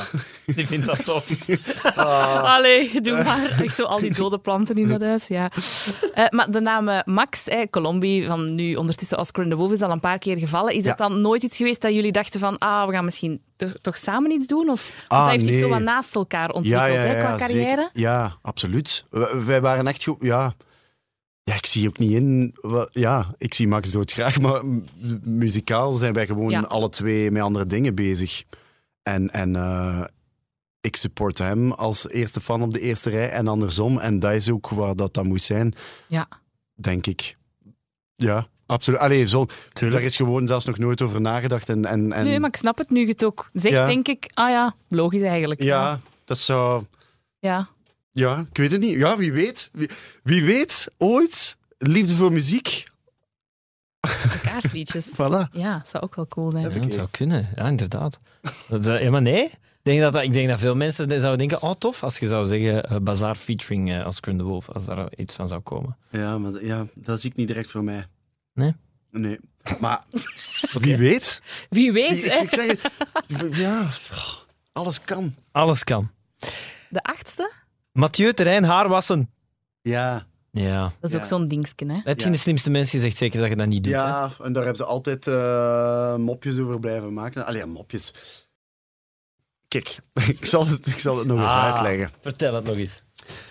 Die 0.46 0.68
vindt 0.68 0.86
dat 0.86 1.04
tof. 1.06 1.26
Allee, 2.44 3.02
doe 3.02 3.24
maar. 3.24 3.60
Echt 3.64 3.76
zo 3.76 3.84
al 3.84 4.00
die 4.00 4.14
dode 4.14 4.38
planten 4.40 4.76
in 4.76 4.88
dat 4.88 5.02
huis, 5.02 5.28
ja. 5.28 5.45
Eh, 6.14 6.26
maar 6.30 6.52
de 6.52 6.60
naam 6.62 6.88
eh, 6.90 7.00
Max, 7.06 7.44
eh, 7.48 7.68
Colombi, 7.70 8.26
van 8.26 8.56
nu 8.56 8.74
ondertussen 8.74 9.20
Oscar 9.20 9.44
and 9.44 9.52
the 9.52 9.58
Wolf, 9.58 9.72
is 9.72 9.82
al 9.82 9.92
een 9.92 10.00
paar 10.00 10.18
keer 10.18 10.38
gevallen. 10.38 10.74
Is 10.74 10.84
dat 10.84 10.98
Ja. 10.98 11.08
dan 11.08 11.22
nooit 11.22 11.44
iets 11.44 11.58
geweest 11.58 11.82
dat 11.82 11.94
jullie 11.94 12.12
dachten 12.12 12.40
van, 12.40 12.58
ah, 12.58 12.86
we 12.88 12.94
gaan 12.94 13.06
misschien 13.06 13.42
toch, 13.56 13.74
toch 13.82 13.98
samen 13.98 14.32
iets 14.32 14.48
doen? 14.48 14.70
Of 14.70 15.06
Ah, 15.08 15.22
dat 15.22 15.32
heeft 15.32 15.46
zich 15.46 15.60
zo 15.60 15.70
wat 15.70 15.82
naast 15.82 16.16
elkaar 16.16 16.50
ontwikkeld, 16.52 16.90
hè, 16.98 17.14
qua 17.20 17.38
carrière? 17.38 17.68
zeker. 17.68 17.90
Ja, 17.94 18.38
absoluut. 18.42 19.04
Wij 19.46 19.62
waren 19.62 19.88
echt 19.88 20.04
goed. 20.04 20.18
Ja. 20.20 20.54
ja, 21.44 21.54
ik 21.54 21.66
zie 21.66 21.88
ook 21.88 21.98
niet 22.00 22.12
in. 22.12 22.56
Ja, 22.92 23.34
ik 23.38 23.54
zie 23.54 23.68
Max 23.68 23.92
doodgraag, 23.92 24.40
maar 24.40 24.66
m- 24.66 24.84
muzikaal 25.24 25.92
zijn 25.92 26.14
wij 26.14 26.26
gewoon 26.26 26.70
alle 26.70 26.90
twee 26.90 27.32
met 27.32 27.42
andere 27.42 27.66
dingen 27.66 27.96
bezig. 27.96 28.44
En, 29.04 29.30
en 29.30 29.56
eh, 29.56 30.02
ik 30.86 30.96
support 30.96 31.38
hem 31.38 31.72
als 31.72 32.10
eerste 32.10 32.42
fan 32.42 32.62
op 32.62 32.74
de 32.74 32.80
eerste 32.80 33.10
rij 33.10 33.30
en 33.30 33.48
andersom. 33.48 34.00
En 34.00 34.20
dat 34.20 34.34
is 34.34 34.50
ook 34.50 34.70
waar 34.70 34.96
dat, 34.96 35.14
dat 35.14 35.24
moet 35.24 35.44
zijn, 35.44 35.74
Ja. 36.08 36.28
denk 36.74 37.08
ik. 37.08 37.38
Ja, 38.16 38.48
absoluut. 38.66 39.00
Allee, 39.00 39.28
zo, 39.28 39.46
daar 39.74 40.02
is 40.02 40.16
gewoon 40.16 40.48
zelfs 40.48 40.66
nog 40.66 40.78
nooit 40.78 41.02
over 41.02 41.22
nagedacht. 41.22 41.70
En, 41.70 41.86
en, 41.86 42.12
en, 42.14 42.24
Nee, 42.26 42.40
maar 42.40 42.50
ik 42.50 42.56
snap 42.56 42.78
het. 42.78 42.90
Nu 42.90 43.00
je 43.00 43.08
het 43.08 43.26
ook 43.26 43.50
zegt, 43.54 43.76
Ja. 43.76 43.86
denk 43.86 44.08
ik, 44.08 44.30
ah 44.34 44.50
ja, 44.50 44.76
logisch 44.88 45.22
eigenlijk. 45.22 45.64
Ja, 45.64 46.00
dat 46.26 46.38
zou... 46.38 46.84
Ja. 47.40 47.68
Ja, 48.12 48.46
ik 48.52 48.58
weet 48.58 48.72
het 48.72 48.82
niet. 48.82 48.98
Ja, 48.98 49.18
wie 49.18 49.34
weet. 49.34 49.70
Wie, 49.74 49.90
wie 50.24 50.44
weet, 50.44 50.92
ooit, 50.98 51.58
liefde 51.78 52.16
voor 52.16 52.32
muziek. 52.34 52.84
Kaarsliedjes. 54.44 55.12
Voilà. 55.20 55.50
Ja, 55.52 55.84
zou 55.88 56.04
ook 56.04 56.16
wel 56.16 56.28
cool 56.28 56.52
zijn. 56.52 56.64
Ja, 56.74 56.80
dat 56.80 56.94
zou 56.94 57.08
kunnen, 57.12 57.50
ja, 57.56 57.68
inderdaad. 57.68 58.20
Dat, 58.68 58.88
eh, 58.88 59.04
ja, 59.04 59.10
maar 59.12 59.22
nee, 59.22 59.52
denk 59.86 60.02
dat, 60.02 60.24
ik 60.24 60.34
denk 60.34 60.48
dat 60.48 60.60
veel 60.60 60.76
mensen 60.76 61.20
zouden 61.20 61.38
denken, 61.48 61.62
oh 61.68 61.74
tof, 61.78 62.04
als 62.04 62.18
je 62.18 62.28
zou 62.28 62.46
zeggen 62.46 62.84
eh, 62.90 62.98
Bazaar 63.02 63.36
featuring 63.36 63.92
eh 63.92 64.06
Oscar 64.08 64.30
and 64.34 64.40
the 64.42 64.46
Wolf, 64.48 64.70
als 64.70 64.86
daar 64.86 65.08
iets 65.18 65.36
van 65.36 65.48
zou 65.48 65.62
komen. 65.62 65.98
Ja, 66.12 66.38
maar 66.38 66.64
ja, 66.64 66.86
dat 66.96 67.22
zie 67.22 67.30
ik 67.30 67.36
niet 67.36 67.48
direct 67.48 67.70
voor 67.70 67.84
mij. 67.84 68.06
Nee? 68.54 68.76
Nee. 69.12 69.40
Maar 69.80 70.04
wie 70.80 70.98
weet. 70.98 71.42
Wie 71.70 71.92
weet, 71.94 72.10
Wie- 72.12 72.24
ik, 72.26 72.32
hè. 72.34 72.40
ik 72.40 72.50
zeg 72.54 72.68
het. 72.68 73.56
Ja, 73.58 73.88
alles 74.72 75.02
kan. 75.02 75.36
Alles 75.52 75.84
kan. 75.84 76.12
De 76.90 77.04
achtste? 77.04 77.52
Mathieu 77.92 78.34
Terrein, 78.34 78.64
haar 78.64 78.90
wassen. 78.90 79.30
Ja. 79.82 80.26
Ja. 80.52 80.82
Dat 80.84 80.94
is 81.10 81.12
Ja. 81.12 81.18
ook 81.18 81.26
zo'n 81.26 81.48
dingetje, 81.48 81.86
hè. 81.86 82.00
Heb 82.04 82.20
je 82.20 82.26
Ja. 82.26 82.32
de 82.32 82.38
slimste 82.38 82.70
mensen 82.70 83.00
gezegd 83.00 83.18
zeker 83.18 83.40
dat 83.40 83.50
je 83.50 83.56
dat 83.56 83.68
niet 83.68 83.84
doet? 83.84 83.94
hè? 83.94 84.00
Ja, 84.00 84.32
en 84.44 84.54
daar 84.54 84.64
hebben 84.64 84.76
ze 84.86 84.92
altijd 84.92 85.28
eh, 85.28 86.16
mopjes 86.16 86.60
over 86.60 86.80
blijven 86.80 87.14
maken. 87.14 87.46
Allee, 87.46 87.60
ja, 87.60 87.66
mopjes. 87.68 88.14
Ik 89.76 89.84
kijk, 89.84 90.28
ik 90.40 90.46
zal 90.46 90.68
het, 90.68 90.88
ik 90.88 91.00
zal 91.00 91.18
het 91.18 91.28
nog 91.28 91.38
eens 91.42 91.52
Ah, 91.54 91.74
uitleggen. 91.74 92.12
Vertel 92.22 92.54
het 92.54 92.64
nog 92.64 92.76
eens. 92.78 93.02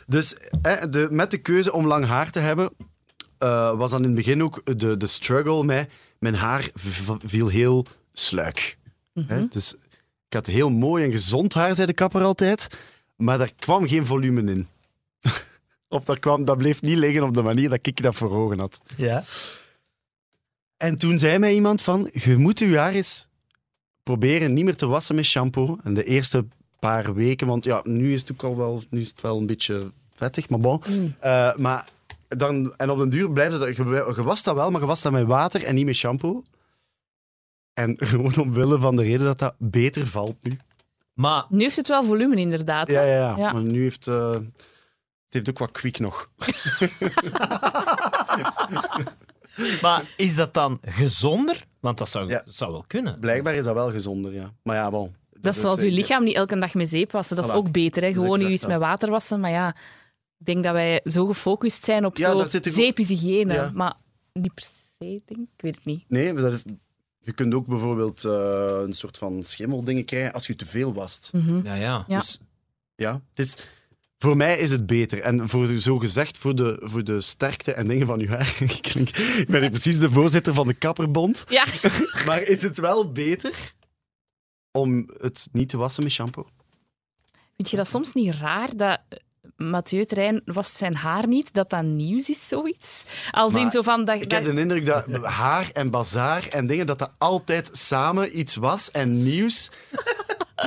Dus 0.07 0.37
hè, 0.63 0.89
de, 0.89 1.09
met 1.11 1.31
de 1.31 1.39
keuze 1.39 1.73
om 1.73 1.87
lang 1.87 2.05
haar 2.05 2.31
te 2.31 2.39
hebben, 2.39 2.71
eh, 3.39 3.77
was 3.77 3.91
dan 3.91 4.01
in 4.01 4.07
het 4.07 4.15
begin 4.15 4.43
ook 4.43 4.79
de, 4.79 4.97
de 4.97 5.07
struggle 5.07 5.65
met 5.65 5.91
mijn 6.19 6.35
haar 6.35 6.69
viel 7.25 7.49
heel 7.49 7.87
sluik. 8.13 8.79
Hè? 9.27 9.49
Dus 9.49 9.75
ik 10.29 10.33
had 10.33 10.47
heel 10.47 10.71
mooi 10.71 11.05
en 11.05 11.13
gezond 11.13 11.55
haar, 11.55 11.75
zei 11.75 11.87
de 11.87 11.93
kapper 11.93 12.23
altijd, 12.23 12.69
maar 13.17 13.39
daar 13.39 13.53
kwam 13.59 13.89
geen 13.89 14.07
volume 14.07 14.53
in. 14.53 14.69
of 15.89 16.05
dat, 16.05 16.19
kwam, 16.19 16.45
dat 16.45 16.57
bleef 16.57 16.83
niet 16.83 16.97
liggen 16.97 17.23
op 17.23 17.35
de 17.35 17.43
manier 17.43 17.69
dat 17.69 17.87
ik 17.87 18.03
dat 18.03 18.15
voor 18.15 18.31
ogen 18.31 18.59
had. 18.59 18.81
Ja. 18.97 19.25
En 20.77 20.99
toen 20.99 21.19
zei 21.19 21.39
mij 21.39 21.55
iemand 21.55 21.83
van, 21.83 22.11
je 22.13 22.37
moet 22.37 22.59
je 22.59 22.77
haar 22.77 22.93
eens 22.93 23.29
proberen 24.05 24.55
niet 24.55 24.65
meer 24.65 24.77
te 24.77 24.87
wassen 24.87 25.15
met 25.15 25.25
shampoo. 25.25 25.79
En 25.83 25.95
de 25.95 26.05
eerste 26.05 26.47
paar 26.79 27.15
weken, 27.15 27.47
want 27.47 27.65
ja, 27.65 27.81
nu 27.85 28.13
is 28.13 28.21
het 28.21 28.33
ook 28.33 28.43
al 28.43 28.57
wel, 28.57 28.83
nu 28.91 29.01
is 29.01 29.09
het 29.09 29.21
wel 29.21 29.39
een 29.39 29.47
beetje 29.47 29.93
vettig, 30.13 30.49
maar 30.49 30.61
bon. 30.61 30.81
Eh, 31.21 31.57
maar 31.57 31.89
dan, 32.29 32.75
en 32.77 32.91
op 32.91 32.99
den 32.99 33.11
duur 33.11 33.31
blijft 33.31 33.53
het, 33.53 33.77
je, 33.77 34.13
je 34.17 34.23
wast 34.23 34.45
dat 34.45 34.55
wel, 34.55 34.71
maar 34.71 34.81
je 34.81 34.87
wast 34.87 35.03
dat 35.03 35.13
met 35.13 35.27
water 35.27 35.65
en 35.65 35.75
niet 35.75 35.87
met 35.87 35.95
shampoo. 35.95 36.45
En 37.75 37.97
gewoon 38.09 38.37
omwille 38.37 38.79
van 38.79 38.97
de 38.97 39.03
reden 39.03 39.27
dat 39.27 39.39
dat 39.39 39.55
beter 39.59 40.07
valt 40.07 40.37
nu. 40.43 40.59
Maar 41.15 41.45
Nu 41.49 41.61
heeft 41.61 41.77
het 41.77 41.89
wel 41.89 42.05
volume, 42.05 42.37
inderdaad. 42.37 42.91
Ja, 42.91 43.03
ja, 43.03 43.15
ja. 43.15 43.37
Ja. 43.37 43.53
Maar 43.53 43.63
nu 43.63 43.83
heeft 43.83 44.07
eh, 44.07 44.31
het 44.31 44.45
heeft 45.29 45.49
ook 45.49 45.59
wat 45.59 45.71
kwik 45.71 45.99
nog. 45.99 46.31
Maar 49.83 50.13
is 50.17 50.37
dat 50.37 50.55
dan 50.55 50.79
gezonder? 50.83 51.65
Want 51.85 51.99
dat 51.99 52.09
zou, 52.09 52.29
Ja. 52.29 52.43
dat 52.45 52.55
zou 52.55 52.73
wel 52.73 52.85
kunnen. 52.87 53.19
Blijkbaar 53.21 53.55
is 53.55 53.65
dat 53.65 53.75
wel 53.75 53.91
gezonder, 53.91 54.33
ja. 54.33 54.53
Maar 54.63 54.77
ja, 54.77 54.91
bon. 54.91 55.15
Dat 55.41 55.55
is 55.55 55.61
zoals 55.61 55.79
eh, 55.79 55.85
je 55.89 55.93
lichaam 55.95 56.25
niet 56.25 56.35
elke 56.35 56.59
dag 56.59 56.75
met 56.75 56.89
zeep 56.89 57.13
wassen. 57.13 57.37
Dat 57.37 57.45
is 57.45 57.51
Voilà. 57.51 57.55
ook 57.55 57.73
beter. 57.73 58.03
Hè? 58.03 58.09
Is 58.09 58.15
Gewoon 58.15 58.39
nu 58.39 58.47
eens 58.47 58.67
met 58.67 58.79
water 58.79 59.11
wassen. 59.11 59.41
Maar 59.41 59.51
ja, 59.51 59.69
ik 60.39 60.47
denk 60.47 60.65
dat 60.65 60.73
wij 60.73 61.01
zo 61.05 61.27
gefocust 61.27 61.85
zijn 61.85 62.05
op 62.05 62.17
Ja, 62.17 62.31
zo 62.31 62.39
ook- 62.39 62.49
zeephygiëne. 62.63 63.53
Ja. 63.55 63.71
Maar 63.75 63.95
niet 64.33 64.55
per 64.55 64.65
se, 64.65 65.21
denk 65.25 65.41
ik. 65.41 65.49
Ik 65.57 65.61
weet 65.63 65.75
het 65.75 65.85
niet. 65.85 66.05
Nee, 66.09 66.33
maar 66.33 66.43
dat 66.43 66.53
is, 66.53 66.65
je 67.21 67.33
kunt 67.33 67.55
ook 67.55 67.67
bijvoorbeeld 67.67 68.25
eh, 68.25 68.81
een 68.85 68.93
soort 68.95 69.19
van 69.19 69.43
schimmeldingen 69.43 70.05
krijgen 70.05 70.33
als 70.33 70.47
je 70.47 70.57
te 70.57 70.67
veel 70.67 70.95
wast. 70.95 71.31
Mhm. 71.33 71.61
Ja, 71.67 71.75
ja. 71.75 72.05
Ja. 72.07 72.19
Dus 72.19 72.41
ja, 72.97 73.13
het 73.35 73.47
is, 73.47 73.57
voor 74.19 74.37
mij 74.37 74.59
is 74.59 74.71
het 74.71 74.87
beter. 74.87 75.21
En 75.21 75.49
voor, 75.49 75.67
zo 75.67 75.99
gezegd, 75.99 76.39
voor 76.39 76.55
de, 76.55 76.81
voor 76.83 77.05
de 77.05 77.21
sterkte 77.21 77.73
en 77.73 77.89
dingen 77.89 78.07
van 78.07 78.21
uw 78.21 78.29
haar. 78.29 78.57
ik, 78.61 78.79
klink, 78.83 79.09
ik 79.17 79.49
ben 79.49 79.71
precies 79.71 79.99
de 79.99 80.11
voorzitter 80.11 80.55
van 80.55 80.67
de 80.67 80.75
Kapperbond. 80.75 81.45
Ja, 81.49 81.65
Maar 82.27 82.43
is 82.43 82.63
het 82.63 82.79
wel 82.79 83.13
beter 83.13 83.73
om 84.71 85.11
het 85.21 85.49
niet 85.53 85.69
te 85.69 85.77
wassen 85.77 86.03
met 86.03 86.13
shampoo? 86.13 86.47
vind 87.57 87.71
je 87.71 87.77
dat 87.77 87.89
soms 87.89 88.13
niet 88.13 88.35
raar 88.35 88.77
dat 88.77 89.01
Mathieu 89.57 90.05
Terrein 90.05 90.43
wast 90.45 90.77
zijn 90.77 90.97
haar 90.97 91.27
niet, 91.27 91.53
dat 91.53 91.71
dat 91.71 91.83
nieuws 91.83 92.29
is, 92.29 92.49
zoiets? 92.49 93.05
In 93.33 93.53
Maar 93.53 93.71
zo 93.71 93.83
van... 93.83 94.05
Dat, 94.05 94.21
Ik 94.21 94.31
heb 94.31 94.45
de 94.45 94.61
indruk 94.61 94.85
dat 94.85 95.07
haar 95.23 95.71
en 95.73 95.91
bazaar 95.91 96.49
en 96.49 96.67
dingen, 96.67 96.87
dat 96.87 96.99
dat 96.99 97.11
altijd 97.19 97.71
samen 97.73 98.39
iets 98.39 98.55
was 98.55 98.91
en 98.91 99.23
nieuws. 99.23 99.71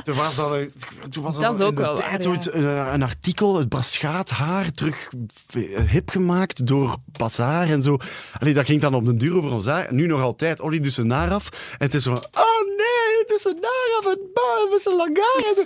Er 0.04 0.14
was 0.14 0.36
dan 0.36 0.52
een, 0.52 0.70
er 1.14 1.20
was 1.20 1.38
Dat 1.38 1.60
is 1.60 1.66
ook 1.66 1.78
wel 1.78 1.94
tijd 1.96 2.24
waar, 2.24 2.34
ooit 2.34 2.54
een, 2.54 2.64
een 2.94 3.02
artikel, 3.02 3.58
het 3.58 3.68
Braschaat 3.68 4.30
haar, 4.30 4.70
terug 4.70 5.10
hip 5.90 6.10
gemaakt 6.10 6.66
door 6.66 6.96
Bazaar 7.18 7.68
en 7.68 7.82
zo. 7.82 7.96
Allee, 8.38 8.54
dat 8.54 8.64
ging 8.64 8.80
dan 8.80 8.94
op 8.94 9.04
de 9.04 9.16
duur 9.16 9.36
over 9.36 9.50
ons 9.50 9.66
haar. 9.66 9.86
Nu 9.94 10.06
nog 10.06 10.20
altijd, 10.20 10.60
Olly 10.60 10.80
doet 10.80 10.94
zijn 10.94 11.10
haar 11.10 11.30
af. 11.30 11.48
En 11.72 11.84
het 11.86 11.94
is 11.94 12.02
zo 12.02 12.10
van, 12.14 12.24
oh 12.24 12.66
nee, 12.76 13.36
is 13.36 13.42
zijn 13.42 13.56
haar 13.60 13.98
af 13.98 14.12
en 14.12 14.18
met 14.70 14.82
zijn 14.82 14.96
lang 14.96 15.16
haar. 15.18 15.44
En 15.48 15.54
zo, 15.54 15.64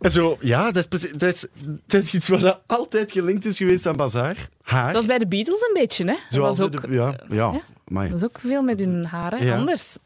en 0.00 0.10
zo 0.10 0.36
ja, 0.40 0.70
dat 0.70 0.86
is, 0.90 1.10
dat, 1.12 1.32
is, 1.34 1.46
dat 1.86 2.02
is 2.02 2.14
iets 2.14 2.28
wat 2.28 2.40
dat 2.40 2.60
altijd 2.66 3.12
gelinkt 3.12 3.46
is 3.46 3.56
geweest 3.56 3.86
aan 3.86 3.96
Bazaar. 3.96 4.48
Haar. 4.62 4.90
Zoals 4.90 5.06
bij 5.06 5.18
de 5.18 5.26
Beatles 5.26 5.60
een 5.60 5.74
beetje, 5.74 6.04
hè? 6.04 6.12
Dat 6.12 6.20
Zoals 6.28 6.58
was 6.58 6.68
bij 6.68 6.78
ook, 6.78 6.86
de- 6.86 6.94
ja, 6.94 7.16
ja, 7.28 7.62
dat 8.08 8.18
is 8.18 8.24
ook 8.24 8.38
veel 8.40 8.62
met 8.62 8.80
hun 8.80 9.04
haren. 9.04 9.44
Ja. 9.44 9.56
Anders. 9.56 9.96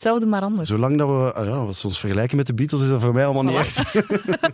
Hetzelfde, 0.00 0.26
maar 0.26 0.42
anders. 0.42 0.68
Zolang 0.68 0.98
dat 0.98 1.08
we, 1.08 1.32
ah 1.32 1.46
ja, 1.46 1.52
als 1.52 1.82
we 1.82 1.88
ons 1.88 2.00
vergelijken 2.00 2.36
met 2.36 2.46
de 2.46 2.54
Beatles, 2.54 2.82
is 2.82 2.88
dat 2.88 3.00
voor 3.00 3.12
mij 3.14 3.24
allemaal 3.24 3.42
niet 3.42 3.54
erg. 3.56 3.94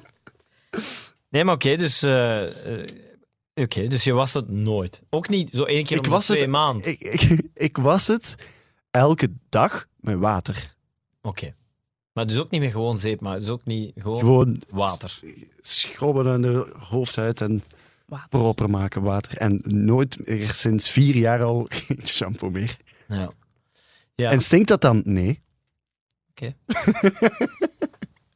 Nee, 1.29 1.45
maar 1.45 1.55
oké, 1.55 1.77
dus... 1.77 2.03
eh, 2.03 2.81
eh, 2.83 2.89
Oké, 3.55 3.87
dus 3.89 4.05
je 4.05 4.13
was 4.13 4.35
het 4.35 4.49
nooit. 4.49 5.03
Ook 5.11 5.29
niet 5.29 5.51
zo 5.55 5.63
één 5.65 5.85
keer 5.85 5.97
Ik 5.97 6.07
was 6.07 6.25
twee 6.25 6.41
het- 6.41 6.51
maanden. 6.51 6.87
ik, 6.91 7.01
ik, 7.05 7.41
ik 7.69 7.77
was 7.77 8.07
het 8.07 8.35
elke 8.91 9.29
dag 9.49 9.87
met 10.01 10.19
water. 10.19 10.75
Oké. 11.23 11.55
Maar 12.13 12.27
dus 12.27 12.39
ook 12.39 12.51
niet 12.51 12.61
meer 12.61 12.71
gewoon 12.71 12.99
zeep, 12.99 13.21
maar 13.21 13.39
dus 13.39 13.49
ook 13.49 13.65
niet 13.65 13.93
gewoon, 13.97 14.19
Gewoon 14.19 14.63
water. 14.71 15.21
schrobben 15.61 16.29
aan 16.33 16.43
de 16.43 16.73
hoofd 16.79 17.19
uit 17.19 17.41
en 17.41 17.63
Water. 18.07 18.29
proper 18.29 18.71
maken 18.71 19.03
water. 19.03 19.37
En 19.39 19.61
nooit 19.65 20.27
meer 20.27 20.49
sinds 20.53 20.91
vier 20.91 21.17
jaar 21.17 21.43
al 21.43 21.67
geen 21.87 22.07
shampoo 22.07 22.51
meer. 22.51 22.77
Ja. 23.09 23.31
Ja. 24.17 24.31
En 24.31 24.41
stinkt 24.41 24.69
dat 24.69 24.81
dan? 24.81 25.03
Nee. 25.05 25.43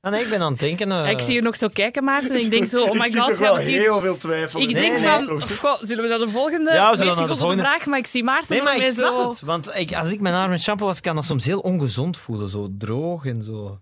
Ah, 0.03 0.13
nee, 0.13 0.23
ik 0.23 0.31
ben 0.31 0.41
aan 0.41 0.51
het 0.51 0.61
denken... 0.61 0.93
eh, 0.93 1.11
ik 1.11 1.21
zie 1.21 1.35
je 1.35 1.43
nog 1.43 1.57
zo 1.57 1.69
kijken, 1.69 2.05
Maarten, 2.05 2.31
en 2.31 2.41
ik 2.41 2.51
denk 2.51 2.69
zo, 2.69 2.83
oh 2.85 2.93
my 3.01 3.11
god, 3.11 3.39
we 3.39 3.63
hier... 3.63 3.81
heel 3.81 4.01
veel 4.01 4.17
twijfel. 4.17 4.61
Ik 4.61 4.75
denk 4.75 4.93
Nee, 4.99 5.03
van, 5.09 5.19
nee, 5.25 5.39
toch. 5.39 5.59
goh, 5.59 5.79
zullen 5.83 6.03
we 6.03 6.09
naar 6.11 6.19
de 6.19 6.29
volgende? 6.29 6.73
Ja, 6.73 6.91
we 6.91 6.97
zullen 6.97 7.17
naar 7.17 7.29
de 7.29 7.37
volgende. 7.37 7.63
vraag, 7.63 7.87
maar 7.87 7.99
ik 7.99 8.07
zie 8.07 8.25
Maarten 8.25 8.49
Nee, 8.51 8.59
nog 8.59 8.69
maar 8.69 8.87
ik 8.87 8.93
snap 8.93 9.15
zo... 9.15 9.29
het. 9.29 9.41
Want 9.41 9.71
ik, 9.75 9.95
als 9.95 10.11
ik 10.11 10.21
mijn 10.21 10.35
haar 10.35 10.49
met 10.49 10.61
shampoo 10.61 10.87
was, 10.87 11.01
kan 11.01 11.15
dat 11.15 11.25
soms 11.25 11.45
heel 11.45 11.61
ongezond 11.61 12.17
voelen. 12.17 12.49
Zo 12.49 12.69
droog 12.79 13.25
en 13.25 13.43
zo. 13.43 13.79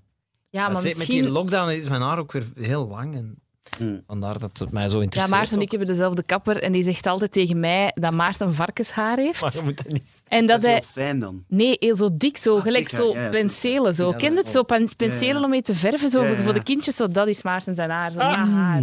Ja, 0.51 0.63
Maar 0.63 0.73
maar 0.73 0.81
zeker 0.83 0.89
Met 0.99 1.07
misschien... 1.07 1.23
die 1.23 1.33
lockdown 1.33 1.71
is 1.71 1.89
mijn 1.89 2.03
haar 2.03 2.19
ook 2.19 2.33
weer 2.33 2.45
heel 2.55 2.89
lang. 2.89 3.15
En 3.15 3.43
Hmm. 3.79 4.03
vandaar 4.07 4.39
dat 4.39 4.59
het 4.59 4.71
mij 4.71 4.89
zo 4.89 4.97
Ja, 4.97 5.03
interesseert. 5.03 5.37
Maarten 5.37 5.57
en 5.57 5.63
ik 5.63 5.71
hebben 5.71 5.89
dezelfde 5.89 6.23
kapper 6.23 6.63
en 6.63 6.73
die 6.73 6.83
zegt 6.83 7.07
altijd 7.07 7.33
tegen 7.33 7.61
mij 7.61 7.91
dat 7.95 8.13
Maarten 8.13 8.55
varkenshaar 8.55 9.17
heeft. 9.19 9.41
Maar 9.41 9.55
je 9.57 9.63
moet 9.63 9.79
het 9.79 9.93
niet... 9.93 10.11
En 10.29 10.47
Dat 10.47 10.49
dat 10.49 10.59
is 10.59 10.65
hij... 10.65 10.75
heel 10.75 11.03
fijn 11.05 11.19
dan. 11.21 11.45
Nee, 11.49 11.77
heel 11.81 11.97
zo 11.97 12.09
dik, 12.13 12.37
zo, 12.37 12.57
Ah, 12.57 12.63
gelijk 12.63 12.89
zo 12.89 13.13
ja, 13.15 13.23
ja. 13.23 13.29
penselen. 13.29 13.95
Zo. 13.95 14.11
Ja, 14.11 14.17
Ken 14.17 14.29
je 14.29 14.35
dat 14.35 14.45
het? 14.45 14.53
Zo 14.53 14.63
pen- 14.63 14.97
penselen 14.97 15.27
Ja, 15.35 15.39
ja. 15.39 15.45
om 15.45 15.51
mee 15.51 15.63
te 15.63 15.75
verven, 15.75 16.11
zo, 16.11 16.21
Ja, 16.21 16.27
voor- 16.29 16.37
ja. 16.37 16.43
voor 16.43 16.53
de 16.53 16.63
kindjes. 16.63 16.97
Zo, 16.97 17.09
dat 17.09 17.29
is 17.29 17.43
Maarten 17.43 17.75
zijn 17.75 17.91
haar, 17.91 18.11
zo 18.13 18.19
na 18.19 18.47
haar. 18.47 18.83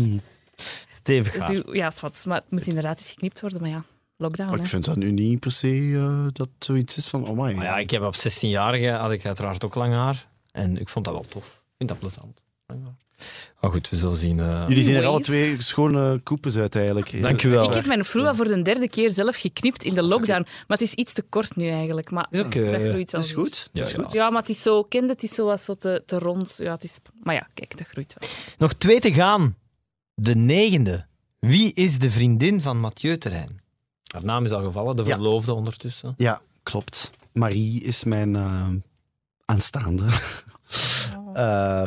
Stevig 0.89 1.37
haar. 1.37 1.75
Ja, 1.75 1.91
wat, 2.01 2.23
maar 2.27 2.37
het 2.37 2.51
moet 2.51 2.67
inderdaad 2.67 2.97
eens 2.99 3.09
geknipt 3.11 3.41
worden, 3.41 3.61
maar 3.61 3.69
ja, 3.69 3.83
lockdown. 4.17 4.49
Maar 4.49 4.59
ik 4.59 4.65
vind 4.65 4.85
dat 4.85 4.95
nu 4.95 5.11
niet 5.11 5.39
per 5.39 5.51
se 5.51 5.91
eh, 5.95 6.25
dat 6.33 6.49
zoiets 6.59 6.97
is 6.97 7.07
van, 7.07 7.27
oh 7.27 7.37
my. 7.39 7.53
Maar 7.53 7.65
ja, 7.65 7.77
ik 7.77 7.89
heb 7.89 8.01
op 8.01 8.15
16-jarige 8.15 8.89
had 8.89 9.11
ik 9.11 9.25
uiteraard 9.25 9.65
ook 9.65 9.75
lang 9.75 9.93
haar. 9.93 10.27
En 10.51 10.77
ik 10.77 10.89
vond 10.89 11.05
dat 11.05 11.13
wel 11.13 11.25
tof. 11.29 11.45
Ik 11.57 11.73
vind 11.77 11.89
dat 11.89 11.99
plezant. 11.99 12.43
Lang 12.65 12.83
haar. 12.83 12.95
Maar 13.61 13.71
goed, 13.71 13.89
we 13.89 13.95
zullen 13.97 14.17
zien. 14.17 14.39
eh. 14.39 14.65
Jullie 14.67 14.83
zien 14.83 14.95
er 14.95 15.05
alle 15.05 15.19
twee 15.21 15.61
schone 15.61 16.19
koepes 16.23 16.55
uit 16.57 16.75
eigenlijk. 16.75 17.21
Dank 17.21 17.43
u 17.43 17.49
wel. 17.49 17.67
Ik 17.67 17.73
heb 17.73 17.85
mijn 17.85 18.05
vroeger 18.05 18.35
voor 18.35 18.47
de 18.47 18.61
derde 18.61 18.89
keer 18.89 19.11
zelf 19.11 19.35
geknipt 19.37 19.83
in 19.83 19.93
de 19.93 20.01
lockdown. 20.03 20.41
Maar 20.67 20.77
het 20.77 20.81
is 20.81 20.93
iets 20.93 21.13
te 21.13 21.21
kort 21.21 21.55
nu 21.55 21.67
eigenlijk. 21.69 22.11
Maar 22.11 22.27
Is 22.29 22.37
dat 22.37 22.47
groeit 22.51 22.71
wel. 22.81 23.05
Dat 23.05 23.23
is 23.23 23.31
goed. 23.31 23.69
Ja, 23.73 23.79
Dat 23.81 23.89
is 23.89 23.93
goed. 23.95 24.13
Ja, 24.13 24.29
maar 24.29 24.41
het 24.41 24.49
is 24.49 24.61
zo, 24.61 24.83
kende 24.83 25.13
het 25.13 25.23
is 25.23 25.33
zo 25.33 25.45
wat 25.45 25.61
zo 25.61 25.73
te, 25.73 26.03
te 26.05 26.19
rond. 26.19 26.55
Ja, 26.57 26.71
het 26.73 26.83
is, 26.83 26.97
maar 27.23 27.35
ja, 27.35 27.47
kijk, 27.53 27.77
dat 27.77 27.87
groeit 27.87 28.15
wel. 28.19 28.29
Nog 28.57 28.73
twee 28.73 28.99
te 28.99 29.13
gaan. 29.13 29.55
De 30.13 30.35
negende. 30.35 31.05
Wie 31.39 31.73
is 31.73 31.99
de 31.99 32.11
vriendin 32.11 32.61
van 32.61 32.79
Mathieu 32.79 33.17
Terrein? 33.17 33.59
Haar 34.13 34.25
naam 34.25 34.45
is 34.45 34.51
al 34.51 34.63
gevallen, 34.63 34.95
de 34.95 35.03
Ja. 35.03 35.09
verloofde 35.13 35.53
ondertussen. 35.53 36.13
Ja, 36.17 36.41
klopt. 36.63 37.11
Marie 37.33 37.81
is 37.83 38.03
mijn 38.03 38.35
eh, 38.35 38.67
aanstaande. 39.45 40.05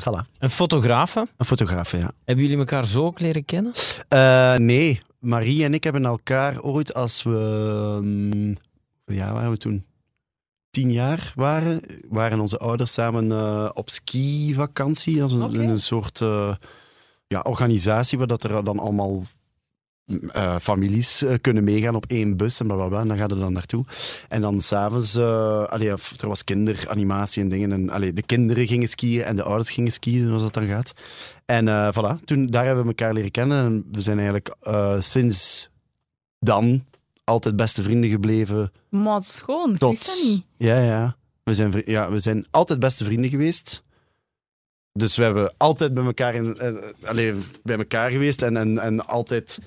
Voilà, 0.03 0.27
Een 0.39 0.51
fotografe. 0.51 1.27
een 1.37 1.47
fotograaf, 1.47 1.93
ja. 1.93 2.11
Hebben 2.25 2.45
jullie 2.45 2.59
elkaar 2.59 2.87
zo 2.87 3.05
ook 3.05 3.21
leren 3.21 3.45
kennen? 3.45 3.73
Eh, 4.09 4.55
nee, 4.55 5.01
Marie 5.19 5.65
en 5.65 5.75
ik 5.75 5.85
hebben 5.85 6.05
elkaar 6.05 6.63
ooit 6.63 6.95
als 6.95 7.23
we... 7.23 7.99
mm, 8.03 8.57
ja, 9.05 9.33
waren 9.33 9.51
we 9.51 9.57
toen? 9.57 9.85
Tien 10.71 10.93
jaar 10.93 11.33
waren, 11.35 11.81
waren 12.09 12.41
onze 12.41 12.59
ouders 12.59 12.93
samen 12.93 13.33
eh, 13.33 13.71
op 13.75 13.91
skivakantie. 13.91 15.23
Als 15.23 15.33
een, 15.33 15.43
Oké. 15.43 15.63
in 15.63 15.69
een 15.69 15.79
soort 15.79 16.21
eh, 16.21 16.55
ja, 17.27 17.41
organisatie 17.41 18.19
waar 18.19 18.27
dat 18.27 18.45
er 18.45 18.65
dan 18.65 18.79
allemaal 18.79 19.23
eh, 20.33 20.57
families 20.61 21.23
eh, 21.23 21.35
kunnen 21.41 21.65
meegaan 21.65 21.95
op 21.95 22.05
één 22.07 22.37
bus 22.37 22.61
en 22.61 22.67
bla 22.67 22.77
bla 22.77 22.89
bla. 22.89 23.01
En 23.01 23.09
dan 23.09 23.17
gaan 23.17 23.29
we 23.29 23.39
dan 23.39 23.53
naartoe. 23.53 23.85
En 24.29 24.41
dan 24.41 24.61
s'avonds, 24.61 25.17
uh, 25.17 25.91
er 26.21 26.29
was 26.29 26.45
kinderanimatie 26.45 27.43
en 27.43 27.49
dingen. 27.49 27.73
En 27.73 27.91
allee, 27.91 28.13
de 28.13 28.23
kinderen 28.23 28.67
gingen 28.67 28.89
skiën 28.89 29.23
en 29.23 29.37
de 29.37 29.43
ouders 29.43 29.71
gingen 29.71 29.93
skiën, 29.93 30.27
zoals 30.27 30.43
dat 30.43 30.53
dan 30.53 30.67
gaat. 30.67 30.93
En 31.45 31.93
voilà, 31.95 32.25
toen, 32.25 32.47
daar 32.47 32.65
hebben 32.65 32.83
we 32.83 32.89
elkaar 32.89 33.13
leren 33.13 33.31
kennen. 33.31 33.65
En 33.65 33.85
we 33.93 34.01
zijn 34.01 34.19
eigenlijk 34.19 34.55
sinds 34.99 35.71
dan 36.39 36.85
altijd 37.25 37.57
beste 37.57 37.83
vrienden 37.83 38.11
gebleven. 38.11 38.73
Maar 38.91 39.19
is 39.19 39.35
schoon, 39.37 39.73
ik 39.73 39.79
Tot, 39.79 39.91
wist 39.91 40.07
dat 40.07 40.31
niet. 40.31 40.45
Ja, 40.57 40.81
ja. 40.81 41.17
We 41.43 41.55
zijn, 41.55 41.83
ja. 41.85 42.11
we 42.11 42.19
zijn 42.19 42.47
altijd 42.51 42.79
beste 42.79 43.05
vrienden 43.05 43.31
geweest. 43.31 43.83
Dus 44.93 45.17
we 45.17 45.23
hebben 45.23 45.55
altijd 45.57 45.95
bij 45.95 46.05
elkaar, 46.05 46.35
in, 46.35 46.57
allee, 47.05 47.35
bij 47.63 47.77
elkaar 47.77 48.11
geweest 48.11 48.43
en, 48.43 48.57
en, 48.57 48.79
en 48.79 49.07
altijd 49.07 49.59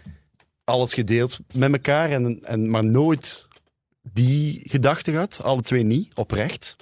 alles 0.64 0.94
gedeeld 0.94 1.40
met 1.54 1.72
elkaar. 1.72 2.10
En, 2.10 2.40
en, 2.40 2.70
maar 2.70 2.84
nooit 2.86 3.48
die 4.14 4.62
gedachte 4.70 5.12
gehad. 5.12 5.40
Alle 5.44 5.62
twee 5.62 5.84
niet, 5.84 6.16
oprecht. 6.16 6.76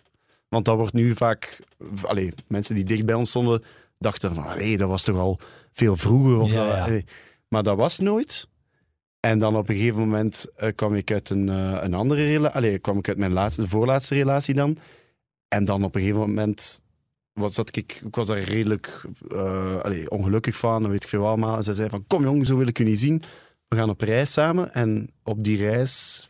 Want 0.48 0.66
dat 0.66 0.76
wordt 0.78 0.94
nu 0.94 1.16
vaak... 1.16 1.60
Allee, 2.02 2.32
mensen 2.48 2.76
die 2.76 2.84
dicht 2.84 3.06
bij 3.06 3.16
ons 3.16 3.30
stonden, 3.30 3.64
dachten 3.98 4.36
van, 4.36 4.58
nee, 4.58 4.78
dat 4.78 4.90
was 4.90 5.04
toch 5.04 5.18
al 5.18 5.40
veel 5.74 5.96
vroeger. 5.98 6.40
Of 6.40 6.52
Ja, 6.52 6.66
dat- 6.68 6.76
ja. 6.76 6.84
allee. 6.84 7.06
Maar 7.48 7.64
dat 7.64 7.78
was 7.78 8.00
nooit. 8.00 8.48
En 9.20 9.40
dan 9.40 9.56
op 9.56 9.70
een 9.70 9.76
gegeven 9.76 10.00
moment 10.00 10.46
eh, 10.56 10.70
kwam 10.76 10.96
ik 10.96 11.12
uit 11.12 11.30
een, 11.30 11.50
eh, 11.50 11.78
een 11.82 11.94
andere 11.94 12.26
relatie. 12.26 12.80
kwam 12.80 12.98
ik 12.98 13.08
uit 13.08 13.18
mijn 13.18 13.34
laatste, 13.34 13.62
de 13.62 13.68
voorlaatste 13.68 14.16
relatie 14.16 14.54
dan. 14.54 14.78
En 15.48 15.66
dan 15.66 15.84
op 15.84 15.96
een 15.96 16.02
gegeven 16.02 16.20
moment 16.22 16.82
was 17.34 17.56
dat 17.56 17.76
ik, 17.76 18.02
ik 18.06 18.16
was 18.16 18.28
daar 18.28 18.40
redelijk 18.40 19.02
eh, 19.32 19.78
allee, 19.80 20.10
ongelukkig 20.10 20.56
van, 20.56 20.90
weet 20.90 21.04
ik 21.04 21.10
veel 21.10 21.28
allemaal. 21.28 21.58
En 21.58 21.64
zij 21.64 21.74
zei 21.74 21.90
van, 21.90 22.04
kom 22.08 22.24
jong, 22.24 22.46
zo 22.46 22.58
wil 22.58 22.68
ik 22.68 22.78
je 22.78 22.84
niet 22.84 23.00
zien. 23.00 23.22
We 23.70 23.76
gaan 23.76 23.90
op 23.90 24.02
reis 24.02 24.32
samen. 24.34 24.74
En 24.74 25.10
op 25.24 25.44
die 25.44 25.58
reis 25.58 26.24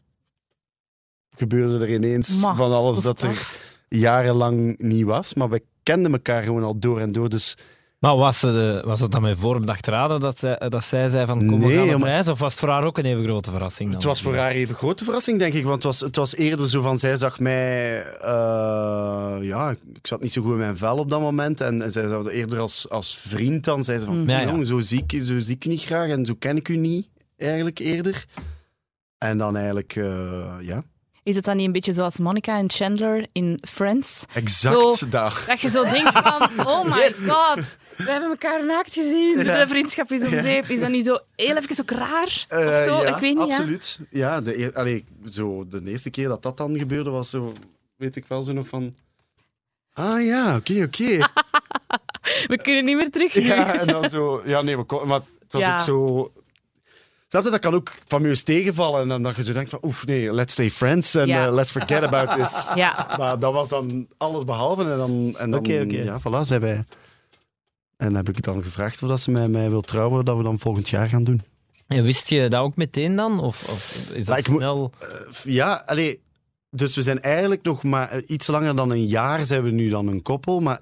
gebeurde 1.36 1.86
er 1.86 1.94
ineens 1.94 2.40
Ma, 2.42 2.56
van 2.56 2.72
alles 2.72 3.02
dat 3.02 3.22
er 3.24 3.48
jarenlang 3.88 4.78
niet 4.78 5.04
was. 5.04 5.34
Maar 5.34 5.50
we 5.50 5.64
kenden 5.84 6.12
elkaar 6.12 6.44
gewoon 6.44 6.64
al 6.64 6.80
door 6.80 7.00
en 7.00 7.12
door. 7.12 7.30
Dus 7.30 7.58
Maar 8.00 8.16
was, 8.16 8.40
de, 8.40 8.82
was 8.86 9.00
het 9.00 9.12
dan 9.12 9.22
met 9.22 9.38
voorbedacht 9.38 9.88
raden 9.88 10.20
dat 10.20 10.40
zij, 10.40 10.58
dat 10.70 10.84
zij 10.84 11.10
zei 11.10 11.26
van 11.26 11.46
kom, 11.48 11.60
we 11.60 11.72
gaan 11.74 11.96
op 11.96 12.02
reis? 12.02 12.28
Of 12.28 12.40
was 12.40 12.52
het 12.52 12.60
voor 12.60 12.70
haar 12.70 12.84
ook 12.84 12.98
een 12.98 13.06
even 13.06 13.24
grote 13.24 13.52
verrassing? 13.52 13.88
Dan? 13.90 13.98
Het 13.98 14.08
was 14.08 14.22
voor 14.22 14.36
haar 14.36 14.52
even 14.52 14.76
grote 14.76 15.04
verrassing, 15.04 15.40
denk 15.40 15.54
ik. 15.54 15.64
Want 15.64 15.76
het 15.76 15.84
was, 15.84 16.00
het 16.00 16.16
was 16.16 16.36
eerder 16.36 16.70
zo 16.70 16.82
van, 16.82 17.00
zij 17.00 17.18
zag 17.18 17.40
mij... 17.40 18.04
eh, 18.22 19.38
ja, 19.42 19.70
ik 19.94 20.08
zat 20.08 20.22
niet 20.22 20.32
zo 20.34 20.42
goed 20.42 20.52
in 20.52 20.58
mijn 20.58 20.78
vel 20.78 20.98
op 20.98 21.10
dat 21.10 21.20
moment. 21.22 21.62
En, 21.62 21.82
en 21.82 21.92
zij 21.92 22.08
zag 22.08 22.24
het 22.24 22.34
eerder 22.34 22.60
als, 22.60 22.90
als 22.90 23.18
vriend 23.18 23.64
dan. 23.64 23.84
Zei 23.84 24.00
ze 24.00 24.06
van, 24.06 24.18
Mm. 24.22 24.30
Ja, 24.30 24.40
ja. 24.42 24.48
jong, 24.48 24.68
zo, 24.68 24.80
zie 24.80 25.04
ik, 25.08 25.22
zo 25.24 25.40
zie 25.40 25.56
ik 25.56 25.66
niet 25.66 25.84
graag. 25.84 26.10
En 26.10 26.26
zo 26.26 26.34
ken 26.40 26.58
ik 26.58 26.68
u 26.68 26.78
niet, 26.78 27.08
eigenlijk, 27.40 27.80
eerder. 27.80 28.26
En 29.18 29.38
dan 29.38 29.56
eigenlijk, 29.56 29.96
eh, 29.96 30.56
ja... 30.62 30.82
Is 31.24 31.36
het 31.36 31.46
dan 31.46 31.56
niet 31.58 31.66
een 31.66 31.72
beetje 31.72 31.94
zoals 31.94 32.20
Monica 32.20 32.58
en 32.58 32.70
Chandler 32.72 33.28
in 33.32 33.60
Friends? 33.68 34.24
Exact 34.34 34.98
Zo- 34.98 35.10
daar. 35.10 35.44
Dat 35.48 35.60
je 35.62 35.70
zo 35.70 35.84
denkt 35.84 36.12
van, 36.12 36.68
oh 36.68 36.84
my 36.84 37.14
god, 37.14 37.78
we 37.98 38.04
hebben 38.12 38.30
elkaar 38.30 38.66
naakt 38.66 38.94
gezien. 38.94 39.38
Ja. 39.44 39.60
De 39.60 39.68
vriendschap 39.68 40.12
is 40.12 40.22
om 40.26 40.30
Ja. 40.32 40.42
zeep. 40.42 40.66
Is 40.66 40.80
dat 40.80 40.90
niet 40.90 41.06
zo 41.06 41.18
heel 41.36 41.58
even 41.58 41.80
ook 41.82 41.92
raar? 41.92 42.46
Eh, 42.48 42.60
of 42.60 42.84
zo? 42.84 43.02
ja, 43.02 43.16
ik 43.16 43.22
weet 43.22 43.38
niet, 43.38 43.44
absoluut. 43.52 44.00
Ja, 44.10 44.42
de, 44.42 44.72
allee, 44.74 45.06
zo, 45.32 45.68
de 45.68 45.82
eerste 45.86 46.10
keer 46.10 46.28
dat 46.28 46.44
dat 46.44 46.58
dan 46.58 46.78
gebeurde, 46.78 47.10
was 47.10 47.30
zo... 47.30 47.54
Weet 47.96 48.16
ik 48.16 48.26
wel 48.28 48.42
zo 48.42 48.54
nog 48.54 48.68
van... 48.68 48.96
Ah 49.94 50.26
ja, 50.26 50.56
oké, 50.56 50.84
oké. 50.84 51.18
We 52.52 52.60
kunnen 52.64 52.86
niet 52.86 52.96
meer 52.96 53.10
terug 53.12 53.36
nu. 53.36 53.42
Ja, 53.42 53.74
en 53.80 53.88
dan 53.88 54.10
zo... 54.10 54.42
Ja, 54.46 54.62
nee, 54.62 54.84
ko- 54.84 55.06
maar 55.06 55.20
het 55.40 55.54
was 55.54 55.64
ook 55.70 55.82
zo... 55.82 56.32
Snap 57.32 57.44
je, 57.44 57.50
dat 57.50 57.60
kan 57.60 57.74
ook 57.74 57.92
fameus 58.08 58.44
tegenvallen. 58.44 59.02
En 59.02 59.08
dan 59.08 59.24
dat 59.24 59.36
je 59.36 59.44
zo 59.44 59.54
denkt 59.54 59.70
van, 59.70 59.80
oef, 59.82 60.06
nee, 60.06 60.34
let's 60.34 60.54
stay 60.54 60.70
friends 60.70 61.16
en 61.16 61.28
Ja. 61.28 61.46
eh, 61.46 61.54
let's 61.54 61.72
forget 61.72 62.04
about 62.04 62.36
this. 62.36 62.68
Ja. 62.76 63.16
Maar 63.18 63.40
dat 63.40 63.54
was 63.54 63.70
dan 63.70 64.08
alles 64.18 64.44
behalve. 64.44 64.82
En 64.82 64.98
dan, 64.98 65.36
en 65.38 65.52
dan 65.52 65.64
ja, 65.90 66.20
voilà, 66.20 66.42
zei 66.42 66.60
wij... 66.60 66.84
En 67.98 68.16
heb 68.16 68.30
ik 68.30 68.36
het 68.36 68.46
dan 68.46 68.64
gevraagd 68.64 69.04
of 69.04 69.10
dat 69.10 69.22
ze 69.22 69.32
mij, 69.32 69.48
mij 69.48 69.70
wil 69.70 69.82
trouwen, 69.82 70.26
dat 70.26 70.38
we 70.38 70.44
dan 70.44 70.60
volgend 70.60 70.90
jaar 70.90 71.10
gaan 71.10 71.24
doen. 71.24 71.42
En 71.88 72.04
wist 72.04 72.30
je 72.30 72.48
dat 72.50 72.62
ook 72.62 72.76
meteen 72.76 73.16
dan? 73.16 73.40
Of, 73.40 73.70
of 73.70 74.10
is 74.14 74.26
dat 74.26 74.36
Maar 74.36 74.44
snel... 74.60 74.92
Ja, 75.44 75.84
allee, 75.86 76.22
dus 76.70 76.96
we 76.96 77.02
zijn 77.02 77.22
eigenlijk 77.22 77.64
nog 77.64 77.84
maar 77.84 78.10
eh, 78.10 78.22
iets 78.28 78.48
langer 78.48 78.76
dan 78.76 78.90
een 78.90 79.06
jaar 79.06 79.46
zijn 79.46 79.64
we 79.64 79.72
nu 79.72 79.90
dan 79.90 80.08
een 80.08 80.22
koppel. 80.22 80.60
Maar 80.60 80.80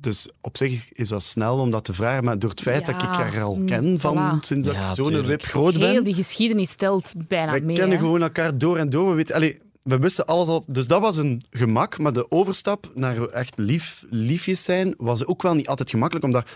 dus 0.00 0.30
op 0.40 0.56
zich 0.56 0.92
is 0.92 1.08
dat 1.08 1.22
snel 1.22 1.58
om 1.58 1.70
dat 1.70 1.84
te 1.84 1.92
vragen. 1.94 2.24
Maar 2.24 2.38
door 2.38 2.50
het 2.50 2.60
feit 2.60 2.86
dat 2.86 2.94
ik 3.02 3.08
haar 3.08 3.42
al 3.42 3.54
mm, 3.54 3.66
ken 3.66 4.00
van 4.00 4.16
voilà. 4.16 4.40
sinds 4.40 4.66
dat 4.66 4.76
Ja, 4.76 4.88
ik 4.88 4.94
zo'n 4.94 5.22
wip 5.22 5.42
groot 5.42 5.74
Heel 5.74 5.94
ben. 5.94 6.04
die 6.04 6.14
geschiedenis 6.14 6.70
stelt 6.70 7.12
bijna 7.28 7.52
We 7.52 7.60
mee. 7.60 7.76
kennen 7.76 7.96
hè. 7.98 8.02
gewoon 8.04 8.22
elkaar 8.22 8.58
door 8.58 8.76
en 8.76 8.90
door. 8.90 9.08
We, 9.10 9.14
weten, 9.14 9.34
allee, 9.34 9.58
we 9.82 9.98
wisten 9.98 10.26
alles 10.26 10.48
al. 10.48 10.64
Dus 10.66 10.86
dat 10.86 11.00
was 11.00 11.16
een 11.16 11.42
gemak. 11.50 11.98
Maar 11.98 12.12
de 12.12 12.30
overstap 12.30 12.90
naar 12.94 13.22
echt 13.28 13.58
lief, 13.58 14.04
liefjes 14.10 14.64
zijn 14.64 14.94
was 14.98 15.26
ook 15.26 15.42
wel 15.42 15.54
niet 15.54 15.68
altijd 15.68 15.90
gemakkelijk. 15.90 16.24
Omdat 16.26 16.50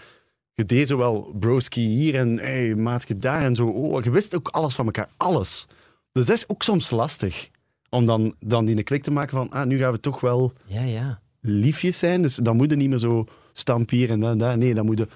je 0.55 0.64
deed 0.64 0.88
zo 0.88 0.97
wel 0.97 1.34
broski 1.38 1.80
hier 1.86 2.14
en 2.16 2.38
hey, 2.38 2.74
maatje 2.74 3.16
daar 3.18 3.43
en 3.43 3.57
zo. 3.57 3.66
Oh, 3.66 4.03
je 4.05 4.11
wist 4.11 4.36
ook 4.36 4.49
alles 4.49 4.74
van 4.74 4.84
elkaar. 4.84 5.09
Alles. 5.16 5.66
Dus 6.12 6.26
dat 6.26 6.36
is 6.36 6.49
ook 6.49 6.62
soms 6.62 6.91
lastig. 6.91 7.51
Om 7.91 8.07
dan, 8.07 8.34
dan 8.41 8.64
die 8.64 8.82
klik 8.82 9.03
te 9.03 9.11
maken 9.11 9.36
van, 9.36 9.51
ah, 9.51 9.66
nu 9.66 9.78
gaan 9.78 9.93
we 9.93 10.01
toch 10.01 10.20
wel 10.20 10.53
Ja, 10.64 10.82
ja. 10.82 11.20
Liefjes 11.41 11.99
zijn. 11.99 12.22
Dus 12.22 12.34
dan 12.36 12.57
moet 12.57 12.70
je 12.70 12.76
niet 12.76 12.88
meer 12.88 12.99
zo 12.99 13.24
stamp 13.53 13.91
hier 13.91 14.11
en 14.11 14.38
daar. 14.38 14.59
Nee, 14.59 14.74
dan 14.74 14.86
moet 14.86 14.99
je, 14.99 15.09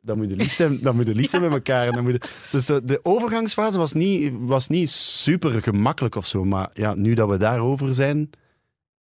dan 0.00 0.16
moet 0.16 0.30
je 0.30 0.36
lief 0.36 0.52
zijn, 0.52 0.78
dan 0.82 0.96
moet 0.96 1.06
je 1.06 1.14
lief 1.14 1.30
zijn 1.30 1.42
met 1.48 1.50
elkaar. 1.52 1.86
En 1.86 1.92
dan 1.92 2.02
moet 2.02 2.12
je, 2.12 2.20
dus 2.50 2.66
de, 2.66 2.84
de 2.84 3.00
overgangsfase 3.02 3.78
was 3.78 3.92
niet, 3.92 4.32
was 4.38 4.68
niet 4.68 4.90
super 4.90 5.62
gemakkelijk 5.62 6.14
of 6.14 6.26
zo. 6.26 6.44
Maar 6.44 6.70
ja, 6.74 6.94
nu 6.94 7.14
dat 7.14 7.28
we 7.28 7.36
daarover 7.36 7.94
zijn, 7.94 8.30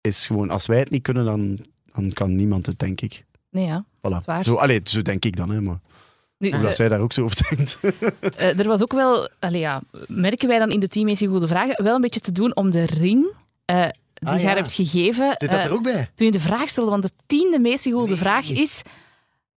is 0.01 0.27
gewoon, 0.27 0.49
als 0.49 0.65
wij 0.65 0.79
het 0.79 0.89
niet 0.89 1.01
kunnen, 1.03 1.25
dan, 1.25 1.59
dan 1.93 2.11
kan 2.13 2.35
niemand 2.35 2.65
het, 2.65 2.79
denk 2.79 3.01
ik. 3.01 3.25
Nee, 3.49 3.65
ja. 3.65 3.85
Voilà. 3.97 4.25
waar. 4.25 4.43
Zo, 4.43 4.55
allee, 4.55 4.81
zo 4.83 5.01
denk 5.01 5.25
ik 5.25 5.35
dan, 5.35 5.49
hè, 5.49 5.61
maar 5.61 5.79
Nu, 6.37 6.49
hoe 6.49 6.57
de- 6.59 6.65
dat 6.65 6.75
zij 6.75 6.89
daar 6.89 6.99
ook 6.99 7.13
zo 7.13 7.23
over 7.23 7.55
denkt. 7.55 7.79
eh, 8.37 8.59
er 8.59 8.67
was 8.67 8.81
ook 8.81 8.93
wel, 8.93 9.29
allee, 9.39 9.59
ja, 9.59 9.81
merken 10.07 10.47
wij 10.47 10.59
dan 10.59 10.71
in 10.71 10.79
de 10.79 10.87
Team 10.87 11.09
AC 11.09 11.17
Goede 11.17 11.47
Vragen, 11.47 11.83
wel 11.83 11.95
een 11.95 12.01
beetje 12.01 12.19
te 12.19 12.31
doen 12.31 12.55
om 12.55 12.71
de 12.71 12.85
ring 12.85 13.25
eh, 13.65 13.87
die 14.23 14.33
Ah, 14.33 14.39
je 14.39 14.45
haar 14.45 14.55
ja. 14.55 14.61
hebt 14.61 14.73
gegeven. 14.73 15.35
Zit 15.37 15.51
dat 15.51 15.59
eh, 15.59 15.65
er 15.65 15.73
ook 15.73 15.83
bij? 15.83 16.09
toen 16.15 16.25
je 16.25 16.31
de 16.31 16.39
vraag 16.39 16.69
stelde, 16.69 16.89
want 16.89 17.03
de 17.03 17.11
tiende 17.25 17.59
meest 17.59 17.85
Nee. 17.85 18.07
vraag 18.07 18.49
is 18.49 18.81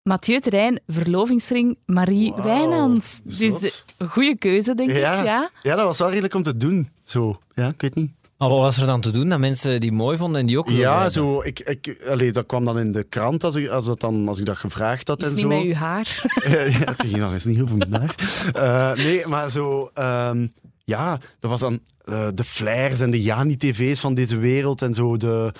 Mathieu 0.03 0.41
Terrein, 0.41 0.81
verlovingsring 0.87 1.79
Marie 1.87 2.31
Wauw, 2.33 2.45
Wijnands. 2.45 3.21
Dus 3.25 3.85
een 3.99 4.09
goede 4.09 4.37
keuze, 4.39 4.75
denk 4.75 4.91
Ja. 4.91 5.19
ik. 5.19 5.25
Ja. 5.25 5.51
Ja, 5.63 5.75
dat 5.77 5.85
was 5.85 5.99
wel 5.99 6.09
redelijk 6.09 6.35
om 6.35 6.43
te 6.43 6.57
doen. 6.57 6.89
Zo, 7.05 7.41
ja, 7.53 7.69
ik 7.69 7.81
weet 7.81 7.95
niet. 7.95 8.15
Maar 8.39 8.49
wat 8.49 8.59
was 8.59 8.77
er 8.79 8.87
dan 8.87 9.01
te 9.01 9.11
doen 9.11 9.29
dat 9.29 9.39
mensen 9.39 9.81
die 9.81 9.93
mooi 9.93 10.17
vonden 10.17 10.41
en 10.41 10.47
die 10.47 10.59
ook 10.59 10.69
Ja, 10.71 10.93
hebben? 10.95 11.13
zo, 11.13 11.43
ik, 11.43 11.61
ik, 11.61 12.05
allee, 12.09 12.33
dat 12.33 12.47
kwam 12.47 12.65
dan 12.65 12.79
in 12.79 12.93
de 12.93 13.03
krant 13.03 13.45
als 13.45 13.55
ik, 13.55 13.69
als 13.69 13.85
dat, 13.87 14.01
dan, 14.01 14.29
als 14.29 14.39
ik 14.39 14.45
dat 14.45 14.57
gevraagd 14.57 15.09
had 15.09 15.23
Is 15.23 15.27
en 15.29 15.33
niet 15.33 15.41
zo. 15.41 15.49
met 15.49 15.63
uw 15.63 15.73
haar. 15.73 16.23
Ja, 16.81 16.91
het 16.91 17.03
ging 17.03 17.17
nog 17.17 17.33
eens 17.33 17.45
niet 17.45 17.61
over 17.61 17.77
mijn 17.77 17.93
haar. 17.95 18.15
Eh, 18.53 19.05
nee, 19.05 19.27
maar 19.27 19.51
zo... 19.51 19.91
ehm, 19.95 20.47
ja, 20.87 21.21
dat 21.39 21.51
was 21.51 21.61
dan 21.61 21.81
eh, 22.05 22.29
de 22.35 22.45
flares 22.45 23.01
en 23.01 23.11
de 23.11 23.23
Jani-tv's 23.23 24.01
van 24.01 24.15
deze 24.15 24.37
wereld 24.37 24.83
en 24.83 24.95
zo. 24.95 25.17
De, 25.17 25.53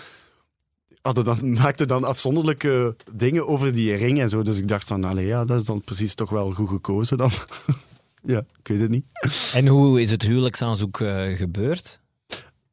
hadden 1.03 1.25
dan, 1.25 1.53
maakten 1.63 1.89
dan 1.89 2.05
afzonderlijke 2.05 2.97
dingen 3.13 3.47
over 3.47 3.75
die 3.75 3.95
ring 3.95 4.21
en 4.21 4.29
zo. 4.29 4.43
Dus 4.43 4.59
ik 4.59 4.69
dacht 4.69 4.87
van, 4.87 5.05
allee, 5.05 5.27
ja, 5.27 5.45
dat 5.45 5.61
is 5.61 5.67
dan 5.67 5.81
precies 5.81 6.15
toch 6.15 6.31
wel 6.31 6.53
goed 6.53 6.69
gekozen 6.69 7.17
dan. 7.17 7.31
ja, 8.35 8.39
ik 8.59 8.69
weet 8.69 8.81
het 8.81 8.91
niet. 8.91 9.05
En 9.53 9.67
hoe 9.67 10.01
is 10.01 10.11
het 10.11 10.23
huwelijksaanzoek 10.23 11.01
eh, 11.01 11.37
gebeurd? 11.37 12.01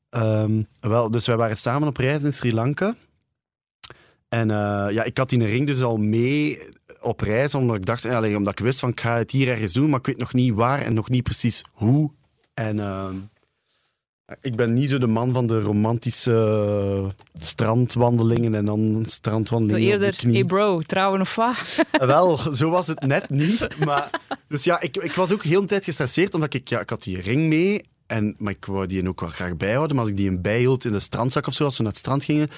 Ehm, 0.10 0.64
wel, 0.80 1.12
dus 1.12 1.26
wij 1.26 1.38
waren 1.38 1.58
samen 1.58 1.88
op 1.88 1.98
reis 1.98 2.24
in 2.24 2.34
Sri 2.34 2.54
Lanka. 2.54 2.96
En 4.30 4.52
eh, 4.52 4.88
ja, 4.94 5.04
ik 5.04 5.18
had 5.18 5.30
die 5.30 5.46
ring 5.46 5.68
dus 5.68 5.82
al 5.82 5.98
mee 5.98 6.60
op 7.02 7.20
reis, 7.20 7.56
omdat 7.56 7.76
ik 7.76 7.86
dacht, 7.86 8.06
allee, 8.06 8.38
omdat 8.38 8.60
ik 8.60 8.66
wist 8.66 8.80
van 8.80 8.90
ik 8.90 9.00
ga 9.00 9.18
het 9.18 9.32
hier 9.32 9.48
ergens 9.48 9.74
doen, 9.74 9.90
maar 9.90 10.00
ik 10.00 10.06
weet 10.06 10.18
nog 10.18 10.34
niet 10.34 10.54
waar 10.54 10.82
en 10.82 10.94
nog 10.94 11.10
niet 11.10 11.24
precies 11.24 11.64
hoe. 11.72 12.12
En 12.54 12.80
ehm, 12.80 13.16
ik 14.42 14.56
ben 14.56 14.74
niet 14.74 14.90
zo 14.90 14.98
de 14.98 15.08
man 15.08 15.32
van 15.34 15.48
de 15.48 15.62
romantische 15.62 16.32
eh, 16.32 17.42
strandwandelingen 17.42 18.56
en 18.56 18.66
dan 18.66 18.96
Zo 18.96 19.10
strandwandelingen 19.10 20.00
de 20.00 20.06
eerder, 20.06 20.32
hey 20.32 20.46
bro, 20.46 20.82
trouwen 20.82 21.22
of 21.22 21.36
wat? 21.36 21.56
Eh, 21.92 22.08
Wel, 22.08 22.38
zo 22.38 22.70
was 22.70 22.88
het 22.88 23.02
net 23.02 23.30
niet. 23.30 23.68
Maar, 23.86 24.10
dus 24.48 24.64
ja, 24.64 24.82
ik, 24.82 24.98
ik 24.98 25.14
was 25.14 25.32
ook 25.34 25.44
heel 25.44 25.62
de 25.62 25.68
tijd 25.68 25.84
gestresseerd, 25.84 26.34
omdat 26.34 26.54
ik, 26.54 26.68
ja, 26.68 26.80
ik 26.80 26.90
had 26.90 27.04
die 27.04 27.22
ring 27.22 27.48
mee. 27.48 27.82
En, 28.08 28.36
maar 28.38 28.54
ik 28.54 28.66
wou 28.66 28.86
die 28.86 29.08
ook 29.08 29.20
wel 29.22 29.30
graag 29.30 29.58
bijhouden. 29.58 29.96
Maar 29.96 30.06
als 30.06 30.14
ik 30.14 30.20
die 30.20 30.30
een 30.30 30.42
bijhield 30.42 30.86
in 30.86 30.92
de 30.92 31.00
strandzak 31.00 31.48
of 31.48 31.54
zo, 31.54 31.64
als 31.64 31.78
we 31.78 31.84
naar 31.84 31.92
het 31.92 32.02
strand 32.02 32.24
gingen, 32.24 32.50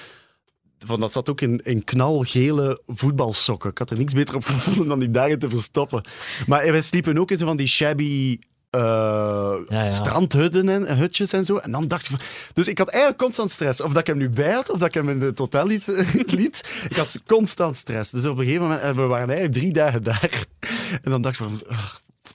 van, 0.78 1.00
dat 1.00 1.12
zat 1.12 1.30
ook 1.30 1.40
in, 1.40 1.60
in 1.64 1.84
knalgele 1.84 2.82
voetbalsokken. 2.86 3.70
Ik 3.70 3.78
had 3.78 3.90
er 3.90 3.98
niks 3.98 4.12
beter 4.12 4.34
op 4.34 4.44
gevonden 4.44 4.88
dan 4.88 4.98
die 4.98 5.10
daarin 5.10 5.38
te 5.38 5.50
verstoppen. 5.50 6.04
Maar 6.46 6.72
wij 6.72 6.82
sliepen 6.82 7.18
ook 7.18 7.30
in 7.30 7.38
zo 7.38 7.46
van 7.46 7.56
die 7.56 7.66
shabby 7.66 8.38
eh, 8.70 9.54
ja. 9.68 9.90
strandhutten 9.90 10.68
en 10.68 10.96
hutjes 10.98 11.32
en 11.32 11.44
zo. 11.44 11.56
En 11.56 11.70
dan 11.70 11.88
dacht 11.88 12.04
ik 12.04 12.10
van... 12.10 12.20
Dus 12.52 12.68
ik 12.68 12.78
had 12.78 12.88
eigenlijk 12.88 13.22
constant 13.22 13.50
stress. 13.50 13.80
Of 13.80 13.92
dat 13.92 14.00
ik 14.00 14.06
hem 14.06 14.16
nu 14.16 14.28
bij 14.28 14.52
had, 14.52 14.70
of 14.70 14.78
dat 14.78 14.88
ik 14.88 14.94
hem 14.94 15.08
in 15.08 15.20
het 15.20 15.38
hotel 15.38 15.66
liet. 15.66 15.86
liet. 16.26 16.64
Ik 16.88 16.96
had 16.96 17.20
constant 17.26 17.76
stress. 17.76 18.10
Dus 18.10 18.24
op 18.26 18.38
een 18.38 18.44
gegeven 18.44 18.62
moment... 18.62 18.80
en 18.80 18.96
We 18.96 19.02
waren 19.02 19.28
eigenlijk 19.28 19.58
drie 19.58 19.72
dagen 19.72 20.02
daar. 20.02 20.44
En 21.02 21.10
dan 21.10 21.22
dacht 21.22 21.40
ik 21.40 21.46
van... 21.46 21.62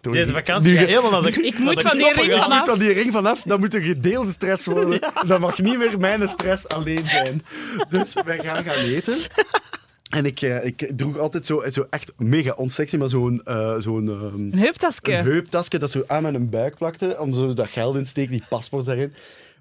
Tony, 0.01 0.17
Deze 0.17 0.32
vakantie 0.32 0.71
nu- 0.71 0.77
gaat 0.77 0.88
helemaal 0.88 1.11
naar 1.11 1.21
de 1.21 1.45
Ik 1.45 1.59
moet 1.59 1.77
de 1.77 1.82
van 1.82 1.97
die 1.97 2.13
ring 2.13 2.15
gaan. 2.15 2.23
ik 2.23 2.29
moet 2.32 2.43
vanaf. 2.43 2.65
van 2.67 2.79
die 2.79 2.91
ring 2.93 3.11
vanaf, 3.11 3.41
dat 3.41 3.59
moet 3.59 3.73
een 3.73 3.84
gedeelde 3.84 4.32
stress 4.32 4.65
worden. 4.65 4.99
Dat 5.27 5.39
mag 5.39 5.59
niet 5.59 5.77
meer 5.77 5.99
mijn 5.99 6.29
stress 6.29 6.67
alleen 6.67 7.07
zijn. 7.07 7.45
Dus 7.89 8.13
wij 8.25 8.38
gaan 8.43 8.63
gaan 8.63 8.75
eten. 8.75 9.17
En 10.12 10.26
ik, 10.26 10.41
eh, 10.41 10.66
ik 10.66 10.91
droeg 10.95 11.18
altijd 11.18 11.45
zo, 11.45 11.64
zo 11.70 11.86
echt 11.89 12.14
mega 12.18 12.51
onsexy, 12.53 12.97
maar 12.97 13.09
zo'n 13.09 13.41
eh, 13.43 13.76
zo'n 13.80 14.09
ehm, 14.09 14.34
Een 14.36 14.57
heuptasje. 14.59 15.14
een 15.14 15.24
heuptasje 15.26 15.78
dat 15.80 15.91
zo 15.91 16.03
aan 16.07 16.22
mijn 16.22 16.49
buik 16.49 16.76
plakte, 16.78 17.18
om 17.20 17.34
zo 17.34 17.53
dat 17.53 17.68
geld 17.70 17.95
in 17.95 18.03
te 18.03 18.09
steken, 18.09 18.32
die 18.32 18.43
paspoort 18.49 18.86
daarin. 18.86 19.14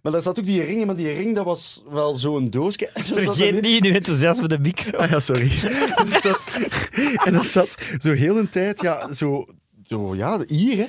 Maar 0.02 0.12
daar 0.12 0.22
zat 0.22 0.38
ook 0.38 0.44
die 0.44 0.62
ring 0.62 0.80
in, 0.80 0.86
maar 0.86 0.96
die 0.96 1.12
ring 1.14 1.34
dat 1.34 1.44
was 1.44 1.82
wel 1.90 2.16
zo'n 2.16 2.50
doosje. 2.50 2.88
Zat 2.94 3.04
Vergeet 3.06 3.60
niet 3.60 3.84
uw 3.84 3.92
enthousiasme 3.92 4.48
de 4.48 4.58
micro. 4.58 4.98
Ah 4.98 5.10
ja, 5.10 5.20
sorry. 5.20 5.48
Dus 5.48 6.10
dat 6.12 6.22
zat- 6.22 6.40
en 7.24 7.32
dat 7.32 7.46
zat 7.46 7.76
zo 7.98 8.12
heel 8.12 8.38
een 8.38 8.48
tijd, 8.48 8.80
ja, 8.80 9.12
zo, 9.12 9.46
zo 9.84 10.14
ja, 10.14 10.40
hier, 10.46 10.76
hè. 10.76 10.86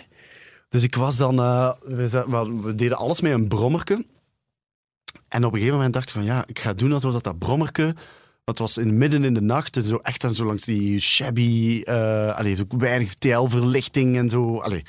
Dus 0.70 0.84
ik 0.84 0.96
was 0.96 1.18
dan, 1.18 1.40
eh, 1.40 1.72
we, 1.82 2.08
za- 2.08 2.30
wel, 2.30 2.62
we 2.62 2.76
deden 2.76 2.98
alles 2.98 3.22
met 3.22 3.32
een 3.32 3.48
brommerke. 3.48 4.06
En 5.28 5.44
op 5.46 5.52
een 5.52 5.58
gegeven 5.58 5.76
moment 5.76 5.94
dacht 5.94 6.10
ik 6.10 6.16
van, 6.16 6.24
ja, 6.24 6.44
ik 6.48 6.60
ga 6.60 6.74
doen 6.74 6.94
alsof 6.94 7.14
dat, 7.14 7.24
dat 7.24 7.40
brommerke 7.40 7.96
Het 8.46 8.60
was 8.60 8.78
in 8.78 8.98
midden 8.98 9.24
in 9.24 9.34
de 9.34 9.42
nacht 9.42 9.76
en 9.76 9.84
zo 9.84 9.96
echt 9.96 10.22
dan 10.22 10.34
zo 10.34 10.46
langs 10.46 10.66
die 10.66 11.00
shabby, 11.00 11.82
eh 11.84 12.36
allee, 12.36 12.56
zo 12.56 12.64
weinig 12.68 13.14
TL-verlichting 13.14 14.18
en 14.18 14.30
zo. 14.30 14.60
Allee, 14.60 14.84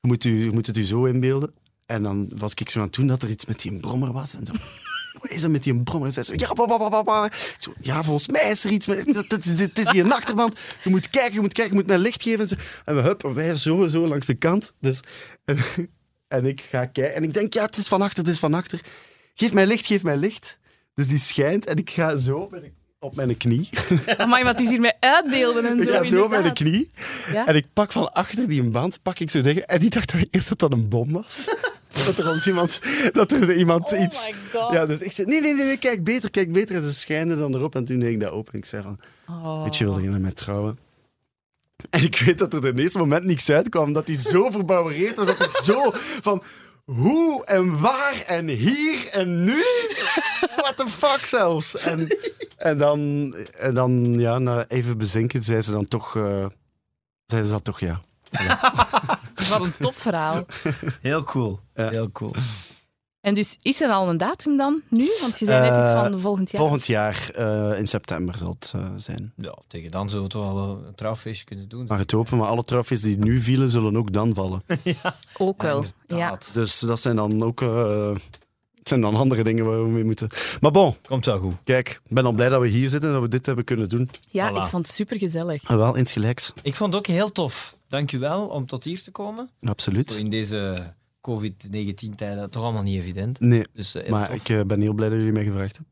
je, 0.00 0.08
moet 0.08 0.24
u, 0.24 0.44
je 0.44 0.50
moet 0.50 0.66
het 0.66 0.76
u 0.76 0.84
zo 0.84 1.04
inbeelden. 1.04 1.54
En 1.86 2.02
dan 2.02 2.30
was 2.36 2.54
ik 2.54 2.70
zo 2.70 2.78
aan 2.78 2.84
het 2.84 2.94
doen 2.94 3.06
dat 3.06 3.22
er 3.22 3.28
iets 3.28 3.46
met 3.46 3.60
die 3.60 3.80
brommer 3.80 4.12
was 4.12 4.34
en 4.34 4.46
zo. 4.46 4.52
Wat 5.20 5.30
is 5.30 5.42
er 5.42 5.50
met 5.50 5.62
die 5.62 5.82
brommer? 5.82 6.08
En 6.08 6.14
zij 6.14 6.22
zo, 6.22 6.32
ja, 6.36 6.52
ba, 6.52 6.66
ba, 6.66 6.78
ba, 6.78 6.88
ba, 6.88 7.02
ba. 7.02 7.24
Ik 7.24 7.56
Zo, 7.58 7.72
ja, 7.80 8.02
volgens 8.02 8.28
mij 8.28 8.50
is 8.50 8.64
er 8.64 8.70
iets 8.70 8.86
dit 8.86 9.78
is 9.78 9.84
die 9.86 10.04
achterband. 10.04 10.58
Je 10.84 10.90
moet 10.90 11.10
kijken, 11.10 11.34
je 11.34 11.40
moet 11.40 11.52
kijken, 11.52 11.72
je 11.72 11.78
moet 11.78 11.88
mij 11.88 11.98
licht 11.98 12.22
geven. 12.22 12.40
En, 12.40 12.48
zo. 12.48 12.54
en 12.84 12.94
we 12.94 13.00
huppen, 13.00 13.34
wij 13.34 13.54
zo, 13.54 13.88
zo 13.88 14.08
langs 14.08 14.26
de 14.26 14.34
kant. 14.34 14.74
Dus, 14.80 15.00
en, 15.44 15.56
en 16.28 16.46
ik 16.46 16.60
ga 16.60 16.86
kijken 16.86 17.14
en 17.14 17.22
ik 17.22 17.34
denk, 17.34 17.54
ja, 17.54 17.64
het 17.64 17.76
is 17.76 17.88
van 17.88 18.02
achter, 18.02 18.24
het 18.24 18.32
is 18.32 18.38
van 18.38 18.54
achter. 18.54 18.80
Geef 19.34 19.52
mij 19.52 19.66
licht, 19.66 19.86
geef 19.86 20.02
mij 20.02 20.16
licht. 20.16 20.59
Dus 20.94 21.08
die 21.08 21.18
schijnt 21.18 21.66
en 21.66 21.76
ik 21.76 21.90
ga 21.90 22.16
zo 22.16 22.48
met 22.50 22.62
de- 22.62 22.72
op 23.02 23.16
mijn 23.16 23.36
knie. 23.36 23.68
Amai, 24.16 24.44
wat 24.44 24.60
is 24.60 24.68
hier 24.70 24.80
met 24.80 24.96
uitbeelden 25.00 25.64
en 25.66 25.76
zo. 25.76 25.82
Ik 25.82 25.88
ga 25.90 26.04
zo 26.04 26.22
op 26.24 26.30
mijn 26.30 26.52
knie. 26.54 26.90
Ja? 27.32 27.46
En 27.46 27.54
ik 27.56 27.66
pak 27.72 27.92
van 27.92 28.12
achter 28.12 28.48
die 28.48 28.62
band, 28.62 29.02
pak 29.02 29.18
ik 29.18 29.30
zo 29.30 29.40
dingen. 29.40 29.66
En 29.66 29.78
die 29.80 29.90
dacht 29.90 30.14
eerst 30.30 30.48
dat 30.48 30.58
dat 30.58 30.72
een 30.72 30.88
bom 30.88 31.12
was. 31.12 31.48
dat 32.06 32.18
er 32.18 32.28
ons 32.28 32.46
iemand, 32.46 32.80
dat 33.12 33.32
er 33.32 33.56
iemand 33.56 33.92
Oh 33.92 34.00
iets... 34.00 34.26
my 34.26 34.34
god. 34.52 34.72
Ja, 34.72 34.86
dus 34.86 35.00
ik 35.00 35.12
zei, 35.12 35.26
nee, 35.28 35.40
nee, 35.40 35.54
nee, 35.54 35.78
kijk 35.78 36.04
beter, 36.04 36.30
kijk 36.30 36.52
beter. 36.52 36.74
En 36.76 36.82
ze 36.82 36.92
schijnen 36.94 37.38
dan 37.38 37.54
erop. 37.54 37.74
En 37.74 37.84
toen 37.84 37.98
deed 37.98 38.10
ik 38.12 38.20
dat 38.20 38.30
open. 38.32 38.52
En 38.52 38.58
ik 38.58 38.64
zei 38.66 38.82
van, 38.82 39.00
Oh. 39.28 39.62
weet 39.62 39.76
je, 39.76 39.84
wilde 39.84 40.02
je 40.02 40.08
met 40.08 40.20
mij 40.20 40.32
trouwen? 40.32 40.78
En 41.90 42.02
ik 42.02 42.16
weet 42.18 42.38
dat 42.38 42.54
er 42.54 42.60
de 42.60 42.82
eerste 42.82 42.98
moment 42.98 43.24
niks 43.24 43.50
uitkwam. 43.50 43.92
Dat 43.92 44.06
hij 44.06 44.16
zo 44.16 44.50
verbouwereerd 44.58 45.16
was. 45.16 45.26
Dat 45.26 45.38
hij 45.38 45.62
zo 45.62 45.90
van, 46.22 46.42
hoe 46.94 47.44
en 47.44 47.80
waar 47.80 48.22
en 48.26 48.48
hier 48.48 49.08
en 49.10 49.44
nu? 49.44 49.64
What 50.62 50.76
the 50.76 50.88
fuck 50.88 51.26
zelfs? 51.26 51.76
En, 51.76 52.16
en 52.56 52.78
dan, 52.78 53.34
en 53.58 53.74
dan 53.74 54.18
ja, 54.18 54.38
na 54.38 54.64
even 54.68 54.98
bezinken, 54.98 55.42
zei 55.42 55.62
ze 55.62 55.70
dan 55.70 55.84
toch... 55.84 56.16
eh 56.16 56.46
zei 57.30 57.44
ze 57.44 57.50
dat 57.50 57.64
toch 57.64 57.80
ja. 57.80 58.00
Wat 59.48 59.64
een 59.64 59.72
topverhaal. 59.78 60.46
Heel 61.02 61.24
cool. 61.24 61.60
Ja. 61.74 61.88
Heel 61.88 62.10
cool. 62.12 62.34
En 63.20 63.34
dus 63.34 63.56
is 63.62 63.80
er 63.80 63.90
al 63.90 64.08
een 64.08 64.16
datum 64.16 64.56
dan 64.56 64.82
nu? 64.88 65.08
Want 65.20 65.38
je 65.38 65.44
zei 65.46 65.60
net 65.60 65.68
iets 65.78 65.88
Eh, 65.90 66.00
van 66.02 66.20
volgend 66.20 66.50
jaar. 66.50 66.60
Volgend 66.60 66.86
jaar 66.86 67.30
eh, 67.34 67.78
in 67.78 67.86
september 67.86 68.38
zal 68.38 68.50
het 68.58 68.72
eh, 68.74 68.86
zijn. 68.96 69.32
Ja, 69.36 69.54
tegen 69.68 69.90
dan 69.90 70.08
zullen 70.08 70.24
we 70.24 70.30
toch 70.30 70.52
wel 70.52 70.82
een 70.86 70.94
trouwfeestje 70.94 71.44
kunnen 71.44 71.68
doen. 71.68 71.84
Mag 71.86 71.98
het 71.98 72.10
hopen, 72.10 72.38
maar 72.38 72.48
alle 72.48 72.62
trofees 72.64 73.00
die 73.02 73.18
nu 73.18 73.40
vielen, 73.40 73.68
zullen 73.70 73.96
ook 73.96 74.12
dan 74.12 74.34
vallen. 74.34 74.62
Ook 75.38 75.62
wel. 75.62 75.84
Ja. 76.06 76.38
Dus 76.52 76.78
dat 76.80 77.00
zijn 77.00 77.16
dan 77.16 77.42
ook 77.42 77.62
eh, 77.62 78.10
het 78.78 78.88
zijn 78.88 79.00
dan 79.00 79.14
andere 79.16 79.42
dingen 79.44 79.64
waar 79.64 79.82
we 79.84 79.88
mee 79.90 80.04
moeten. 80.04 80.28
Maar 80.60 80.70
bon, 80.70 80.94
Komt 81.06 81.26
wel 81.26 81.38
goed. 81.38 81.54
kijk, 81.64 81.88
ik 81.88 82.14
ben 82.14 82.24
al 82.24 82.32
blij 82.32 82.48
dat 82.48 82.60
we 82.60 82.68
hier 82.68 82.88
zitten 82.90 83.08
en 83.08 83.14
dat 83.14 83.24
we 83.24 83.28
dit 83.30 83.46
hebben 83.46 83.64
kunnen 83.64 83.88
doen. 83.88 84.10
ja, 84.30 84.50
Voilà. 84.50 84.54
ik 84.56 84.66
vond 84.66 84.86
het 84.86 84.96
super 84.96 85.18
gezellig. 85.18 85.62
En 85.62 85.76
wel 85.78 85.94
insgelijks, 85.96 86.52
Ik 86.62 86.76
vond 86.76 86.92
het 86.94 87.02
ook 87.02 87.14
heel 87.14 87.32
tof. 87.32 87.78
Dank 87.88 88.12
u 88.12 88.18
wel 88.18 88.46
om 88.46 88.66
tot 88.66 88.84
hier 88.84 89.02
te 89.02 89.10
komen. 89.10 89.50
absoluut. 89.62 90.14
In 90.14 90.30
deze 90.30 90.92
COVID-19-tijden 91.20 92.50
toch 92.50 92.62
allemaal 92.62 92.82
niet 92.82 92.98
evident. 93.00 93.40
Nee, 93.40 93.64
Dus 93.72 93.94
eh, 93.94 94.10
maar 94.10 94.26
tof. 94.28 94.36
ik 94.36 94.48
eh, 94.48 94.60
ben 94.64 94.80
heel 94.80 94.92
blij 94.94 95.08
dat 95.08 95.18
jullie 95.18 95.32
mij 95.32 95.44
gevraagd 95.44 95.76
hebben. 95.76 95.88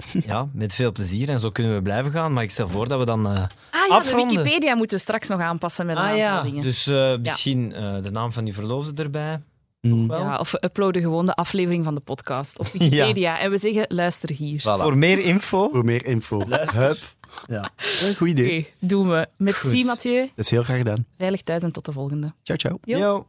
Ja, 0.32 0.48
met 0.52 0.74
veel 0.74 0.92
plezier. 0.92 1.28
En 1.28 1.40
zo 1.40 1.50
kunnen 1.50 1.74
we 1.74 1.82
blijven 1.82 2.10
gaan. 2.10 2.32
Maar 2.32 2.42
ik 2.42 2.50
stel 2.50 2.68
voor 2.68 2.88
dat 2.88 2.98
we 2.98 3.04
dan... 3.04 3.26
eh, 3.26 3.32
Ah 3.32 3.46
ja, 3.88 3.94
Afronden. 3.94 4.28
de 4.36 4.42
Wikipedia 4.42 4.74
moeten 4.74 4.96
we 4.96 5.02
straks 5.02 5.28
nog 5.28 5.40
aanpassen 5.40 5.86
met 5.86 5.96
een 5.96 6.02
ah 6.02 6.08
aantal 6.08 6.24
ja, 6.24 6.42
dingen. 6.42 6.62
dus 6.62 6.86
eh, 6.86 7.16
misschien 7.18 7.72
eh, 7.72 8.02
de 8.02 8.10
naam 8.10 8.32
van 8.32 8.44
die 8.44 8.54
verloofde 8.54 9.02
erbij. 9.02 9.40
Mm. 9.80 10.08
Wel. 10.08 10.20
Ja, 10.20 10.38
of 10.38 10.50
we 10.50 10.64
uploaden 10.64 11.02
gewoon 11.02 11.26
de 11.26 11.34
aflevering 11.34 11.84
van 11.84 11.94
de 11.94 12.00
podcast 12.00 12.58
op 12.58 12.66
Wikipedia. 12.72 13.38
En 13.38 13.50
we 13.50 13.58
zeggen, 13.58 13.84
luister 13.88 14.30
hier. 14.36 14.60
Voor 14.60 14.98
meer 14.98 15.18
info. 15.18 15.68
Voor 15.72 15.84
meer 15.84 16.04
info. 16.06 16.44
Luister. 16.48 16.80
Hup. 16.86 16.98
Ja, 17.46 17.70
een 18.02 18.14
goed 18.16 18.28
idee. 18.28 18.58
Oké, 18.58 18.68
doen 18.86 19.08
we. 19.08 19.28
Merci 19.36 19.76
Goed. 19.76 19.84
Mathieu. 19.86 20.20
Dat 20.20 20.44
is 20.44 20.50
heel 20.50 20.62
graag 20.62 20.76
gedaan. 20.76 21.04
Veilig 21.18 21.42
thuis 21.42 21.62
en 21.62 21.72
tot 21.72 21.84
de 21.84 21.92
volgende. 21.92 22.32
Ciao, 22.42 22.58
ciao. 22.58 22.78
Jo. 22.84 22.98
Yo. 22.98 23.26